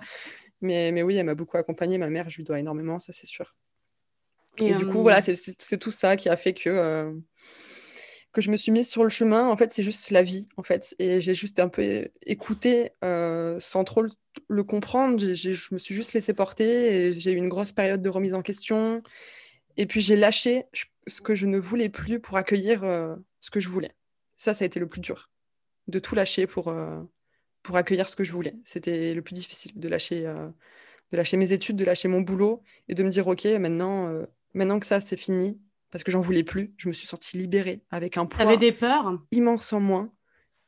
Mais, 0.60 0.90
mais 0.92 1.02
oui, 1.02 1.16
elle 1.16 1.26
m'a 1.26 1.34
beaucoup 1.34 1.56
accompagnée. 1.56 1.98
Ma 1.98 2.10
mère, 2.10 2.28
je 2.30 2.36
lui 2.36 2.44
dois 2.44 2.58
énormément, 2.58 2.98
ça 2.98 3.12
c'est 3.12 3.26
sûr. 3.26 3.56
Et, 4.58 4.74
du 4.74 4.86
coup, 4.86 5.02
voilà, 5.02 5.20
c'est 5.20 5.78
tout 5.78 5.90
ça 5.90 6.16
qui 6.16 6.30
a 6.30 6.36
fait 6.36 6.54
que 6.54 6.70
euh, 6.70 7.12
que 8.36 8.42
je 8.42 8.50
me 8.50 8.56
suis 8.56 8.70
mise 8.70 8.88
sur 8.88 9.02
le 9.02 9.08
chemin. 9.08 9.48
En 9.48 9.56
fait, 9.56 9.72
c'est 9.72 9.82
juste 9.82 10.10
la 10.10 10.22
vie, 10.22 10.46
en 10.56 10.62
fait. 10.62 10.94
Et 10.98 11.20
j'ai 11.20 11.34
juste 11.34 11.58
un 11.58 11.68
peu 11.68 12.08
écouté 12.26 12.90
sans 13.02 13.82
trop 13.84 14.04
le, 14.48 14.62
comprendre. 14.64 15.18
je 15.18 15.74
me 15.74 15.78
suis 15.78 15.94
juste 15.94 16.12
laissée 16.12 16.34
porter. 16.34 17.12
J'ai 17.12 17.32
eu 17.32 17.36
une 17.36 17.48
grosse 17.48 17.72
période 17.72 18.02
de 18.02 18.10
remise 18.10 18.34
en 18.34 18.42
question. 18.42 19.02
Et 19.76 19.86
puis 19.86 20.00
j'ai 20.00 20.16
lâché 20.16 20.64
ce 21.06 21.20
que 21.20 21.34
je 21.34 21.46
ne 21.46 21.58
voulais 21.58 21.88
plus 21.88 22.20
pour 22.20 22.36
accueillir 22.36 22.84
euh, 22.84 23.16
ce 23.40 23.50
que 23.50 23.60
je 23.60 23.68
voulais. 23.68 23.94
Ça, 24.36 24.54
ça 24.54 24.64
a 24.64 24.66
été 24.66 24.80
le 24.80 24.86
plus 24.86 25.00
dur, 25.00 25.30
de 25.88 25.98
tout 25.98 26.14
lâcher 26.14 26.46
pour, 26.46 26.68
euh, 26.68 27.02
pour 27.62 27.76
accueillir 27.76 28.08
ce 28.08 28.16
que 28.16 28.24
je 28.24 28.32
voulais. 28.32 28.54
C'était 28.64 29.14
le 29.14 29.22
plus 29.22 29.34
difficile, 29.34 29.72
de 29.76 29.88
lâcher, 29.88 30.26
euh, 30.26 30.48
de 31.12 31.16
lâcher 31.16 31.36
mes 31.36 31.52
études, 31.52 31.76
de 31.76 31.84
lâcher 31.84 32.08
mon 32.08 32.20
boulot 32.20 32.62
et 32.88 32.94
de 32.94 33.02
me 33.02 33.10
dire, 33.10 33.26
OK, 33.26 33.44
maintenant, 33.44 34.12
maintenant 34.54 34.80
que 34.80 34.86
ça, 34.86 35.00
c'est 35.00 35.16
fini, 35.16 35.60
parce 35.96 36.04
que 36.04 36.12
j'en 36.12 36.20
voulais 36.20 36.42
plus, 36.42 36.74
je 36.76 36.88
me 36.88 36.92
suis 36.92 37.06
sentie 37.06 37.38
libérée 37.38 37.80
avec 37.90 38.18
un 38.18 38.26
poids 38.26 38.58
des 38.58 38.70
peurs? 38.70 39.18
immense 39.32 39.72
en 39.72 39.80
moins 39.80 40.12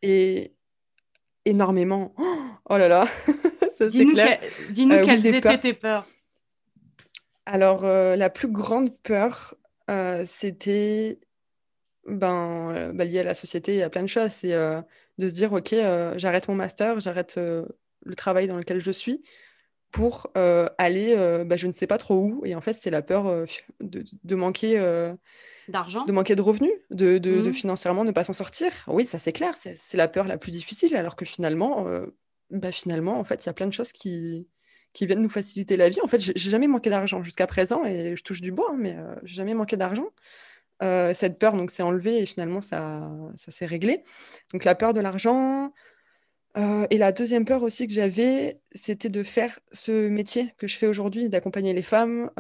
et 0.00 0.54
énormément. 1.44 2.14
Oh 2.64 2.76
là 2.78 2.88
là, 2.88 3.06
dis-nous, 3.90 4.16
dis-nous 4.70 5.04
quelles 5.04 5.26
étaient 5.26 5.58
tes 5.58 5.74
peurs. 5.74 6.06
Alors, 7.44 7.84
euh, 7.84 8.16
la 8.16 8.30
plus 8.30 8.48
grande 8.48 8.96
peur, 9.02 9.54
euh, 9.90 10.24
c'était 10.26 11.20
ben, 12.06 12.72
euh, 12.74 12.92
bah, 12.94 13.04
lié 13.04 13.18
à 13.18 13.24
la 13.24 13.34
société 13.34 13.76
et 13.76 13.82
à 13.82 13.90
plein 13.90 14.02
de 14.02 14.06
choses. 14.06 14.30
C'est 14.30 14.54
de 14.54 15.28
se 15.28 15.34
dire, 15.34 15.52
OK, 15.52 15.74
j'arrête 16.16 16.48
mon 16.48 16.54
master, 16.54 17.00
j'arrête 17.00 17.36
le 17.36 18.14
travail 18.16 18.48
dans 18.48 18.56
lequel 18.56 18.80
je 18.80 18.92
suis 18.92 19.22
pour 19.90 20.30
aller, 20.34 21.16
bah, 21.46 21.56
je 21.56 21.66
ne 21.66 21.72
sais 21.72 21.86
pas 21.86 21.98
trop 21.98 22.16
où. 22.16 22.42
Et 22.44 22.54
en 22.54 22.60
fait, 22.60 22.78
c'est 22.80 22.90
la 22.90 23.02
peur 23.02 23.44
de, 23.80 24.34
manquer 24.34 24.78
d'argent, 25.68 26.04
de 26.04 26.12
manquer 26.12 26.34
de 26.34 26.42
revenus, 26.42 26.72
de, 26.90 27.18
de, 27.18 27.48
mmh. 27.48 27.52
financièrement 27.52 28.04
ne 28.04 28.10
pas 28.10 28.24
s'en 28.24 28.32
sortir. 28.32 28.70
Oui, 28.86 29.06
ça 29.06 29.18
c'est 29.18 29.32
clair, 29.32 29.54
c'est 29.56 29.96
la 29.96 30.08
peur 30.08 30.28
la 30.28 30.36
plus 30.36 30.52
difficile, 30.52 30.94
alors 30.94 31.16
que 31.16 31.24
finalement, 31.24 31.86
bah, 32.50 32.72
finalement, 32.72 33.18
en 33.18 33.24
fait, 33.24 33.44
il 33.44 33.48
y 33.48 33.50
a 33.50 33.54
plein 33.54 33.66
de 33.66 33.72
choses 33.72 33.92
qui, 33.92 34.46
qui 34.92 35.06
viennent 35.06 35.22
nous 35.22 35.28
faciliter 35.28 35.76
la 35.76 35.88
vie. 35.88 36.00
En 36.02 36.06
fait, 36.06 36.18
j'ai 36.18 36.50
jamais 36.50 36.66
manqué 36.66 36.90
d'argent 36.90 37.22
jusqu'à 37.22 37.46
présent 37.46 37.84
et 37.84 38.16
je 38.16 38.22
touche 38.22 38.40
du 38.40 38.52
bois, 38.52 38.70
hein, 38.72 38.76
mais 38.78 38.96
euh, 38.96 39.14
j'ai 39.22 39.36
jamais 39.36 39.54
manqué 39.54 39.76
d'argent. 39.76 40.08
Euh, 40.82 41.12
cette 41.12 41.38
peur, 41.38 41.54
donc, 41.54 41.70
s'est 41.70 41.82
enlevée 41.82 42.18
et 42.18 42.26
finalement, 42.26 42.60
ça, 42.60 43.10
ça 43.36 43.50
s'est 43.50 43.66
réglé. 43.66 44.04
Donc, 44.52 44.64
la 44.64 44.74
peur 44.74 44.94
de 44.94 45.00
l'argent. 45.00 45.72
Euh, 46.56 46.86
et 46.90 46.98
la 46.98 47.12
deuxième 47.12 47.44
peur 47.44 47.62
aussi 47.62 47.86
que 47.86 47.92
j'avais, 47.92 48.60
c'était 48.72 49.10
de 49.10 49.22
faire 49.22 49.58
ce 49.70 50.08
métier 50.08 50.54
que 50.58 50.66
je 50.66 50.76
fais 50.76 50.86
aujourd'hui, 50.86 51.28
d'accompagner 51.28 51.72
les 51.72 51.82
femmes 51.82 52.30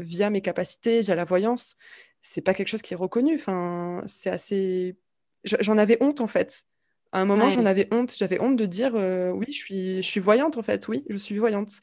via 0.00 0.30
mes 0.30 0.40
capacités, 0.40 1.02
via 1.02 1.14
la 1.14 1.24
voyance. 1.24 1.76
C'est 2.22 2.40
pas 2.40 2.54
quelque 2.54 2.68
chose 2.68 2.82
qui 2.82 2.94
est 2.94 2.96
reconnu. 2.96 3.34
Enfin, 3.34 4.02
c'est 4.06 4.30
assez. 4.30 4.96
J'en 5.44 5.78
avais 5.78 5.96
honte 6.02 6.20
en 6.20 6.26
fait. 6.26 6.64
À 7.12 7.20
un 7.20 7.24
moment, 7.24 7.50
j'en 7.50 7.66
avais 7.66 7.88
honte. 7.92 8.14
J'avais 8.16 8.40
honte 8.40 8.56
de 8.56 8.66
dire 8.66 8.92
euh, 8.94 9.30
oui, 9.30 9.46
je 9.48 9.56
suis, 9.56 9.96
je 10.02 10.06
suis 10.06 10.20
voyante 10.20 10.56
en 10.58 10.62
fait. 10.62 10.86
Oui, 10.88 11.04
je 11.08 11.16
suis 11.16 11.38
voyante. 11.38 11.80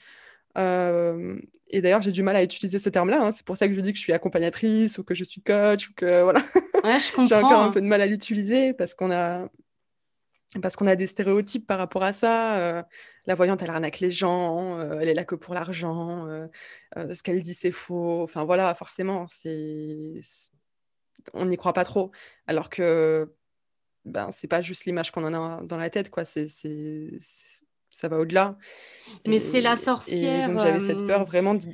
Euh, 0.57 1.37
et 1.67 1.81
d'ailleurs, 1.81 2.01
j'ai 2.01 2.11
du 2.11 2.23
mal 2.23 2.35
à 2.35 2.43
utiliser 2.43 2.79
ce 2.79 2.89
terme-là. 2.89 3.21
Hein. 3.21 3.31
C'est 3.31 3.45
pour 3.45 3.57
ça 3.57 3.67
que 3.67 3.73
je 3.73 3.81
dis 3.81 3.91
que 3.91 3.97
je 3.97 4.03
suis 4.03 4.13
accompagnatrice 4.13 4.97
ou 4.97 5.03
que 5.03 5.13
je 5.13 5.23
suis 5.23 5.41
coach 5.41 5.89
ou 5.89 5.93
que 5.95 6.21
voilà. 6.21 6.41
Ouais, 6.83 6.97
j'ai 7.27 7.35
encore 7.35 7.61
un 7.61 7.71
peu 7.71 7.81
de 7.81 7.85
mal 7.85 8.01
à 8.01 8.05
l'utiliser 8.05 8.73
parce 8.73 8.93
qu'on 8.93 9.11
a 9.11 9.49
parce 10.61 10.75
qu'on 10.75 10.87
a 10.87 10.95
des 10.95 11.07
stéréotypes 11.07 11.67
par 11.67 11.77
rapport 11.77 12.03
à 12.03 12.13
ça. 12.13 12.85
la 13.25 13.35
voyante, 13.35 13.61
elle 13.61 13.69
arnaque 13.69 13.99
les 13.99 14.11
gens, 14.11 14.79
elle 14.99 15.09
est 15.09 15.13
là 15.13 15.25
que 15.25 15.35
pour 15.35 15.53
l'argent, 15.53 16.27
ce 16.95 17.23
qu'elle 17.23 17.43
dit, 17.43 17.53
c'est 17.53 17.71
faux. 17.71 18.23
Enfin 18.23 18.45
voilà, 18.45 18.73
forcément, 18.73 19.25
c'est 19.29 20.21
on 21.33 21.45
n'y 21.45 21.57
croit 21.57 21.73
pas 21.73 21.83
trop. 21.83 22.11
Alors 22.45 22.69
que 22.69 23.33
ben, 24.05 24.29
c'est 24.31 24.47
pas 24.47 24.61
juste 24.61 24.85
l'image 24.85 25.11
qu'on 25.11 25.23
en 25.25 25.33
a 25.33 25.61
dans 25.63 25.77
la 25.77 25.89
tête, 25.89 26.09
quoi. 26.09 26.23
C'est, 26.25 26.47
ça 27.91 28.07
va 28.07 28.19
au-delà. 28.19 28.57
Mais 29.25 29.39
c'est 29.39 29.61
la 29.61 29.75
sorcière. 29.75 30.49
donc 30.49 30.61
j'avais 30.61 30.79
cette 30.79 31.05
peur 31.07 31.25
vraiment 31.25 31.55
de, 31.55 31.67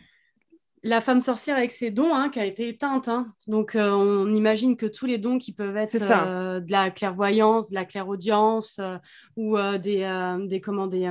la 0.86 1.00
femme 1.00 1.22
sorcière 1.22 1.56
avec 1.56 1.72
ses 1.72 1.92
dons 1.92 2.14
hein, 2.14 2.30
qui 2.30 2.40
a 2.42 2.46
été 2.46 2.68
éteinte. 2.68 3.08
Hein. 3.08 3.34
Donc, 3.48 3.76
euh, 3.76 3.92
on 3.92 4.28
imagine 4.34 4.76
que 4.76 4.86
tous 4.86 5.06
les 5.06 5.18
dons 5.18 5.38
qui 5.38 5.54
peuvent 5.54 5.78
être 5.78 5.96
euh, 6.02 6.60
de 6.60 6.72
la 6.72 6.92
clairvoyance, 6.92 7.70
de 7.70 7.76
la 7.76 7.86
clairaudience 7.86 8.80
euh, 8.80 8.98
ou 9.38 9.58
des, 9.78 10.38
des, 10.48 10.60
comment, 10.60 10.88
des, 10.88 11.10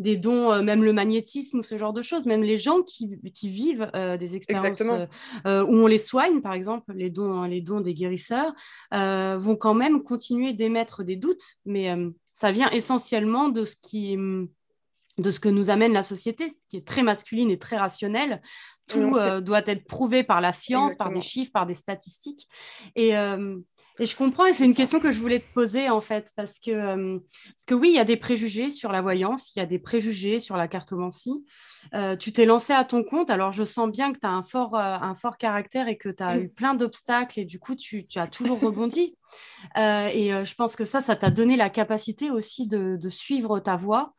des 0.00 0.16
dons, 0.16 0.62
même 0.62 0.82
le 0.82 0.92
magnétisme 0.92 1.60
ou 1.60 1.62
ce 1.62 1.78
genre 1.78 1.92
de 1.92 2.02
choses, 2.02 2.26
même 2.26 2.42
les 2.42 2.58
gens 2.58 2.82
qui, 2.82 3.16
qui 3.32 3.48
vivent 3.48 3.90
des 4.18 4.36
expériences 4.36 4.82
où 4.82 5.46
on 5.46 5.86
les 5.86 5.98
soigne, 5.98 6.40
par 6.40 6.52
exemple, 6.52 6.92
les 6.94 7.10
dons, 7.10 7.44
les 7.44 7.60
dons 7.60 7.80
des 7.80 7.94
guérisseurs, 7.94 8.52
vont 8.90 9.56
quand 9.56 9.74
même 9.74 10.02
continuer 10.02 10.52
d'émettre 10.52 11.04
des 11.04 11.16
doutes, 11.16 11.44
mais 11.64 11.94
ça 12.34 12.52
vient 12.52 12.70
essentiellement 12.70 13.48
de 13.48 13.64
ce 13.64 13.76
qui 13.76 14.16
de 15.18 15.30
ce 15.30 15.40
que 15.40 15.48
nous 15.48 15.70
amène 15.70 15.92
la 15.92 16.02
société, 16.02 16.52
qui 16.70 16.78
est 16.78 16.86
très 16.86 17.02
masculine 17.02 17.50
et 17.50 17.58
très 17.58 17.76
rationnelle, 17.76 18.40
tout 18.86 19.16
euh, 19.16 19.40
doit 19.40 19.62
être 19.66 19.86
prouvé 19.86 20.22
par 20.22 20.40
la 20.40 20.52
science, 20.52 20.96
par 20.96 21.12
des 21.12 21.20
chiffres, 21.20 21.52
par 21.52 21.66
des 21.66 21.74
statistiques. 21.74 22.48
Et, 22.96 23.16
euh, 23.16 23.56
et 23.98 24.06
je 24.06 24.16
comprends, 24.16 24.46
et 24.46 24.54
c'est 24.54 24.64
une 24.64 24.74
question 24.74 25.00
que 25.00 25.12
je 25.12 25.20
voulais 25.20 25.40
te 25.40 25.52
poser 25.52 25.90
en 25.90 26.00
fait, 26.00 26.32
parce 26.34 26.58
que, 26.58 26.70
euh, 26.70 27.18
parce 27.44 27.64
que 27.66 27.74
oui, 27.74 27.90
il 27.90 27.96
y 27.96 28.00
a 28.00 28.04
des 28.04 28.16
préjugés 28.16 28.70
sur 28.70 28.90
la 28.90 29.02
voyance, 29.02 29.54
il 29.54 29.58
y 29.58 29.62
a 29.62 29.66
des 29.66 29.78
préjugés 29.78 30.40
sur 30.40 30.56
la 30.56 30.66
cartomancie. 30.66 31.44
tu 32.18 32.32
t'es 32.32 32.46
lancé 32.46 32.72
à 32.72 32.84
ton 32.84 33.04
compte, 33.04 33.28
alors 33.28 33.52
je 33.52 33.64
sens 33.64 33.90
bien 33.90 34.12
que 34.12 34.18
tu 34.18 34.26
as 34.26 34.30
un 34.30 34.42
fort, 34.42 34.76
un 34.76 35.14
fort 35.14 35.36
caractère 35.36 35.88
et 35.88 35.98
que 35.98 36.08
tu 36.08 36.22
as 36.22 36.36
mm. 36.36 36.40
eu 36.40 36.48
plein 36.48 36.74
d'obstacles 36.74 37.38
et 37.38 37.44
du 37.44 37.58
coup, 37.58 37.74
tu, 37.74 38.06
tu 38.06 38.18
as 38.18 38.26
toujours 38.26 38.60
rebondi. 38.62 39.14
et 39.76 40.30
je 40.44 40.54
pense 40.54 40.74
que 40.74 40.86
ça, 40.86 41.02
ça 41.02 41.14
t'a 41.14 41.30
donné 41.30 41.56
la 41.56 41.68
capacité 41.68 42.30
aussi 42.30 42.66
de, 42.66 42.96
de 42.96 43.08
suivre 43.10 43.60
ta 43.60 43.76
voie. 43.76 44.14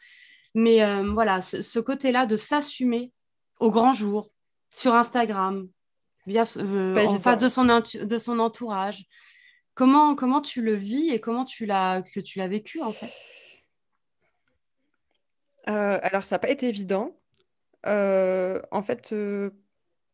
Mais 0.56 1.04
voilà, 1.04 1.42
ce 1.42 1.80
côté-là 1.80 2.26
de 2.26 2.38
s'assumer 2.38 3.12
au 3.60 3.72
grand 3.72 3.92
jour, 3.92 4.30
sur 4.70 4.94
Instagram, 4.94 5.70
via, 6.26 6.44
euh, 6.58 7.06
en 7.06 7.20
face 7.20 7.40
de 7.40 7.50
son, 7.50 7.66
de 7.66 8.18
son 8.18 8.40
entourage. 8.40 9.06
Comment, 9.76 10.16
comment 10.16 10.42
tu 10.42 10.62
le 10.62 10.74
vis 10.74 11.10
et 11.10 11.20
comment 11.20 11.46
tu 11.46 11.66
l'as, 11.66 12.02
que 12.02 12.20
tu 12.20 12.40
l'as 12.40 12.48
vécu 12.48 12.82
en 12.82 12.92
fait? 12.92 13.12
Euh, 15.70 16.00
Alors, 16.02 16.24
ça 16.24 16.36
n'a 16.36 16.40
pas 16.40 16.50
été 16.50 16.68
évident. 16.68 17.18
Euh, 17.86 18.62
en 18.72 18.84
fait, 18.84 19.16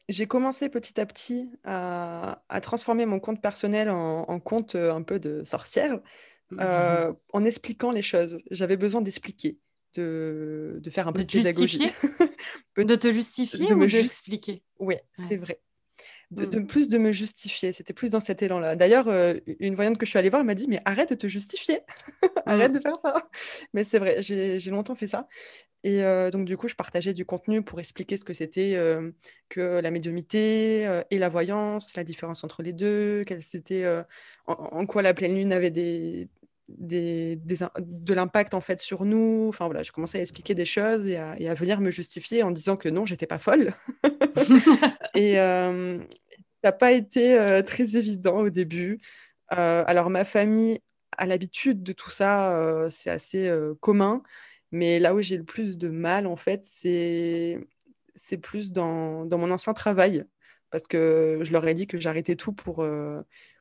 j'ai 0.08 0.28
commencé 0.28 0.70
petit 0.70 1.00
à 1.00 1.06
petit 1.06 1.52
à, 1.64 2.40
transformer 2.62 3.06
mon 3.06 3.20
compte 3.20 3.42
personnel 3.42 3.90
en, 3.90 4.40
compte 4.40 4.76
un 4.76 5.02
peu 5.02 5.20
de 5.20 5.44
sorcière 5.44 6.00
mmh. 6.52 6.62
en 7.34 7.46
expliquant 7.46 7.92
les 7.92 8.02
choses. 8.02 8.42
J'avais 8.52 8.78
besoin 8.78 9.02
d'expliquer 9.02 9.58
de, 9.96 10.82
faire 10.90 11.08
un 11.08 11.14
peu 11.14 11.24
de, 11.24 11.26
de 11.26 11.32
pédagogie. 11.32 11.90
de 12.78 12.96
te 12.96 13.12
justifier 13.12 13.68
de 13.68 13.74
ou 13.74 13.78
me 13.78 13.86
expliquer? 13.86 14.64
Oui, 14.80 14.96
c'est 15.28 15.38
vrai. 15.38 15.60
De, 16.32 16.60
mm. 16.60 16.68
plus 16.68 16.90
de 16.90 16.98
me 16.98 17.12
justifier. 17.12 17.74
C'était 17.74 17.94
plus 17.94 18.12
dans 18.12 18.20
cet 18.20 18.42
élan-là. 18.42 18.76
D'ailleurs, 18.76 19.08
euh, 19.08 19.36
une 19.60 19.76
voyante 19.76 19.98
que 19.98 20.06
je 20.06 20.12
suis 20.12 20.20
allée 20.20 20.30
voir 20.30 20.44
m'a 20.44 20.54
dit 20.54 20.68
Mais 20.68 20.82
arrête 20.86 21.10
de 21.10 21.16
te 21.16 21.28
justifier. 21.28 21.82
arrête 22.46 22.72
mm. 22.72 22.76
de 22.76 22.80
faire 22.82 22.98
ça. 23.02 23.30
Mais 23.74 23.84
c'est 23.84 24.00
vrai, 24.00 24.22
j'ai 24.22 24.70
longtemps 24.70 24.96
fait 24.96 25.08
ça. 25.08 25.28
Et 25.84 26.04
euh, 26.04 26.30
donc, 26.30 26.46
du 26.46 26.58
coup, 26.58 26.68
je 26.68 26.76
partageais 26.76 27.14
du 27.14 27.26
contenu 27.26 27.64
pour 27.64 27.80
expliquer 27.80 28.18
ce 28.18 28.26
que 28.26 28.34
c'était 28.34 28.76
euh, 28.76 29.12
que 29.48 29.80
la 29.80 29.92
médiumité 29.92 31.02
et 31.10 31.18
la 31.18 31.30
voyance, 31.30 31.96
la 31.96 32.04
différence 32.04 32.44
entre 32.44 32.62
les 32.62 32.74
deux, 32.74 33.26
c'était, 33.40 33.86
en, 34.46 34.86
quoi 34.86 35.02
la 35.02 35.14
pleine 35.14 35.36
lune 35.36 35.54
avait 35.54 35.72
des, 35.72 36.28
des, 36.78 37.38
de 37.38 38.14
l'impact 38.14 38.54
en 38.54 38.62
fait 38.62 38.80
sur 38.80 39.06
nous. 39.06 39.48
Enfin 39.50 39.66
voilà, 39.66 39.84
je 39.84 39.92
commençais 39.92 40.20
à 40.20 40.22
expliquer 40.22 40.56
des 40.56 40.66
choses 40.66 41.08
et 41.08 41.18
à, 41.18 41.54
venir 41.54 41.82
me 41.82 41.92
justifier 41.92 42.44
en 42.44 42.52
disant 42.52 42.78
que 42.78 42.90
non, 42.90 43.06
j'étais 43.06 43.28
pas 43.28 43.40
folle. 43.40 43.74
et 45.16 45.40
euh, 45.40 46.00
ça 46.00 46.06
n'a 46.66 46.72
pas 46.72 46.92
été 46.92 47.38
euh, 47.38 47.62
très 47.62 47.96
évident 47.98 48.40
au 48.40 48.50
début. 48.50 49.00
Euh, 49.54 49.84
alors 49.88 50.10
ma 50.10 50.26
famille 50.26 50.80
a 51.18 51.26
l'habitude 51.26 51.84
de 51.84 51.94
tout 51.94 52.12
ça, 52.12 52.88
c'est 52.90 53.10
assez 53.10 53.52
commun. 53.82 54.22
Mais 54.72 55.00
là 55.00 55.16
où 55.16 55.22
j'ai 55.22 55.38
le 55.38 55.44
plus 55.44 55.78
de 55.78 55.90
mal 55.90 56.28
en 56.28 56.36
fait, 56.36 56.64
c'est 56.64 57.60
c'est 58.16 58.38
plus 58.38 58.72
dans, 58.72 59.26
dans, 59.26 59.38
mon 59.38 59.50
ancien 59.50 59.74
travail 59.74 60.26
parce 60.72 60.88
que 60.88 61.40
je 61.42 61.52
leur 61.52 61.68
ai 61.68 61.74
dit 61.74 61.88
que 61.88 62.00
j'arrêtais 62.00 62.36
tout 62.36 62.54
pour, 62.54 62.86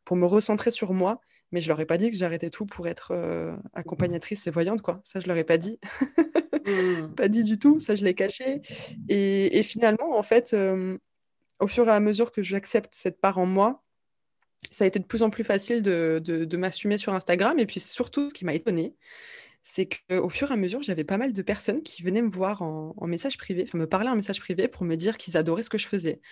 pour 0.04 0.16
me 0.16 0.26
recentrer 0.26 0.70
sur 0.70 0.92
moi 0.92 1.20
mais 1.52 1.60
je 1.60 1.68
leur 1.68 1.80
ai 1.80 1.86
pas 1.86 1.96
dit 1.96 2.10
que 2.10 2.16
j'arrêtais 2.16 2.50
tout 2.50 2.66
pour 2.66 2.88
être 2.88 3.12
euh, 3.12 3.56
accompagnatrice 3.72 4.46
et 4.46 4.50
voyante, 4.50 4.82
quoi. 4.82 5.00
Ça, 5.04 5.20
je 5.20 5.26
leur 5.26 5.36
ai 5.36 5.44
pas 5.44 5.58
dit. 5.58 5.78
Mmh. 6.66 7.14
Pas 7.16 7.28
dit 7.28 7.44
du 7.44 7.58
tout, 7.58 7.78
ça, 7.78 7.94
je 7.94 8.04
l'ai 8.04 8.14
caché. 8.14 8.60
Et, 9.08 9.62
finalement, 9.62 10.18
en 10.18 10.22
fait, 10.22 10.52
euh, 10.52 10.98
au 11.60 11.66
fur 11.66 11.88
et 11.88 11.92
à 11.92 12.00
mesure 12.00 12.30
que 12.30 12.42
j'accepte 12.42 12.92
cette 12.92 13.20
part 13.20 13.38
en 13.38 13.46
moi, 13.46 13.82
ça 14.70 14.84
a 14.84 14.86
été 14.86 14.98
de 14.98 15.04
plus 15.04 15.22
en 15.22 15.30
plus 15.30 15.44
facile 15.44 15.82
de, 15.82 16.20
de, 16.22 16.56
m'assumer 16.56 16.98
sur 16.98 17.14
Instagram. 17.14 17.58
Et 17.58 17.64
puis 17.64 17.80
surtout, 17.80 18.28
ce 18.28 18.34
qui 18.34 18.44
m'a 18.44 18.54
étonnée, 18.54 18.94
c'est 19.70 19.86
qu'au 19.86 20.30
fur 20.30 20.50
et 20.50 20.54
à 20.54 20.56
mesure, 20.56 20.82
j'avais 20.82 21.04
pas 21.04 21.18
mal 21.18 21.34
de 21.34 21.42
personnes 21.42 21.82
qui 21.82 22.02
venaient 22.02 22.22
me 22.22 22.30
voir 22.30 22.62
en, 22.62 22.94
message 23.06 23.36
privé, 23.36 23.64
enfin 23.68 23.76
me 23.76 23.86
parler 23.86 24.08
en 24.08 24.16
message 24.16 24.40
privé 24.40 24.66
pour 24.66 24.84
me 24.86 24.96
dire 24.96 25.18
qu'ils 25.18 25.36
adoraient 25.36 25.62
ce 25.62 25.68
que 25.68 25.76
je 25.76 25.86
faisais, 25.86 26.22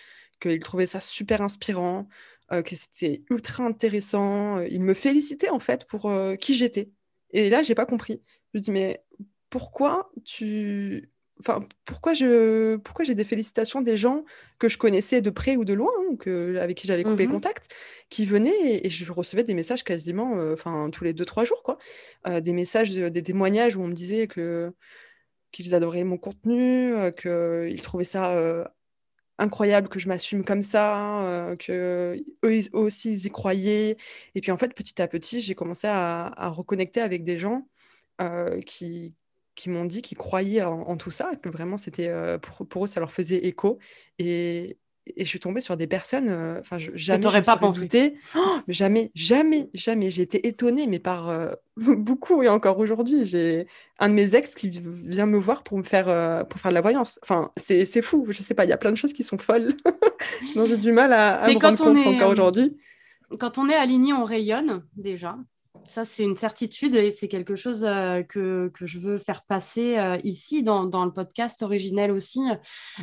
qu'ils 0.41 0.59
trouvaient 0.59 0.87
ça 0.87 0.99
super 0.99 1.41
inspirant, 1.43 2.07
euh, 2.51 2.63
que 2.63 2.75
c'était 2.75 3.23
ultra 3.29 3.63
intéressant. 3.63 4.57
Euh, 4.57 4.67
il 4.71 4.81
me 4.81 4.95
félicitait 4.95 5.49
en 5.49 5.59
fait 5.59 5.85
pour 5.85 6.07
euh, 6.09 6.35
qui 6.35 6.55
j'étais. 6.55 6.89
Et 7.29 7.51
là, 7.51 7.61
j'ai 7.61 7.75
pas 7.75 7.85
compris. 7.85 8.23
Je 8.53 8.59
me 8.59 8.63
dis 8.63 8.71
mais 8.71 9.03
pourquoi 9.51 10.11
tu 10.25 11.11
Enfin, 11.39 11.67
pourquoi 11.85 12.13
je 12.13 12.77
pourquoi 12.77 13.05
j'ai 13.05 13.15
des 13.15 13.23
félicitations 13.23 13.81
des 13.81 13.95
gens 13.95 14.25
que 14.59 14.69
je 14.69 14.77
connaissais 14.77 15.21
de 15.21 15.29
près 15.29 15.55
ou 15.55 15.65
de 15.65 15.73
loin, 15.73 15.91
hein, 15.99 16.15
que, 16.17 16.57
avec 16.57 16.77
qui 16.77 16.87
j'avais 16.87 17.03
coupé 17.03 17.27
mmh 17.27 17.31
contact, 17.31 17.75
qui 18.09 18.25
venaient 18.25 18.85
et, 18.85 18.89
je 18.89 19.11
recevais 19.11 19.43
des 19.43 19.53
messages 19.53 19.83
quasiment 19.83 20.33
enfin 20.51 20.89
tous 20.91 21.03
les 21.03 21.13
deux 21.13 21.25
trois 21.25 21.45
jours 21.45 21.61
quoi, 21.61 21.77
des 22.41 22.53
messages, 22.53 22.89
des 22.91 23.23
témoignages 23.23 23.75
où 23.75 23.81
on 23.81 23.87
me 23.87 23.93
disait 23.93 24.27
que 24.27 24.73
qu'ils 25.51 25.75
adoraient 25.75 26.03
mon 26.03 26.17
contenu, 26.17 26.95
qu'ils 27.21 27.81
trouvaient 27.81 28.03
ça 28.03 28.67
incroyable 29.37 29.87
que 29.87 29.99
je 29.99 30.07
m'assume 30.07 30.43
comme 30.43 30.61
ça, 30.61 31.23
euh, 31.25 31.55
que 31.55 32.19
eux 32.43 32.59
aussi 32.73 33.11
ils 33.11 33.25
y 33.25 33.29
croyaient. 33.29 33.97
Et 34.35 34.41
puis 34.41 34.51
en 34.51 34.57
fait, 34.57 34.73
petit 34.73 35.01
à 35.01 35.07
petit, 35.07 35.41
j'ai 35.41 35.55
commencé 35.55 35.87
à, 35.87 36.49
reconnecter 36.49 37.01
avec 37.01 37.23
des 37.23 37.37
gens 37.37 37.67
euh, 38.21 38.59
qui, 38.61 39.13
qui 39.57 39.69
m'ont 39.69 39.85
dit 39.85 40.01
qu'ils 40.01 40.17
croyaient 40.17 40.63
en, 40.63 40.95
tout 40.97 41.11
ça, 41.11 41.31
que 41.41 41.49
vraiment 41.49 41.77
c'était 41.77 42.07
euh, 42.09 42.37
pour, 42.37 42.67
pour, 42.67 42.85
eux 42.85 42.87
ça 42.87 42.99
leur 42.99 43.11
faisait 43.11 43.45
écho. 43.47 43.79
Et, 44.19 44.77
et 45.15 45.23
je 45.23 45.29
suis 45.29 45.39
tombée 45.39 45.61
sur 45.61 45.77
des 45.77 45.87
personnes, 45.87 46.29
euh, 46.29 46.59
enfin, 46.59 46.77
euh, 46.77 46.91
jamais 46.95 47.23
je 47.23 47.39
pas 47.39 47.57
pensé. 47.57 48.15
Oh, 48.35 48.39
jamais, 48.67 49.11
jamais, 49.15 49.69
jamais. 49.73 50.11
J'ai 50.11 50.23
été 50.23 50.47
étonnée, 50.47 50.87
mais 50.87 50.99
par 50.99 51.29
euh, 51.29 51.51
beaucoup 51.77 52.43
et 52.43 52.49
encore 52.49 52.77
aujourd'hui, 52.79 53.23
j'ai 53.25 53.67
un 53.99 54.09
de 54.09 54.13
mes 54.13 54.35
ex 54.35 54.53
qui 54.55 54.69
vient 54.69 55.25
me 55.25 55.37
voir 55.37 55.63
pour 55.63 55.77
me 55.77 55.83
faire, 55.83 56.05
pour 56.47 56.59
faire 56.59 56.69
de 56.69 56.75
la 56.75 56.81
voyance. 56.81 57.19
Enfin, 57.23 57.51
c'est 57.57 58.01
fou. 58.01 58.27
Je 58.29 58.43
sais 58.43 58.53
pas, 58.53 58.65
il 58.65 58.69
y 58.69 58.73
a 58.73 58.77
plein 58.77 58.91
de 58.91 58.97
choses 58.97 59.13
qui 59.13 59.23
sont 59.23 59.37
folles. 59.37 59.69
dont 60.55 60.65
j'ai 60.65 60.77
du 60.77 60.91
mal 60.91 61.13
à, 61.13 61.35
à 61.35 61.47
me 61.47 61.59
rendre 61.59 61.83
compte 61.83 61.97
encore 61.97 62.31
aujourd'hui. 62.31 62.77
Quand 63.39 63.57
on 63.57 63.69
est 63.69 63.75
aligné, 63.75 64.13
on 64.13 64.23
rayonne 64.23 64.83
déjà. 64.95 65.37
Ça, 65.87 66.05
c'est 66.05 66.23
une 66.23 66.35
certitude 66.35 66.95
et 66.95 67.11
c'est 67.11 67.27
quelque 67.27 67.55
chose 67.55 67.85
euh, 67.85 68.21
que, 68.21 68.69
que, 68.73 68.85
je 68.85 68.99
veux 68.99 69.17
faire 69.17 69.43
passer 69.43 69.97
euh, 69.97 70.17
ici 70.23 70.61
dans, 70.61 70.85
dans, 70.85 71.05
le 71.05 71.11
podcast 71.11 71.61
originel 71.61 72.11
aussi. 72.11 72.41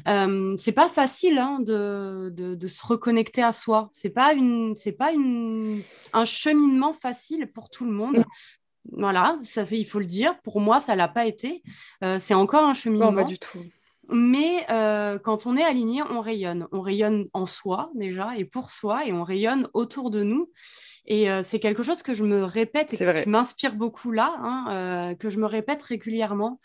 Euh, 0.06 0.54
c'est 0.58 0.72
pas 0.72 0.88
facile 0.88 1.38
hein, 1.38 1.58
de, 1.60 2.30
de, 2.34 2.54
de, 2.54 2.66
se 2.68 2.86
reconnecter 2.86 3.42
à 3.42 3.52
soi. 3.52 3.88
C'est 3.92 4.10
pas 4.10 4.34
une, 4.34 4.76
c'est 4.76 4.92
pas 4.92 5.12
une, 5.12 5.80
un 6.12 6.24
cheminement 6.24 6.92
facile 6.92 7.50
pour 7.52 7.70
tout 7.70 7.84
le 7.84 7.92
monde. 7.92 8.24
Voilà, 8.92 9.38
ça 9.42 9.64
fait, 9.64 9.78
il 9.78 9.84
faut 9.84 9.98
le 9.98 10.06
dire. 10.06 10.38
Pour 10.42 10.60
moi, 10.60 10.80
ça 10.80 10.94
l'a 10.94 11.08
pas 11.08 11.26
été. 11.26 11.62
Euh, 12.02 12.18
c'est 12.18 12.34
encore 12.34 12.64
un 12.64 12.74
cheminement. 12.74 13.12
Non, 13.12 13.16
pas 13.16 13.24
du 13.24 13.38
tout. 13.38 13.58
Mais 14.10 14.66
quand 15.22 15.46
on 15.46 15.56
est 15.56 15.64
aligné, 15.64 16.02
on 16.02 16.20
rayonne. 16.20 16.68
On 16.72 16.80
rayonne 16.80 17.28
en 17.32 17.46
soi 17.46 17.90
déjà 17.94 18.36
et 18.36 18.44
pour 18.44 18.70
soi 18.70 19.06
et 19.06 19.12
on 19.12 19.24
rayonne 19.24 19.68
autour 19.72 20.10
de 20.10 20.22
nous. 20.22 20.50
Et 21.06 21.30
euh, 21.30 21.42
c'est 21.44 21.58
quelque 21.58 21.82
chose 21.82 22.02
que 22.02 22.14
je 22.14 22.24
me 22.24 22.44
répète 22.44 22.94
et 22.94 22.96
qui 22.96 23.28
m'inspire 23.28 23.74
beaucoup 23.74 24.10
là, 24.10 24.34
hein, 24.38 24.66
euh, 24.70 25.14
que 25.14 25.28
je 25.28 25.38
me 25.38 25.46
répète 25.46 25.82
régulièrement. 25.82 26.58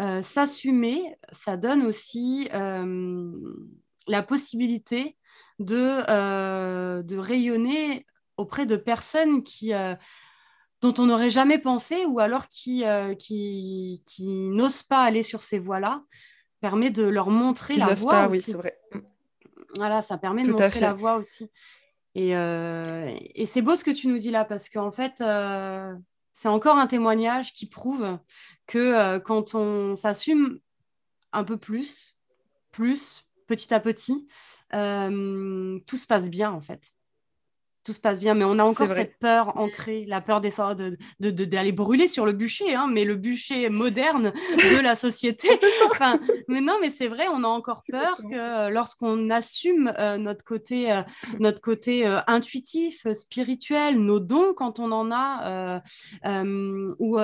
Euh, 0.00 0.22
s'assumer, 0.22 1.16
ça 1.32 1.56
donne 1.56 1.82
aussi 1.82 2.48
la 2.50 4.22
possibilité 4.22 5.16
de, 5.58 7.02
de 7.02 7.16
rayonner 7.18 8.06
auprès 8.36 8.66
de 8.66 8.76
personnes 8.76 9.42
qui, 9.42 9.72
dont 10.80 10.94
on 10.98 11.06
n'aurait 11.06 11.30
jamais 11.30 11.58
pensé 11.58 12.04
ou 12.06 12.20
alors 12.20 12.48
qui, 12.48 12.84
qui, 13.18 14.02
qui 14.06 14.28
n'osent 14.28 14.82
pas 14.82 15.02
aller 15.02 15.22
sur 15.22 15.42
ces 15.42 15.58
voies-là, 15.58 16.02
permet 16.60 16.90
de 16.90 17.04
leur 17.04 17.30
montrer 17.30 17.76
la 17.76 17.94
voie 17.94 18.12
pas, 18.12 18.28
aussi. 18.28 18.52
Oui, 18.52 18.56
vrai. 18.56 18.80
Voilà, 19.76 20.02
ça 20.02 20.18
permet 20.18 20.42
de 20.42 20.50
montrer 20.50 20.80
la 20.80 20.92
voie 20.92 21.16
aussi. 21.16 21.50
Et, 22.14 22.30
et 22.32 23.46
c'est 23.46 23.62
beau 23.62 23.76
ce 23.76 23.84
que 23.84 23.90
tu 23.90 24.08
nous 24.08 24.18
dis 24.18 24.30
là, 24.30 24.44
parce 24.44 24.68
qu'en 24.68 24.90
fait, 24.90 25.22
c'est 26.32 26.48
encore 26.48 26.76
un 26.76 26.86
témoignage 26.86 27.52
qui 27.52 27.66
prouve 27.66 28.18
que 28.66 29.18
quand 29.18 29.54
on 29.54 29.94
s'assume 29.94 30.58
un 31.32 31.44
peu 31.44 31.56
plus, 31.56 32.16
plus, 32.72 33.28
petit 33.46 33.72
à 33.72 33.80
petit, 33.80 34.26
tout 34.70 35.96
se 35.96 36.06
passe 36.06 36.28
bien 36.28 36.50
en 36.50 36.60
fait 36.60 36.92
tout 37.88 37.94
se 37.94 38.00
passe 38.00 38.20
bien, 38.20 38.34
mais 38.34 38.44
on 38.44 38.58
a 38.58 38.64
encore 38.64 38.90
cette 38.90 39.18
peur 39.18 39.56
ancrée, 39.56 40.04
la 40.06 40.20
peur 40.20 40.42
d'aller 40.42 40.94
de, 41.20 41.30
de, 41.30 41.70
brûler 41.70 42.06
sur 42.06 42.26
le 42.26 42.32
bûcher, 42.32 42.74
hein, 42.74 42.86
mais 42.86 43.04
le 43.04 43.14
bûcher 43.14 43.70
moderne 43.70 44.34
de 44.56 44.82
la 44.82 44.94
société. 44.94 45.48
enfin, 45.90 46.20
mais 46.48 46.60
non, 46.60 46.74
mais 46.82 46.90
c'est 46.90 47.08
vrai, 47.08 47.24
on 47.32 47.44
a 47.44 47.46
encore 47.46 47.84
peur 47.90 48.18
que 48.30 48.36
euh, 48.36 48.68
lorsqu'on 48.68 49.30
assume 49.30 49.90
euh, 49.98 50.18
notre 50.18 50.44
côté, 50.44 50.92
euh, 50.92 51.00
notre 51.40 51.62
côté 51.62 52.04
intuitif, 52.26 53.10
spirituel, 53.14 53.98
nos 53.98 54.20
dons 54.20 54.52
quand 54.54 54.80
on 54.80 54.92
en 54.92 55.10
a, 55.10 55.80
ou 56.98 57.16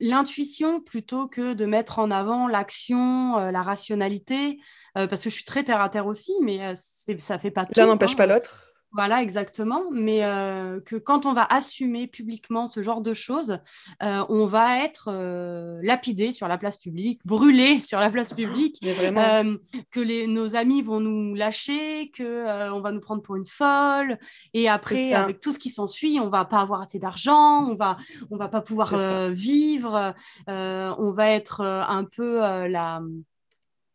l'intuition 0.00 0.80
plutôt 0.80 1.28
que 1.28 1.52
de 1.52 1.66
mettre 1.66 1.98
en 1.98 2.10
avant 2.10 2.48
l'action, 2.48 3.36
la 3.36 3.60
rationalité, 3.60 4.60
parce 4.94 5.20
que 5.20 5.28
je 5.28 5.34
suis 5.34 5.44
très 5.44 5.62
terre 5.62 5.82
à 5.82 5.90
terre 5.90 6.06
aussi, 6.06 6.32
mais 6.40 6.72
ça 7.18 7.38
fait 7.38 7.50
pas 7.50 7.66
tout. 7.66 7.72
L'un 7.76 7.84
n'empêche 7.86 8.16
pas 8.16 8.26
l'autre. 8.26 8.73
Voilà, 8.94 9.22
exactement. 9.22 9.82
Mais 9.90 10.24
euh, 10.24 10.80
que 10.80 10.94
quand 10.94 11.26
on 11.26 11.32
va 11.32 11.44
assumer 11.50 12.06
publiquement 12.06 12.68
ce 12.68 12.80
genre 12.80 13.00
de 13.00 13.12
choses, 13.12 13.58
euh, 14.04 14.24
on 14.28 14.46
va 14.46 14.84
être 14.84 15.08
euh, 15.10 15.80
lapidé 15.82 16.30
sur 16.30 16.46
la 16.46 16.58
place 16.58 16.76
publique, 16.76 17.20
brûlé 17.24 17.80
sur 17.80 17.98
la 17.98 18.08
place 18.08 18.32
publique, 18.32 18.78
que 18.80 20.00
les, 20.00 20.28
nos 20.28 20.54
amis 20.54 20.80
vont 20.80 21.00
nous 21.00 21.34
lâcher, 21.34 22.12
que 22.12 22.70
on 22.70 22.80
va 22.80 22.92
nous 22.92 23.00
prendre 23.00 23.20
pour 23.20 23.34
une 23.34 23.46
folle. 23.46 24.16
Et 24.54 24.68
après, 24.68 25.12
avec 25.12 25.40
tout 25.40 25.52
ce 25.52 25.58
qui 25.58 25.70
s'ensuit, 25.70 26.20
on 26.20 26.28
va 26.28 26.44
pas 26.44 26.60
avoir 26.60 26.80
assez 26.80 27.00
d'argent, 27.00 27.68
on 27.68 27.74
va, 27.74 27.96
on 28.30 28.36
va 28.36 28.46
pas 28.46 28.60
pouvoir 28.60 28.94
vivre, 29.30 30.14
on 30.46 31.10
va 31.10 31.30
être 31.30 31.62
un 31.62 32.04
peu 32.04 32.38
la, 32.38 33.02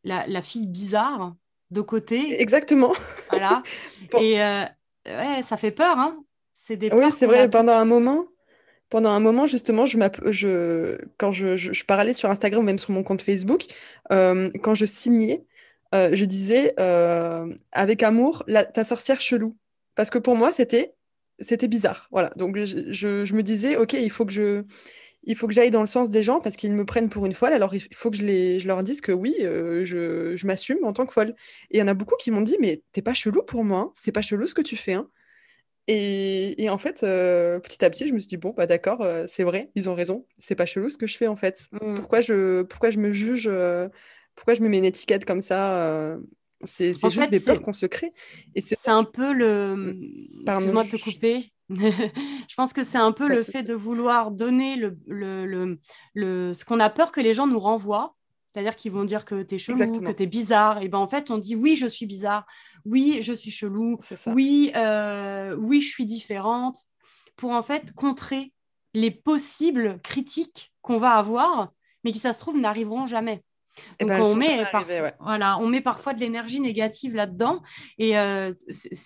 la, 0.04 0.28
la, 0.28 0.42
fille 0.42 0.68
bizarre 0.68 1.36
de 1.72 1.80
côté. 1.80 2.42
Exactement. 2.42 2.94
Voilà. 3.30 3.64
Et, 4.20 4.40
ouais, 5.06 5.44
ça 5.48 5.58
fait 5.58 5.72
peur, 5.72 5.98
hein 5.98 6.24
C'est 6.56 6.78
des 6.78 6.92
Oui, 6.92 7.06
c'est 7.16 7.26
vrai, 7.26 7.50
pendant 7.50 7.74
un 7.74 7.86
moment, 7.86 8.26
pendant 8.90 9.12
un 9.12 9.20
moment, 9.20 9.48
justement, 9.48 9.86
je, 9.86 9.98
je 10.32 10.98
quand 11.18 11.32
je, 11.32 11.56
je, 11.56 11.84
parlais 11.86 12.14
sur 12.14 12.30
Instagram 12.30 12.62
ou 12.62 12.66
même 12.66 12.80
sur 12.80 12.92
mon 12.92 13.04
compte 13.04 13.22
Facebook, 13.22 13.66
euh, 14.12 14.50
quand 14.64 14.76
je 14.76 14.86
signais, 14.86 15.46
euh, 15.96 16.12
je 16.14 16.26
disais 16.26 16.74
euh, 16.80 17.54
avec 17.72 18.04
amour 18.04 18.44
la, 18.48 18.66
ta 18.66 18.84
sorcière 18.84 19.22
chelou. 19.22 19.56
Parce 19.96 20.10
que 20.10 20.18
pour 20.18 20.36
moi, 20.36 20.52
c'était 20.52 20.96
c'était 21.40 21.68
bizarre. 21.68 22.08
Voilà. 22.12 22.32
Donc 22.36 22.58
je, 22.58 22.92
je, 22.92 23.34
me 23.34 23.44
disais, 23.44 23.76
ok, 23.78 23.94
il 23.94 24.12
faut 24.12 24.26
que 24.26 24.34
je 24.34 24.64
il 25.24 25.36
faut 25.36 25.48
que 25.48 25.54
j'aille 25.54 25.70
dans 25.70 25.82
le 25.82 25.88
sens 25.88 26.10
des 26.10 26.24
gens 26.24 26.40
parce 26.40 26.56
qu'ils 26.56 26.74
me 26.74 26.86
prennent 26.86 27.10
pour 27.10 27.26
une 27.26 27.34
folle. 27.34 27.54
Alors, 27.54 27.76
il 27.76 27.82
faut 27.94 28.10
que 28.10 28.18
je, 28.18 28.26
les, 28.26 28.60
je 28.60 28.68
leur 28.68 28.84
dise 28.84 29.02
que 29.02 29.12
oui, 29.12 29.36
euh, 29.42 29.84
je, 29.84 30.36
je 30.36 30.48
m'assume 30.48 30.84
en 30.84 30.94
tant 30.94 31.06
que 31.06 31.14
folle. 31.14 31.36
Et 31.72 31.78
il 31.78 31.80
y 31.80 31.84
en 31.84 31.88
a 31.88 31.94
beaucoup 31.94 32.16
qui 32.18 32.32
m'ont 32.32 32.42
dit, 32.42 32.58
mais 32.60 32.82
t'es 32.94 33.02
pas 33.02 33.14
chelou 33.14 33.44
pour 33.44 33.64
moi, 33.64 33.80
hein. 33.80 33.92
c'est 33.96 34.12
pas 34.12 34.22
chelou 34.22 34.48
ce 34.48 34.56
que 34.56 34.62
tu 34.62 34.78
fais. 34.78 34.94
Hein. 34.94 35.10
Et, 35.88 36.62
et, 36.64 36.70
en 36.70 36.78
fait, 36.78 37.04
euh, 37.04 37.60
petit 37.60 37.84
à 37.84 37.90
petit, 37.90 38.08
je 38.08 38.14
me 38.14 38.20
suis 38.20 38.30
dit, 38.30 38.38
bon, 38.38 38.54
bah 38.56 38.68
d'accord, 38.68 39.02
euh, 39.02 39.26
c'est 39.28 39.44
vrai, 39.44 39.72
ils 39.76 39.90
ont 39.90 39.94
raison, 39.94 40.26
c'est 40.38 40.56
pas 40.56 40.66
chelou 40.66 40.88
ce 40.90 40.98
que 40.98 41.08
je 41.08 41.18
fais 41.18 41.28
en 41.28 41.36
fait. 41.36 41.68
Mmh. 41.72 41.96
Pourquoi, 41.96 42.22
je, 42.22 42.62
pourquoi 42.62 42.92
je 42.92 43.00
me 43.00 43.12
juge, 43.12 43.50
pourquoi 44.36 44.54
je 44.54 44.62
me 44.62 44.70
mets 44.70 44.78
une 44.78 44.86
étiquette 44.86 45.26
comme 45.26 45.42
ça 45.42 46.18
c'est 46.66 46.94
juste 46.94 47.30
des 47.30 47.40
peurs 47.40 47.62
qu'on 47.62 47.74
se 47.74 47.86
crée. 47.86 48.12
Et 48.56 48.62
c'est 48.62 48.76
un 48.88 49.04
peu 49.04 49.34
le. 49.34 49.96
Excuse-moi 50.46 50.84
de 50.84 50.90
te 50.90 50.98
couper. 50.98 51.52
je 51.70 52.56
pense 52.56 52.74
que 52.74 52.84
c'est 52.84 52.98
un 52.98 53.12
peu 53.12 53.28
le 53.28 53.42
fait 53.42 53.64
de 53.64 53.74
vouloir 53.74 54.32
donner 54.32 54.76
le, 54.76 54.98
le, 55.06 55.78
le, 56.16 56.54
ce 56.54 56.66
qu'on 56.66 56.80
a 56.80 56.90
peur 56.90 57.12
que 57.12 57.22
les 57.22 57.34
gens 57.34 57.48
nous 57.48 57.60
renvoient. 57.60 58.16
C'est-à-dire 58.52 58.76
qu'ils 58.76 58.92
vont 58.92 59.04
dire 59.04 59.26
que 59.26 59.44
tu 59.44 59.56
es 59.56 59.58
chelou, 59.60 60.00
que 60.00 60.12
tu 60.12 60.24
es 60.24 60.28
bizarre. 60.28 60.82
Et 60.82 60.88
ben 60.88 60.98
en 60.98 61.08
fait, 61.08 61.30
on 61.30 61.38
dit 61.38 61.56
oui, 61.56 61.76
je 61.76 61.86
suis 61.86 62.08
bizarre. 62.08 62.48
Oui, 62.84 63.20
je 63.22 63.34
suis 63.34 63.52
chelou. 63.52 63.98
Oui, 64.28 64.72
euh, 64.76 65.56
oui, 65.56 65.82
je 65.82 65.90
suis 65.90 66.08
différente. 66.08 66.78
Pour 67.36 67.52
en 67.52 67.62
fait 67.62 67.94
contrer 67.94 68.52
les 68.96 69.12
possibles 69.12 70.00
critiques 70.02 70.74
qu'on 70.82 70.98
va 70.98 71.12
avoir, 71.12 71.72
mais 72.04 72.12
qui, 72.12 72.20
ça 72.20 72.34
se 72.34 72.40
trouve, 72.40 72.58
n'arriveront 72.58 73.06
jamais. 73.06 73.44
Eh 74.00 74.06
Donc 74.06 74.10
ben, 74.10 74.22
on, 74.22 74.36
met 74.36 74.66
voilà, 75.20 75.58
on 75.60 75.68
met 75.68 75.82
parfois 75.82 76.14
de 76.14 76.20
l'énergie 76.20 76.60
négative 76.60 77.16
là-dedans. 77.16 77.62
Et 77.98 78.18
euh, 78.18 78.52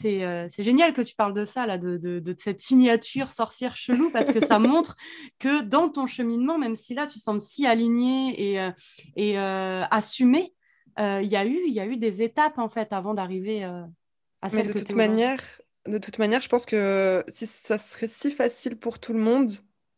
euh, 0.05 0.47
c'est 0.49 0.63
génial 0.63 0.93
que 0.93 1.01
tu 1.01 1.15
parles 1.15 1.33
de 1.33 1.45
ça, 1.45 1.65
là, 1.65 1.77
de, 1.77 1.97
de, 1.97 2.35
cette 2.37 2.59
signature 2.59 3.31
sorcière 3.31 3.75
chelou, 3.75 4.09
parce 4.11 4.31
que 4.31 4.45
ça 4.45 4.59
montre 4.59 4.95
que 5.39 5.61
dans 5.61 5.89
ton 5.89 6.07
cheminement, 6.07 6.57
même 6.57 6.75
si 6.75 6.93
là 6.93 7.07
tu 7.07 7.19
sembles 7.19 7.41
si 7.41 7.65
aligné 7.65 8.51
et, 8.51 8.61
euh, 8.61 8.71
et 9.15 9.37
assumé, 9.37 10.53
il 10.97 11.25
y, 11.25 11.35
a 11.35 11.45
eu, 11.45 11.59
y 11.67 11.79
a 11.79 11.85
eu 11.85 11.97
des 11.97 12.21
étapes 12.21 12.59
en 12.59 12.69
fait 12.69 12.93
avant 12.93 13.13
d'arriver 13.13 13.63
à 13.63 14.49
celle 14.49 14.67
de 14.67 14.73
toute 14.73 14.93
manière, 14.93 15.41
De 15.87 15.97
toute 15.97 16.19
manière, 16.19 16.41
je 16.41 16.49
pense 16.49 16.65
que 16.65 17.23
si 17.27 17.47
ça 17.47 17.77
serait 17.77 18.07
si 18.07 18.31
facile 18.31 18.77
pour 18.77 18.99
tout 18.99 19.13
le 19.13 19.19
monde, 19.19 19.51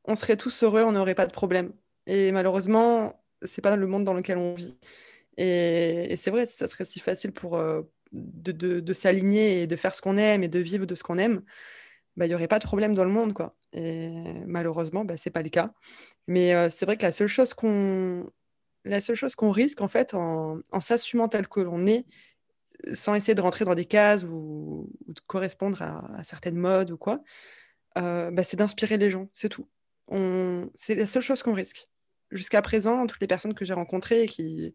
on 0.06 0.16
serait 0.16 0.38
tous 0.38 0.64
heureux, 0.64 0.84
on 0.84 0.94
n'aurait 0.94 1.16
pas 1.16 1.26
de 1.26 1.34
problème. 1.34 1.74
Et 2.08 2.32
malheureusement, 2.32 3.25
c'est 3.42 3.62
pas 3.62 3.76
le 3.76 3.88
monde 3.88 4.04
dans 4.04 4.14
lequel 4.14 4.38
on 4.38 4.54
vit. 4.54 4.78
Et, 5.38 6.16
c'est 6.18 6.32
vrai, 6.32 6.46
ça 6.46 6.68
serait 6.68 6.86
si 6.86 7.00
facile 7.00 7.32
pour 7.32 7.58
euh, 7.58 7.82
de, 8.12 8.94
s'aligner 8.94 9.62
et 9.62 9.68
de 9.68 9.76
faire 9.76 9.96
ce 9.96 10.02
qu'on 10.02 10.18
aime 10.18 10.44
et 10.44 10.48
de 10.48 10.60
vivre 10.60 10.86
de 10.86 10.96
ce 10.96 11.04
qu'on 11.04 11.18
aime, 11.18 11.44
bah, 12.18 12.26
il 12.26 12.30
n'y 12.30 12.36
aurait 12.36 12.48
pas 12.48 12.60
de 12.60 12.66
problème 12.66 12.94
dans 12.94 13.04
le 13.06 13.12
monde, 13.12 13.34
quoi. 13.34 13.56
Et 13.74 14.10
malheureusement, 14.46 15.06
bah, 15.06 15.18
c'est 15.18 15.32
pas 15.32 15.42
le 15.42 15.50
cas. 15.50 15.74
Mais 16.28 16.56
euh, 16.56 16.70
c'est 16.70 16.86
vrai 16.86 16.98
que 16.98 17.04
la 17.04 17.12
seule 17.12 17.28
chose 17.28 17.54
qu'on 17.54 18.30
la 18.86 19.02
seule 19.02 19.16
chose 19.16 19.36
qu'on 19.36 19.52
risque 19.52 19.82
en 19.82 19.88
fait 19.88 20.14
en, 20.14 20.62
s'assumant 20.80 21.28
tel 21.28 21.48
que 21.48 21.60
l'on 21.60 21.88
est, 21.88 22.06
sans 22.94 23.16
essayer 23.16 23.36
de 23.36 23.42
rentrer 23.42 23.66
dans 23.66 23.76
des 23.76 23.86
cases 23.86 24.24
ou, 24.24 24.90
de 25.08 25.20
correspondre 25.28 25.82
à, 25.82 26.24
certaines 26.24 26.58
modes 26.58 26.92
ou 26.92 26.98
quoi, 26.98 27.22
euh, 27.98 28.32
bah, 28.32 28.44
c'est 28.44 28.58
d'inspirer 28.58 28.98
les 28.98 29.10
gens, 29.10 29.30
c'est 29.34 29.50
tout. 29.50 29.68
C'est 30.76 30.96
la 30.96 31.08
seule 31.08 31.24
chose 31.24 31.42
qu'on 31.44 31.54
risque 31.54 31.90
jusqu'à 32.32 32.62
présent, 32.62 33.08
toutes 33.08 33.22
les 33.22 33.28
personnes 33.28 33.54
que 33.54 33.66
j'ai 33.66 33.74
rencontrées 33.74 34.28
qui, 34.28 34.74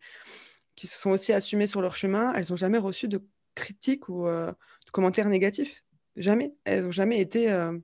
qui 0.75 0.87
se 0.87 0.99
sont 0.99 1.11
aussi 1.11 1.33
assumées 1.33 1.67
sur 1.67 1.83
leur 1.83 1.95
chemin, 1.95 2.33
elles 2.35 2.47
n'ont 2.51 2.57
jamais 2.57 2.79
reçu 2.79 3.09
de 3.09 3.23
critiques 3.55 4.09
ou 4.09 4.27
euh, 4.27 4.51
de 4.87 4.91
commentaires 4.91 5.29
négatifs. 5.29 5.85
Jamais. 6.17 6.55
Elles 6.65 6.85
n'ont 6.85 6.93
jamais 6.93 7.21
été 7.21 7.51
euh, 7.51 7.79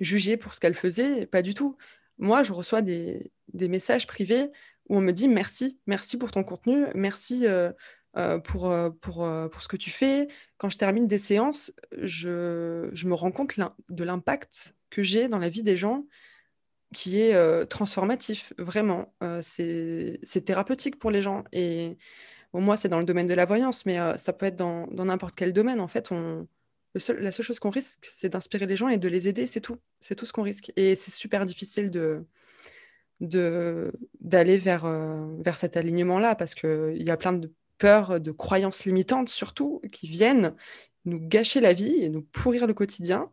jugées 0.00 0.36
pour 0.36 0.54
ce 0.54 0.60
qu'elles 0.60 0.74
faisaient. 0.74 1.26
Pas 1.26 1.42
du 1.42 1.54
tout. 1.54 1.76
Moi, 2.18 2.42
je 2.42 2.52
reçois 2.52 2.82
des, 2.82 3.32
des, 3.52 3.68
messages 3.68 4.06
privés 4.06 4.50
où 4.88 4.96
on 4.96 5.00
me 5.00 5.12
dit 5.12 5.28
merci, 5.28 5.80
merci 5.86 6.16
pour 6.16 6.30
ton 6.30 6.44
contenu, 6.44 6.86
merci 6.94 7.46
euh, 7.46 7.72
pour, 8.44 8.72
pour, 9.02 9.28
pour 9.50 9.62
ce 9.62 9.68
que 9.68 9.76
tu 9.76 9.90
fais. 9.90 10.28
Quand 10.56 10.70
je 10.70 10.78
termine 10.78 11.06
des 11.06 11.18
séances, 11.18 11.72
je, 12.00 12.88
je 12.92 13.06
me 13.06 13.14
rends 13.14 13.32
compte 13.32 13.58
de 13.90 14.04
l'impact 14.04 14.74
que 14.88 15.02
j'ai 15.02 15.28
dans 15.28 15.38
la 15.38 15.50
vie 15.50 15.62
des 15.62 15.76
gens 15.76 16.06
qui 16.94 17.20
est 17.20 17.66
transformatif, 17.66 18.52
vraiment. 18.58 19.14
Euh, 19.22 19.40
c'est 19.42 20.44
thérapeutique 20.44 20.98
pour 20.98 21.10
les 21.10 21.22
gens. 21.22 21.44
Et 21.52 21.98
moi, 22.52 22.76
c'est 22.76 22.88
dans 22.88 22.98
le 22.98 23.04
domaine 23.04 23.26
de 23.26 23.34
la 23.34 23.44
voyance, 23.44 23.86
mais 23.86 23.98
ça 24.18 24.32
peut 24.32 24.46
être 24.46 24.56
dans 24.56 24.86
n'importe 24.90 25.34
quel 25.34 25.52
domaine. 25.52 25.80
En 25.80 25.88
fait, 25.88 26.12
on, 26.12 26.46
la 26.94 27.32
seule 27.32 27.44
chose 27.44 27.58
qu'on 27.58 27.70
risque, 27.70 28.06
c'est 28.10 28.28
d'inspirer 28.28 28.66
les 28.66 28.76
gens 28.76 28.88
et 28.88 28.98
de 28.98 29.08
les 29.08 29.28
aider, 29.28 29.46
c'est 29.46 29.60
tout. 29.60 29.76
C'est 30.00 30.14
tout 30.14 30.26
ce 30.26 30.32
qu'on 30.32 30.42
risque. 30.42 30.72
Et 30.76 30.94
c'est 30.94 31.12
super 31.12 31.44
difficile 31.44 31.90
de 31.90 32.24
d'aller 34.20 34.58
vers, 34.58 34.86
vers 35.38 35.56
cet 35.56 35.78
alignement-là, 35.78 36.34
parce 36.34 36.54
qu'il 36.54 37.02
y 37.02 37.10
a 37.10 37.16
plein 37.16 37.32
de 37.32 37.50
peurs, 37.78 38.20
de 38.20 38.30
croyances 38.30 38.84
limitantes 38.84 39.30
surtout, 39.30 39.80
qui 39.90 40.06
viennent 40.06 40.54
nous 41.06 41.18
gâcher 41.20 41.60
la 41.60 41.72
vie 41.72 42.02
et 42.02 42.10
nous 42.10 42.20
pourrir 42.20 42.66
le 42.66 42.74
quotidien. 42.74 43.30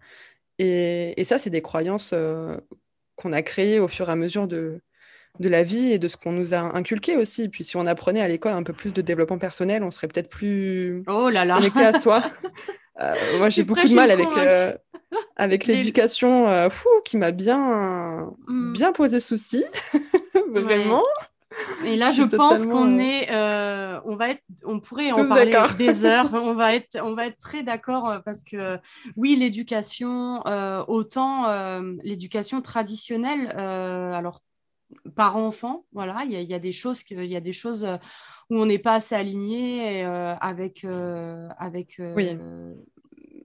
Et, 0.58 1.20
et 1.20 1.24
ça, 1.26 1.38
c'est 1.38 1.50
des 1.50 1.62
croyances 1.62 2.14
qu'on 3.16 3.34
a 3.34 3.42
créé 3.42 3.80
au 3.80 3.88
fur 3.88 4.10
et 4.10 4.12
à 4.12 4.16
mesure 4.16 4.48
de, 4.48 4.82
de 5.40 5.50
la 5.50 5.64
vie 5.64 5.92
et 5.92 6.00
de 6.00 6.08
ce 6.08 6.18
qu'on 6.18 6.32
nous 6.32 6.54
a 6.54 6.60
inculqué 6.60 7.18
aussi. 7.18 7.50
Puis 7.50 7.64
si 7.64 7.78
on 7.78 7.86
apprenait 7.86 8.22
à 8.22 8.28
l'école 8.28 8.54
un 8.54 8.64
peu 8.64 8.74
plus 8.74 8.94
de 8.94 9.02
développement 9.02 9.38
personnel, 9.38 9.84
on 9.84 9.92
serait 9.92 10.08
peut-être 10.08 10.30
plus 10.30 11.04
oh 11.08 11.30
là 11.30 11.46
là. 11.46 11.58
connecté 11.58 11.86
à 11.86 11.98
soi. 12.00 12.24
Euh, 13.02 13.16
moi, 13.40 13.50
j'ai 13.50 13.64
beaucoup 13.64 13.88
de 13.88 13.94
mal 13.96 14.12
avec, 14.12 14.28
euh, 14.38 14.72
avec 15.36 15.66
l'éducation 15.66 16.48
euh, 16.48 16.70
fou 16.70 16.90
qui 17.04 17.18
m'a 17.18 17.32
bien, 17.32 18.32
hmm. 18.48 18.74
bien 18.74 18.92
posé 18.92 19.20
souci, 19.20 19.64
vraiment. 20.54 21.04
Et 21.86 21.96
là, 21.96 22.12
je 22.12 22.24
pense 22.24 22.66
qu'on 22.66 22.98
est, 23.00 23.30
on 24.06 24.16
va 24.16 24.30
être, 24.30 24.44
on 24.64 24.80
pourrait 24.80 25.12
en 25.12 25.28
parler 25.28 25.56
des 25.78 26.06
heures. 26.06 26.34
on 26.34 26.54
va 26.54 26.76
être, 26.76 27.00
on 27.02 27.14
va 27.14 27.28
être 27.28 27.40
très 27.40 27.64
d'accord 27.64 28.22
parce 28.26 28.44
que 28.44 28.80
oui, 29.16 29.36
l'éducation, 29.36 30.42
autant 30.88 31.48
l'éducation 32.04 32.62
traditionnelle, 32.62 33.50
alors 33.58 34.42
par 35.16 35.38
enfant, 35.38 35.86
voilà, 35.92 36.24
il 36.26 36.32
y, 36.32 36.54
a 36.54 36.60
des 36.60 36.72
choses, 36.72 37.04
il 37.10 37.26
y 37.26 37.36
a 37.36 37.42
des 37.42 37.54
choses 37.54 37.88
où 38.50 38.58
on 38.58 38.66
n'est 38.66 38.80
pas 38.80 38.94
assez 38.94 39.16
aligné 39.16 40.04
avec, 40.04 40.86
avec 41.58 42.00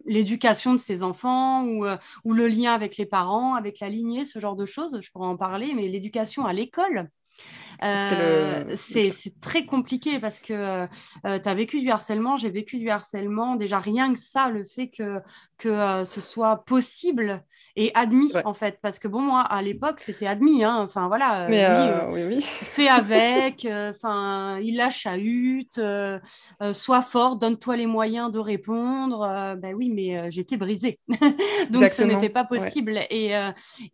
l'éducation 0.05 0.73
de 0.73 0.79
ses 0.79 1.03
enfants 1.03 1.65
ou, 1.65 1.87
ou, 2.25 2.33
le 2.33 2.49
lien 2.49 2.75
avec 2.75 2.97
les 2.97 3.07
parents, 3.07 3.55
avec 3.55 3.81
la 3.81 3.89
lignée, 3.89 4.25
ce 4.25 4.39
genre 4.39 4.57
de 4.57 4.67
choses. 4.67 4.99
Je 5.01 5.11
pourrais 5.11 5.27
en 5.27 5.37
parler, 5.37 5.73
mais 5.75 5.89
l'éducation 5.89 6.45
à 6.45 6.53
l'école, 6.53 7.09
euh, 7.85 8.75
c'est 8.77 9.13
très 9.41 9.65
compliqué 9.65 10.19
parce 10.19 10.39
que 10.39 10.53
euh, 10.53 10.87
tu 11.23 11.49
as 11.49 11.55
vécu 11.55 11.81
du 11.81 11.91
harcèlement, 11.91 12.37
j'ai 12.37 12.51
vécu 12.51 12.79
du 12.79 12.91
harcèlement. 12.91 13.57
Déjà, 13.57 13.79
rien 13.79 14.13
que 14.13 14.19
ça, 14.19 14.51
le 14.51 14.65
fait 14.65 14.89
que, 14.89 15.21
que 15.59 15.69
euh, 15.69 16.05
ce 16.05 16.21
soit 16.21 16.65
possible 16.65 17.43
et 17.77 17.93
admis, 17.95 18.33
en 18.45 18.55
fait. 18.55 18.79
Parce 18.83 18.99
que, 18.99 19.09
bon, 19.09 19.21
moi, 19.21 19.41
à 19.43 19.63
l'époque, 19.63 20.01
c'était 20.01 20.27
admis. 20.27 20.65
Hein. 20.65 20.79
Enfin, 20.81 21.09
voilà. 21.09 21.47
Mais 21.49 21.67
oui, 22.09 22.25
oui, 22.25 22.43
Fais 22.43 22.89
avec. 22.89 23.67
Enfin, 23.71 24.59
il 24.61 24.77
la 24.77 24.91
chahute. 24.91 25.81
sois 26.73 27.03
fort, 27.03 27.37
donne-toi 27.37 27.77
les 27.77 27.87
moyens 27.87 28.33
de 28.33 28.39
répondre. 28.39 29.57
ben 29.57 29.75
oui, 29.75 29.91
mais 29.91 30.31
j'étais 30.31 30.57
brisée. 30.57 30.99
donc, 31.71 31.85
ce 31.91 32.03
n'était 32.03 32.29
pas 32.29 32.45
possible. 32.45 33.01
Et, 33.11 33.33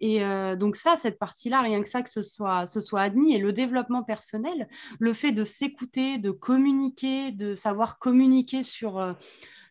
et 0.00 0.20
donc, 0.56 0.76
ça, 0.76 0.96
cette 0.96 1.18
partie-là, 1.18 1.60
rien 1.60 1.82
que 1.82 1.88
ça, 1.88 2.02
que 2.02 2.10
ce 2.10 2.22
soit, 2.22 2.66
ce 2.66 2.80
soit 2.80 3.02
admis 3.02 3.34
et 3.34 3.38
le 3.38 3.52
développement 3.52 3.73
personnel, 4.06 4.68
le 4.98 5.12
fait 5.12 5.32
de 5.32 5.44
s'écouter, 5.44 6.18
de 6.18 6.30
communiquer, 6.30 7.32
de 7.32 7.54
savoir 7.54 7.98
communiquer 7.98 8.62
sur, 8.62 8.98
euh, 8.98 9.12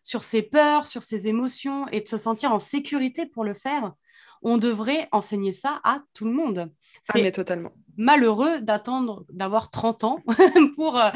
sur 0.02 0.24
ses 0.24 0.42
peurs, 0.42 0.86
sur 0.86 1.02
ses 1.02 1.28
émotions 1.28 1.86
et 1.88 2.00
de 2.00 2.08
se 2.08 2.16
sentir 2.16 2.52
en 2.52 2.58
sécurité 2.58 3.26
pour 3.26 3.44
le 3.44 3.54
faire, 3.54 3.92
on 4.42 4.58
devrait 4.58 5.08
enseigner 5.10 5.52
ça 5.52 5.80
à 5.84 6.02
tout 6.12 6.26
le 6.26 6.32
monde. 6.32 6.70
Ah, 7.08 7.12
mais 7.14 7.32
totalement. 7.32 7.72
Malheureux 7.96 8.60
d'attendre 8.60 9.24
d'avoir 9.30 9.70
30 9.70 10.04
ans 10.04 10.18
pour, 10.76 10.98
euh, 10.98 11.10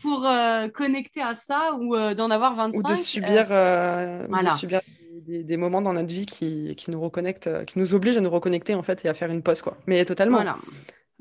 pour 0.00 0.26
euh, 0.26 0.68
connecter 0.68 1.20
à 1.20 1.34
ça 1.34 1.74
ou 1.80 1.96
d'en 2.14 2.30
avoir 2.30 2.54
25. 2.54 2.78
Ou 2.78 2.82
de 2.82 2.94
subir, 2.96 3.48
de 3.48 4.50
subir 4.56 4.80
des, 5.26 5.56
moments 5.56 5.82
dans 5.82 5.92
notre 5.92 6.12
vie 6.12 6.26
qui, 6.26 6.74
qui, 6.76 6.90
nous 6.90 7.00
reconnectent, 7.00 7.64
qui 7.64 7.78
nous 7.78 7.94
obligent 7.94 8.18
à 8.18 8.20
nous 8.20 8.30
reconnecter 8.30 8.74
en 8.74 8.82
fait 8.82 9.04
et 9.04 9.08
à 9.08 9.14
faire 9.14 9.30
une 9.30 9.42
pause. 9.42 9.62
Quoi. 9.62 9.76
Mais 9.86 10.04
totalement. 10.04 10.36
Voilà. 10.36 10.56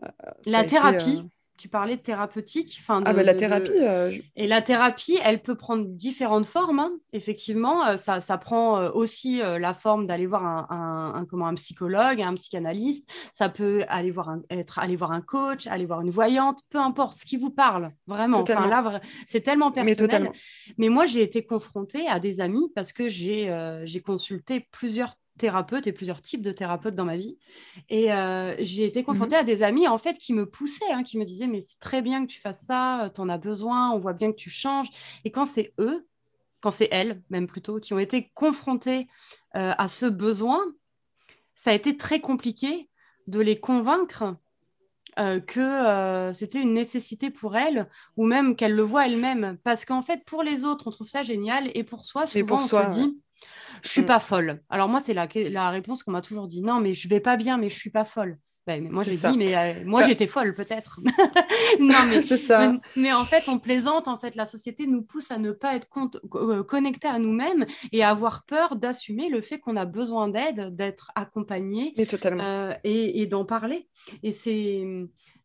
Euh, 0.03 0.31
la 0.45 0.63
thérapie, 0.63 1.21
euh, 1.23 1.29
tu 1.57 1.69
parlais 1.69 1.95
de 1.95 2.01
thérapeutique. 2.01 2.79
ah, 2.87 3.01
bah, 3.01 3.23
la 3.23 3.33
thérapie. 3.33 3.71
Euh, 3.81 4.15
et 4.35 4.47
la 4.47 4.61
thérapie, 4.61 5.17
elle 5.23 5.41
peut 5.41 5.55
prendre 5.55 5.85
différentes 5.85 6.45
formes. 6.45 6.79
Hein. 6.79 6.91
Effectivement, 7.13 7.97
ça, 7.97 8.21
ça, 8.21 8.37
prend 8.37 8.89
aussi 8.89 9.39
la 9.39 9.73
forme 9.73 10.05
d'aller 10.05 10.27
voir 10.27 10.45
un, 10.45 11.13
un, 11.15 11.25
comment, 11.25 11.47
un 11.47 11.55
psychologue, 11.55 12.21
un 12.21 12.35
psychanalyste. 12.35 13.09
Ça 13.33 13.49
peut 13.49 13.85
aller 13.87 14.11
voir 14.11 14.29
un, 14.29 14.41
être 14.51 14.77
aller 14.77 14.95
voir 14.95 15.11
un 15.11 15.21
coach, 15.21 15.65
aller 15.65 15.87
voir 15.87 16.01
une 16.01 16.11
voyante, 16.11 16.59
peu 16.69 16.77
importe 16.77 17.17
ce 17.17 17.25
qui 17.25 17.37
vous 17.37 17.49
parle. 17.49 17.91
Vraiment. 18.05 18.41
Enfin, 18.41 18.67
là, 18.67 19.01
c'est 19.25 19.41
tellement 19.41 19.71
personnel. 19.71 20.31
Mais, 20.31 20.73
Mais 20.77 20.89
moi, 20.89 21.07
j'ai 21.07 21.23
été 21.23 21.43
confrontée 21.43 22.07
à 22.07 22.19
des 22.19 22.39
amis 22.39 22.71
parce 22.75 22.93
que 22.93 23.09
j'ai 23.09 23.51
j'ai 23.85 24.01
consulté 24.01 24.67
plusieurs 24.71 25.15
thérapeutes 25.37 25.87
et 25.87 25.91
plusieurs 25.91 26.21
types 26.21 26.41
de 26.41 26.51
thérapeutes 26.51 26.95
dans 26.95 27.05
ma 27.05 27.17
vie. 27.17 27.37
Et 27.89 28.11
euh, 28.11 28.55
j'ai 28.59 28.85
été 28.85 29.03
confrontée 29.03 29.35
mhm. 29.35 29.41
à 29.41 29.43
des 29.43 29.63
amis 29.63 29.87
en 29.87 29.97
fait 29.97 30.17
qui 30.17 30.33
me 30.33 30.45
poussaient, 30.45 30.91
hein, 30.91 31.03
qui 31.03 31.17
me 31.17 31.25
disaient 31.25 31.47
mais 31.47 31.61
c'est 31.61 31.79
très 31.79 32.01
bien 32.01 32.25
que 32.25 32.31
tu 32.31 32.39
fasses 32.39 32.65
ça, 32.65 33.05
euh, 33.05 33.09
tu 33.09 33.21
en 33.21 33.29
as 33.29 33.37
besoin, 33.37 33.91
on 33.91 33.99
voit 33.99 34.13
bien 34.13 34.31
que 34.31 34.37
tu 34.37 34.49
changes. 34.49 34.89
Et 35.23 35.31
quand 35.31 35.45
c'est 35.45 35.73
eux, 35.79 36.07
quand 36.61 36.71
c'est 36.71 36.89
elles 36.91 37.21
même 37.29 37.47
plutôt, 37.47 37.79
qui 37.79 37.93
ont 37.93 37.99
été 37.99 38.31
confrontés 38.33 39.07
euh, 39.55 39.73
à 39.77 39.87
ce 39.87 40.05
besoin, 40.05 40.63
ça 41.55 41.71
a 41.71 41.73
été 41.73 41.97
très 41.97 42.19
compliqué 42.19 42.89
de 43.27 43.39
les 43.39 43.59
convaincre 43.59 44.35
que 45.47 46.31
c'était 46.35 46.61
une 46.61 46.73
nécessité 46.73 47.31
pour 47.31 47.57
elles 47.57 47.89
ou 48.17 48.27
même 48.27 48.55
qu'elles 48.55 48.75
le 48.75 48.83
voient 48.83 49.07
elles-mêmes. 49.07 49.57
Parce 49.63 49.83
qu'en 49.83 50.03
fait, 50.03 50.23
pour 50.25 50.43
les 50.43 50.63
autres, 50.63 50.85
on 50.85 50.91
trouve 50.91 51.07
ça 51.07 51.23
génial 51.23 51.71
et 51.73 51.83
pour 51.83 52.05
soi, 52.05 52.27
souvent, 52.27 52.45
pour 52.45 52.57
on 52.59 52.61
se 52.61 52.89
dit 52.91 53.19
je 53.83 53.89
suis 53.89 54.01
mm. 54.01 54.05
pas 54.05 54.19
folle. 54.19 54.61
Alors 54.69 54.89
moi, 54.89 54.99
c'est 54.99 55.13
la, 55.13 55.27
la 55.35 55.69
réponse 55.69 56.03
qu'on 56.03 56.11
m'a 56.11 56.21
toujours 56.21 56.47
dit. 56.47 56.61
Non, 56.61 56.79
mais 56.79 56.93
je 56.93 57.07
vais 57.07 57.19
pas 57.19 57.37
bien, 57.37 57.57
mais 57.57 57.69
je 57.69 57.75
suis 57.75 57.91
pas 57.91 58.05
folle. 58.05 58.37
Ben, 58.67 58.83
mais 58.83 58.89
moi, 58.89 59.03
j'ai 59.03 59.15
dit, 59.15 59.37
mais 59.37 59.55
euh, 59.55 59.85
moi, 59.85 60.01
bah 60.01 60.07
j'étais 60.07 60.27
folle, 60.27 60.53
peut-être. 60.53 60.99
non, 61.79 62.05
mais 62.09 62.21
c'est 62.27 62.37
ça. 62.37 62.73
Mais, 62.97 63.13
en 63.13 63.23
fait, 63.23 63.47
on 63.47 63.59
plaisante. 63.59 64.09
En 64.09 64.17
fait, 64.17 64.35
la 64.35 64.45
société 64.45 64.87
nous 64.87 65.03
pousse 65.03 65.31
à 65.31 65.37
ne 65.37 65.53
pas 65.53 65.73
être 65.73 65.87
euh, 66.35 66.63
connectés 66.63 67.07
à 67.07 67.17
nous-mêmes 67.17 67.65
et 67.93 68.03
à 68.03 68.09
avoir 68.09 68.43
peur 68.43 68.75
d'assumer 68.75 69.29
le 69.29 69.41
fait 69.41 69.59
qu'on 69.59 69.77
a 69.77 69.85
besoin 69.85 70.27
d'aide, 70.27 70.75
d'être 70.75 71.11
accompagné 71.15 71.95
euh, 71.97 72.73
et, 72.83 73.21
et 73.21 73.25
d'en 73.25 73.45
parler. 73.45 73.87
Et 74.21 74.33
c'est 74.33 74.85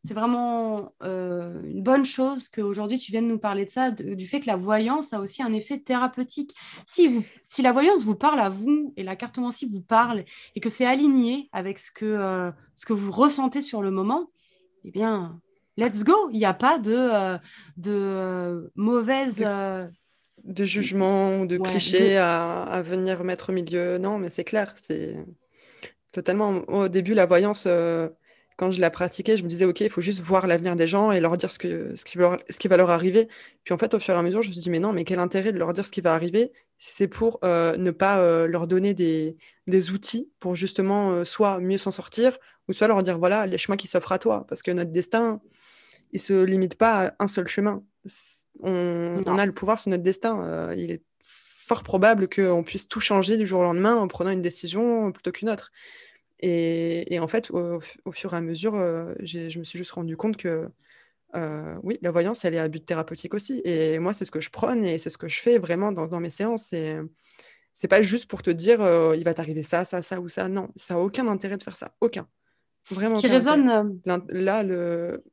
c'est 0.05 0.14
vraiment 0.14 0.92
euh, 1.05 1.62
une 1.62 1.82
bonne 1.82 2.05
chose 2.05 2.48
qu'aujourd'hui 2.48 2.98
tu 2.98 3.12
viennes 3.12 3.28
nous 3.28 3.38
parler 3.38 3.64
de 3.64 3.70
ça, 3.70 3.92
du 3.92 4.26
fait 4.26 4.40
que 4.40 4.48
la 4.48 4.57
voyance 4.57 5.12
a 5.12 5.20
aussi 5.20 5.42
un 5.42 5.53
effet 5.53 5.78
thérapeutique. 5.78 6.55
Si, 6.86 7.07
vous, 7.07 7.24
si 7.40 7.62
la 7.62 7.70
voyance 7.70 8.03
vous 8.03 8.16
parle 8.16 8.40
à 8.40 8.48
vous 8.48 8.92
et 8.96 9.05
la 9.05 9.14
cartomancie 9.14 9.66
vous 9.66 9.80
parle 9.80 10.24
et 10.57 10.61
que 10.61 10.70
c'est 10.70 10.86
aligné 10.86 11.48
avec 11.53 11.78
ce 11.78 11.92
que, 11.92 12.05
euh, 12.05 12.50
ce 12.74 12.84
que 12.84 12.92
vous 12.92 13.12
ressentez 13.12 13.61
sur 13.61 13.80
le 13.80 13.92
moment, 13.92 14.30
eh 14.84 14.90
bien, 14.90 15.40
let's 15.76 16.03
go. 16.03 16.30
Il 16.32 16.38
n'y 16.38 16.44
a 16.44 16.55
pas 16.55 16.78
de, 16.78 16.94
euh, 16.94 17.38
de 17.76 18.72
mauvaise... 18.74 19.36
De, 20.44 20.64
jugement 20.64 21.38
ou 21.38 21.46
de 21.46 21.57
clichés 21.57 22.16
à, 22.16 22.64
à, 22.64 22.82
venir 22.82 23.22
mettre 23.22 23.50
au 23.50 23.53
milieu. 23.53 23.98
Non, 23.98 24.18
mais 24.18 24.28
c'est 24.28 24.42
clair. 24.42 24.74
C'est 24.74 25.24
totalement... 26.12 26.64
Au 26.66 26.88
début, 26.88 27.14
la 27.14 27.26
voyance 27.26 27.68
quand 28.62 28.70
je 28.70 28.80
la 28.80 28.90
pratiquais, 28.90 29.36
je 29.36 29.42
me 29.42 29.48
disais, 29.48 29.64
OK, 29.64 29.80
il 29.80 29.90
faut 29.90 30.00
juste 30.00 30.20
voir 30.20 30.46
l'avenir 30.46 30.76
des 30.76 30.86
gens 30.86 31.10
et 31.10 31.18
leur 31.18 31.36
dire 31.36 31.50
ce, 31.50 31.58
que, 31.58 31.96
ce, 31.96 32.04
qui 32.04 32.16
va 32.16 32.22
leur, 32.22 32.38
ce 32.48 32.58
qui 32.58 32.68
va 32.68 32.76
leur 32.76 32.90
arriver. 32.90 33.26
Puis 33.64 33.74
en 33.74 33.76
fait, 33.76 33.92
au 33.92 33.98
fur 33.98 34.14
et 34.14 34.16
à 34.16 34.22
mesure, 34.22 34.40
je 34.40 34.46
me 34.46 34.52
suis 34.52 34.62
dit, 34.62 34.70
mais 34.70 34.78
non, 34.78 34.92
mais 34.92 35.02
quel 35.02 35.18
intérêt 35.18 35.50
de 35.50 35.58
leur 35.58 35.72
dire 35.72 35.84
ce 35.84 35.90
qui 35.90 36.00
va 36.00 36.14
arriver 36.14 36.52
si 36.78 36.92
c'est 36.92 37.08
pour 37.08 37.40
euh, 37.42 37.76
ne 37.76 37.90
pas 37.90 38.20
euh, 38.20 38.46
leur 38.46 38.68
donner 38.68 38.94
des, 38.94 39.36
des, 39.66 39.90
outils 39.90 40.30
pour 40.38 40.54
justement 40.54 41.10
euh, 41.10 41.24
soit 41.24 41.58
mieux 41.58 41.76
s'en 41.76 41.90
sortir 41.90 42.38
ou 42.68 42.72
soit 42.72 42.86
leur 42.86 43.02
dire, 43.02 43.18
voilà, 43.18 43.48
les 43.48 43.58
chemins 43.58 43.76
qui 43.76 43.88
s'offrent 43.88 44.12
à 44.12 44.20
toi. 44.20 44.46
Parce 44.48 44.62
que 44.62 44.70
notre 44.70 44.92
destin, 44.92 45.40
il 46.12 46.18
ne 46.18 46.20
se 46.20 46.44
limite 46.44 46.76
pas 46.76 47.08
à 47.08 47.14
un 47.18 47.26
seul 47.26 47.48
chemin. 47.48 47.82
On, 48.60 49.22
on 49.26 49.38
a 49.38 49.44
le 49.44 49.52
pouvoir 49.52 49.80
sur 49.80 49.90
notre 49.90 50.04
destin. 50.04 50.72
il 50.76 50.92
est 50.92 51.02
fort 51.24 51.82
probable 51.82 52.28
qu'on 52.28 52.62
puisse 52.62 52.86
tout 52.86 53.00
changer 53.00 53.36
du 53.36 53.44
jour 53.44 53.58
au 53.58 53.64
lendemain 53.64 53.96
en 53.96 54.06
prenant 54.06 54.30
une 54.30 54.42
décision 54.42 55.10
plutôt 55.10 55.32
qu'une 55.32 55.50
autre. 55.50 55.72
Et, 56.43 57.18
en 57.20 57.28
fait, 57.28 57.51
au, 57.53 57.80
fur 58.11 58.34
et 58.34 58.36
à 58.36 58.40
mesure, 58.40 58.74
euh, 58.74 59.14
je 59.22 59.59
me 59.59 59.64
suis 59.64 59.78
juste 59.78 59.93
rendu 59.93 60.16
compte 60.16 60.36
que 60.36 60.68
euh, 61.34 61.76
oui, 61.82 61.99
la 62.03 62.11
voyance, 62.11 62.45
elle 62.45 62.55
est 62.55 62.59
à 62.59 62.68
but 62.68 62.84
thérapeutique 62.84 63.34
aussi. 63.34 63.62
Et 63.64 63.99
moi, 63.99 64.12
c'est 64.12 64.24
ce 64.24 64.30
que 64.30 64.40
je 64.40 64.51
prône 64.51 64.84
et 64.84 64.99
c'est 64.99 65.11
ce 65.11 65.18
que 65.18 65.28
je 65.28 65.40
fais 65.40 65.59
vraiment 65.59 65.93
dans, 65.93 66.20
mes 66.20 66.30
séances. 66.30 66.72
Et 66.72 66.99
c'est 67.74 67.88
pas 67.88 68.03
juste 68.03 68.26
pour 68.26 68.43
te 68.43 68.51
dire 68.51 68.80
euh, 68.80 69.16
il 69.16 69.24
va 69.24 69.34
t'arriver 69.34 69.62
ça, 69.62 69.84
ça, 69.84 70.03
ça 70.03 70.20
ou 70.20 70.28
ça. 70.28 70.49
Non, 70.49 70.68
ça 70.76 70.95
n'a 70.95 71.01
aucun 71.01 71.26
intérêt 71.28 71.57
de 71.57 71.62
faire 71.62 71.76
ça. 71.76 71.93
Aucun. 72.01 72.26
Vraiment. 72.90 73.16
Ce 73.16 73.26
qui 73.26 73.32
résonne. 73.32 74.01
Là, 74.05 74.62
le. 74.62 75.24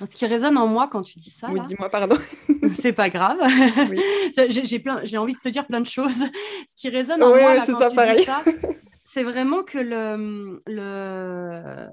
Ce 0.00 0.16
qui 0.16 0.26
résonne 0.26 0.56
en 0.56 0.66
moi 0.66 0.88
quand 0.90 1.02
tu 1.02 1.18
dis 1.18 1.30
ça. 1.30 1.48
Oui, 1.50 1.60
dis-moi, 1.66 1.88
pardon. 1.88 2.16
c'est 2.80 2.92
pas 2.92 3.08
grave. 3.08 3.38
j'ai, 4.48 4.78
plein, 4.78 5.00
j'ai 5.04 5.16
envie 5.16 5.34
de 5.34 5.38
te 5.38 5.48
dire 5.48 5.66
plein 5.66 5.80
de 5.80 5.86
choses. 5.86 6.24
Ce 6.68 6.76
qui 6.76 6.88
résonne 6.88 7.22
en 7.22 7.28
moi 7.28 7.54
là, 7.54 7.64
quand 7.64 7.78
ça, 7.78 7.90
tu 7.90 7.96
pareil. 7.96 8.18
dis 8.18 8.24
ça, 8.24 8.42
c'est 9.12 9.24
vraiment 9.24 9.62
que 9.62 9.76
le, 9.76 10.62
le... 10.66 11.86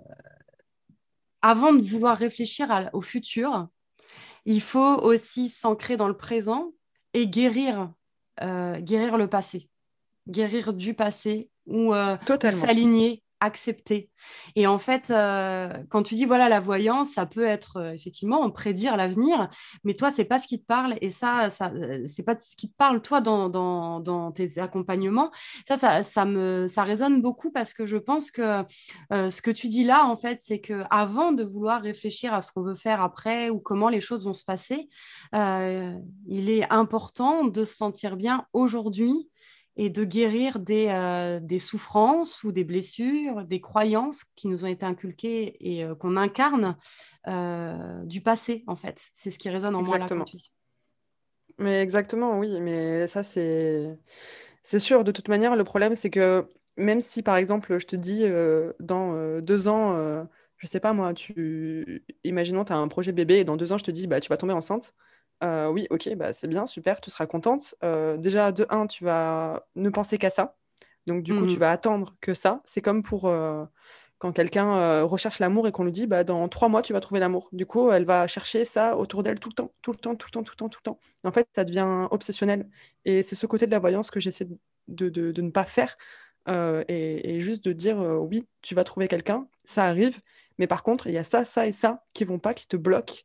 avant 1.41 1.73
de 1.73 1.81
vouloir 1.81 2.15
réfléchir 2.15 2.89
au 2.93 3.01
futur, 3.01 3.67
il 4.45 4.61
faut 4.61 4.95
aussi 5.01 5.49
s'ancrer 5.49 5.97
dans 5.97 6.07
le 6.07 6.15
présent 6.15 6.71
et 7.13 7.27
guérir, 7.27 7.91
euh, 8.41 8.79
guérir 8.79 9.17
le 9.17 9.27
passé, 9.27 9.69
guérir 10.29 10.73
du 10.73 10.93
passé 10.93 11.49
ou 11.65 11.93
euh, 11.93 12.15
s'aligner 12.51 13.21
accepter. 13.39 14.09
Et 14.55 14.67
en 14.67 14.77
fait, 14.77 15.11
euh, 15.11 15.69
quand 15.89 16.03
tu 16.03 16.15
dis 16.15 16.25
voilà 16.25 16.49
la 16.49 16.59
voyance, 16.59 17.11
ça 17.11 17.25
peut 17.25 17.45
être 17.45 17.77
euh, 17.77 17.93
effectivement 17.93 18.49
prédire 18.49 18.97
l'avenir, 18.97 19.49
mais 19.83 19.93
toi 19.93 20.11
c'est 20.11 20.25
pas 20.25 20.39
ce 20.39 20.47
qui 20.47 20.59
te 20.59 20.65
parle 20.65 20.97
et 21.01 21.09
ça, 21.09 21.49
ça 21.49 21.71
euh, 21.73 22.05
c'est 22.07 22.23
pas 22.23 22.35
ce 22.39 22.55
qui 22.55 22.69
te 22.69 22.75
parle 22.75 23.01
toi 23.01 23.21
dans, 23.21 23.49
dans, 23.49 23.99
dans 23.99 24.31
tes 24.31 24.59
accompagnements. 24.59 25.31
Ça, 25.67 25.77
ça, 25.77 26.03
ça, 26.03 26.25
me 26.25 26.67
ça 26.67 26.83
résonne 26.83 27.21
beaucoup 27.21 27.51
parce 27.51 27.73
que 27.73 27.85
je 27.85 27.97
pense 27.97 28.31
que 28.31 28.63
ce 29.11 29.41
que 29.41 29.51
tu 29.51 29.67
dis 29.67 29.83
là 29.83 30.05
en 30.05 30.17
fait, 30.17 30.39
c'est 30.41 30.59
que 30.59 30.83
avant 30.89 31.31
de 31.31 31.43
vouloir 31.43 31.81
réfléchir 31.81 32.33
à 32.33 32.41
ce 32.41 32.51
qu'on 32.51 32.63
veut 32.63 32.75
faire 32.75 33.01
après 33.01 33.49
ou 33.49 33.59
comment 33.59 33.89
les 33.89 34.01
choses 34.01 34.25
vont 34.25 34.33
se 34.33 34.43
passer, 34.43 34.89
il 35.33 36.49
est 36.49 36.69
important 36.71 37.45
de 37.45 37.63
se 37.65 37.75
sentir 37.75 38.17
bien 38.17 38.45
aujourd'hui 38.53 39.29
et 39.81 39.89
de 39.89 40.03
guérir 40.03 40.59
des, 40.59 41.39
des, 41.41 41.57
souffrances 41.57 42.43
ou 42.43 42.51
des 42.51 42.65
blessures, 42.65 43.45
des 43.45 43.61
croyances 43.61 44.25
qui 44.35 44.49
nous 44.49 44.65
ont 44.65 44.67
été 44.67 44.85
inculquées 44.85 45.55
et 45.61 45.85
qu'on 45.99 46.17
incarne 46.17 46.75
du 48.05 48.21
passé, 48.21 48.65
en 48.67 48.75
fait. 48.75 49.01
C'est 49.13 49.31
ce 49.31 49.39
qui 49.39 49.49
résonne 49.49 49.75
en 49.75 49.81
moi 49.81 49.97
là 49.97 50.05
tu 50.05 50.37
Mais 51.57 51.81
exactement, 51.81 52.37
oui. 52.37 52.59
Mais 52.59 53.07
ça, 53.07 53.23
c'est 53.23 53.97
c'est 54.63 54.79
sûr. 54.79 55.05
De 55.05 55.11
toute 55.11 55.29
manière, 55.29 55.55
le 55.55 55.63
problème, 55.63 55.95
c'est 55.95 56.09
que 56.09 56.45
même 56.75 56.99
si, 56.99 57.23
par 57.23 57.37
exemple, 57.37 57.79
je 57.79 57.87
te 57.87 57.95
dis, 57.95 58.25
dans 58.79 59.39
deux 59.41 59.67
ans 59.69 60.27
je 60.59 60.67
sais 60.67 60.79
pas 60.79 60.93
moi, 60.93 61.13
tu 61.13 62.03
imaginons 62.23 62.65
tu 62.65 62.73
as 62.73 62.77
un 62.77 62.87
projet 62.87 63.11
bébé 63.11 63.37
et 63.39 63.43
dans 63.43 63.55
deux 63.55 63.71
ans 63.71 63.77
je 63.77 63.85
te 63.85 63.91
dis 63.91 64.07
bah 64.07 64.19
tu 64.19 64.29
vas 64.29 64.37
tomber 64.37 64.53
enceinte. 64.53 64.93
Euh, 65.43 65.69
oui, 65.69 65.87
ok, 65.89 66.13
bah 66.15 66.33
c'est 66.33 66.47
bien, 66.47 66.65
super, 66.65 67.01
tu 67.01 67.09
seras 67.09 67.25
contente. 67.25 67.75
Euh, 67.83 68.17
déjà, 68.17 68.51
de 68.51 68.65
un, 68.69 68.87
tu 68.87 69.03
vas 69.03 69.65
ne 69.75 69.89
penser 69.89 70.17
qu'à 70.17 70.29
ça. 70.29 70.57
Donc 71.07 71.23
du 71.23 71.33
coup, 71.33 71.47
tu 71.47 71.55
mmh. 71.55 71.59
vas 71.59 71.71
attendre 71.71 72.15
que 72.21 72.33
ça. 72.33 72.61
C'est 72.65 72.81
comme 72.81 73.03
pour 73.03 73.27
euh, 73.27 73.65
quand 74.19 74.31
quelqu'un 74.31 75.01
recherche 75.03 75.39
l'amour 75.39 75.67
et 75.67 75.71
qu'on 75.71 75.85
lui 75.85 75.91
dit 75.91 76.07
bah 76.07 76.23
dans 76.23 76.47
trois 76.49 76.67
mois 76.69 76.81
tu 76.81 76.93
vas 76.93 76.99
trouver 76.99 77.19
l'amour. 77.19 77.49
Du 77.53 77.65
coup, 77.65 77.89
elle 77.91 78.05
va 78.05 78.27
chercher 78.27 78.65
ça 78.65 78.97
autour 78.97 79.23
d'elle 79.23 79.39
tout 79.39 79.49
le 79.49 79.55
temps, 79.55 79.73
tout 79.81 79.91
le 79.91 79.97
temps, 79.97 80.15
tout 80.15 80.27
le 80.27 80.31
temps, 80.31 80.43
tout 80.43 80.51
le 80.53 80.57
temps, 80.57 80.69
tout 80.69 80.79
le 80.83 80.91
temps. 80.91 80.99
en 81.23 81.31
fait, 81.31 81.47
ça 81.55 81.63
devient 81.63 82.07
obsessionnel. 82.11 82.69
Et 83.05 83.23
c'est 83.23 83.35
ce 83.35 83.47
côté 83.47 83.65
de 83.65 83.71
la 83.71 83.79
voyance 83.79 84.11
que 84.11 84.19
j'essaie 84.19 84.47
de, 84.87 85.09
de, 85.09 85.41
ne 85.41 85.51
pas 85.51 85.65
faire. 85.65 85.97
Et, 86.47 87.35
et, 87.35 87.41
juste 87.41 87.63
de 87.63 87.73
dire 87.73 87.97
oui, 87.97 88.47
tu 88.61 88.75
vas 88.75 88.83
trouver 88.83 89.07
quelqu'un, 89.07 89.47
ça 89.65 89.85
arrive, 89.85 90.19
mais 90.57 90.67
par 90.67 90.83
contre, 90.83 91.07
il 91.07 91.13
y 91.13 91.17
a 91.17 91.23
ça, 91.23 91.45
ça 91.45 91.67
et 91.67 91.71
ça 91.71 92.03
qui 92.13 92.25
vont 92.25 92.39
pas, 92.39 92.53
qui 92.53 92.67
te 92.67 92.75
bloquent 92.75 93.21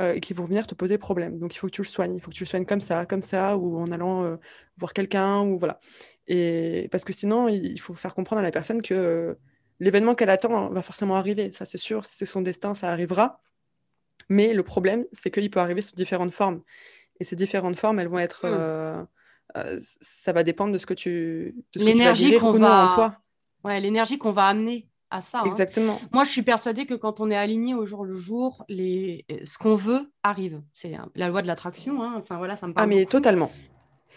euh, 0.00 0.14
et 0.14 0.20
qui 0.20 0.32
vont 0.32 0.44
venir 0.44 0.66
te 0.68 0.76
poser 0.76 0.96
problème. 0.96 1.40
Donc 1.40 1.56
il 1.56 1.58
faut 1.58 1.66
que 1.66 1.72
tu 1.72 1.82
le 1.82 1.86
soignes. 1.86 2.14
Il 2.14 2.20
faut 2.20 2.30
que 2.30 2.36
tu 2.36 2.44
le 2.44 2.48
soignes 2.48 2.64
comme 2.64 2.80
ça, 2.80 3.04
comme 3.04 3.22
ça, 3.22 3.56
ou 3.56 3.78
en 3.78 3.90
allant 3.90 4.24
euh, 4.24 4.36
voir 4.76 4.92
quelqu'un, 4.92 5.40
ou 5.40 5.58
voilà. 5.58 5.80
Et 6.28 6.88
parce 6.92 7.04
que 7.04 7.12
sinon, 7.12 7.48
il 7.48 7.80
faut 7.80 7.94
faire 7.94 8.14
comprendre 8.14 8.38
à 8.38 8.42
la 8.42 8.52
personne 8.52 8.80
que 8.80 8.94
euh, 8.94 9.34
l'événement 9.80 10.14
qu'elle 10.14 10.30
attend 10.30 10.68
va 10.70 10.82
forcément 10.82 11.16
arriver. 11.16 11.50
Ça, 11.50 11.64
c'est 11.64 11.78
sûr. 11.78 12.04
C'est 12.04 12.26
son 12.26 12.42
destin, 12.42 12.74
ça 12.74 12.92
arrivera. 12.92 13.40
Mais 14.28 14.52
le 14.52 14.62
problème, 14.62 15.04
c'est 15.10 15.32
qu'il 15.32 15.50
peut 15.50 15.60
arriver 15.60 15.82
sous 15.82 15.96
différentes 15.96 16.32
formes. 16.32 16.62
Et 17.18 17.24
ces 17.24 17.34
différentes 17.34 17.76
formes, 17.76 17.98
elles 17.98 18.08
vont 18.08 18.20
être. 18.20 18.46
Mmh. 18.46 19.78
ça 20.00 20.32
va 20.32 20.44
dépendre 20.44 20.72
de 20.72 20.78
ce 20.78 20.86
que 20.86 20.94
tu. 20.94 21.56
L'énergie 21.74 22.38
qu'on 22.38 22.52
va. 22.52 22.86
En 22.86 22.94
toi. 22.94 23.16
Ouais, 23.64 23.80
l'énergie 23.80 24.18
qu'on 24.18 24.30
va 24.30 24.46
amener 24.46 24.87
à 25.10 25.20
ça. 25.20 25.40
Hein. 25.40 25.46
Exactement. 25.46 26.00
Moi, 26.12 26.24
je 26.24 26.30
suis 26.30 26.42
persuadée 26.42 26.86
que 26.86 26.94
quand 26.94 27.20
on 27.20 27.30
est 27.30 27.36
aligné 27.36 27.74
au 27.74 27.86
jour 27.86 28.04
le 28.04 28.14
jour, 28.14 28.64
les... 28.68 29.24
ce 29.44 29.58
qu'on 29.58 29.76
veut 29.76 30.10
arrive. 30.22 30.62
C'est 30.72 30.96
la 31.14 31.28
loi 31.28 31.42
de 31.42 31.46
l'attraction. 31.46 32.02
Hein. 32.02 32.14
Enfin, 32.16 32.36
voilà, 32.36 32.56
ça 32.56 32.66
me 32.66 32.72
parle. 32.72 32.84
Ah, 32.84 32.88
mais 32.88 33.04
totalement 33.04 33.50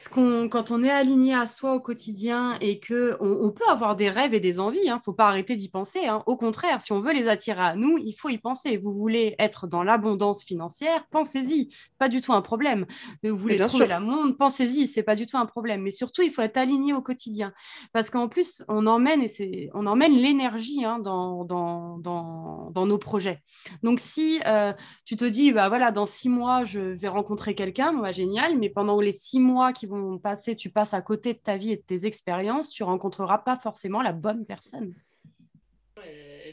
quand 0.09 0.71
on 0.71 0.83
est 0.83 0.89
aligné 0.89 1.33
à 1.33 1.45
soi 1.47 1.73
au 1.73 1.79
quotidien 1.79 2.57
et 2.61 2.79
que 2.79 3.17
on, 3.19 3.51
peut 3.51 3.67
avoir 3.69 3.95
des 3.95 4.09
rêves 4.09 4.33
et 4.33 4.39
des 4.39 4.59
envies, 4.59 4.79
il 4.83 4.89
hein, 4.89 4.97
ne 4.97 5.01
faut 5.01 5.13
pas 5.13 5.27
arrêter 5.27 5.55
d'y 5.55 5.69
penser. 5.69 6.05
Hein. 6.05 6.23
Au 6.25 6.37
contraire, 6.37 6.81
si 6.81 6.91
on 6.91 7.01
veut 7.01 7.13
les 7.13 7.27
attirer 7.27 7.61
à 7.61 7.75
nous, 7.75 7.97
il 7.97 8.13
faut 8.13 8.29
y 8.29 8.37
penser. 8.37 8.77
Vous 8.77 8.93
voulez 8.93 9.35
être 9.37 9.67
dans 9.67 9.83
l'abondance 9.83 10.43
financière, 10.43 11.05
pensez-y, 11.11 11.69
pas 11.99 12.09
du 12.09 12.21
tout 12.21 12.33
un 12.33 12.41
problème. 12.41 12.85
Vous 13.23 13.37
voulez 13.37 13.57
trouver 13.57 13.87
la 13.87 13.99
monde, 13.99 14.37
pensez-y, 14.37 14.87
c'est 14.87 15.03
pas 15.03 15.15
du 15.15 15.27
tout 15.27 15.37
un 15.37 15.45
problème. 15.45 15.81
Mais 15.81 15.91
surtout, 15.91 16.21
il 16.21 16.31
faut 16.31 16.41
être 16.41 16.57
aligné 16.57 16.93
au 16.93 17.01
quotidien, 17.01 17.53
parce 17.93 18.09
qu'en 18.09 18.27
plus, 18.27 18.63
on 18.67 18.87
emmène 18.87 19.23
et 19.23 19.69
on 19.73 19.85
emmène 19.85 20.13
l'énergie 20.13 20.83
hein, 20.83 20.99
dans, 20.99 21.43
dans, 21.43 21.97
dans, 21.97 22.85
nos 22.85 22.97
projets. 22.97 23.41
Donc 23.83 23.99
si 23.99 24.39
euh, 24.47 24.73
tu 25.05 25.15
te 25.15 25.25
dis, 25.25 25.51
bah 25.51 25.69
voilà, 25.69 25.91
dans 25.91 26.05
six 26.05 26.29
mois, 26.29 26.65
je 26.65 26.79
vais 26.79 27.07
rencontrer 27.07 27.53
quelqu'un, 27.53 27.93
bah, 27.93 28.11
génial, 28.11 28.57
mais 28.57 28.69
pendant 28.69 28.99
les 28.99 29.11
six 29.11 29.39
mois 29.39 29.71
qui 29.71 29.85
vont 29.91 30.17
passer, 30.17 30.55
tu 30.55 30.69
passes 30.69 30.93
à 30.93 31.01
côté 31.01 31.33
de 31.33 31.39
ta 31.39 31.57
vie 31.57 31.71
et 31.71 31.77
de 31.77 31.81
tes 31.81 32.05
expériences, 32.05 32.69
tu 32.69 32.83
rencontreras 32.83 33.39
pas 33.39 33.57
forcément 33.57 34.01
la 34.01 34.13
bonne 34.13 34.45
personne. 34.45 34.93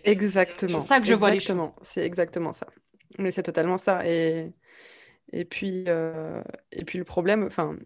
Exactement. 0.05 0.82
C'est 0.82 0.89
ça 0.89 1.01
que 1.01 1.07
je 1.07 1.14
vois 1.14 1.30
les 1.30 1.41
choses. 1.41 1.72
C'est 1.82 2.05
exactement 2.05 2.53
ça. 2.53 2.66
Mais 3.18 3.30
c'est 3.30 3.43
totalement 3.43 3.76
ça. 3.76 4.07
Et, 4.07 4.53
et, 5.32 5.45
puis, 5.45 5.84
euh, 5.89 6.43
et 6.72 6.84
puis 6.84 6.99
le 6.99 7.05
problème, 7.05 7.45
enfin, 7.45 7.76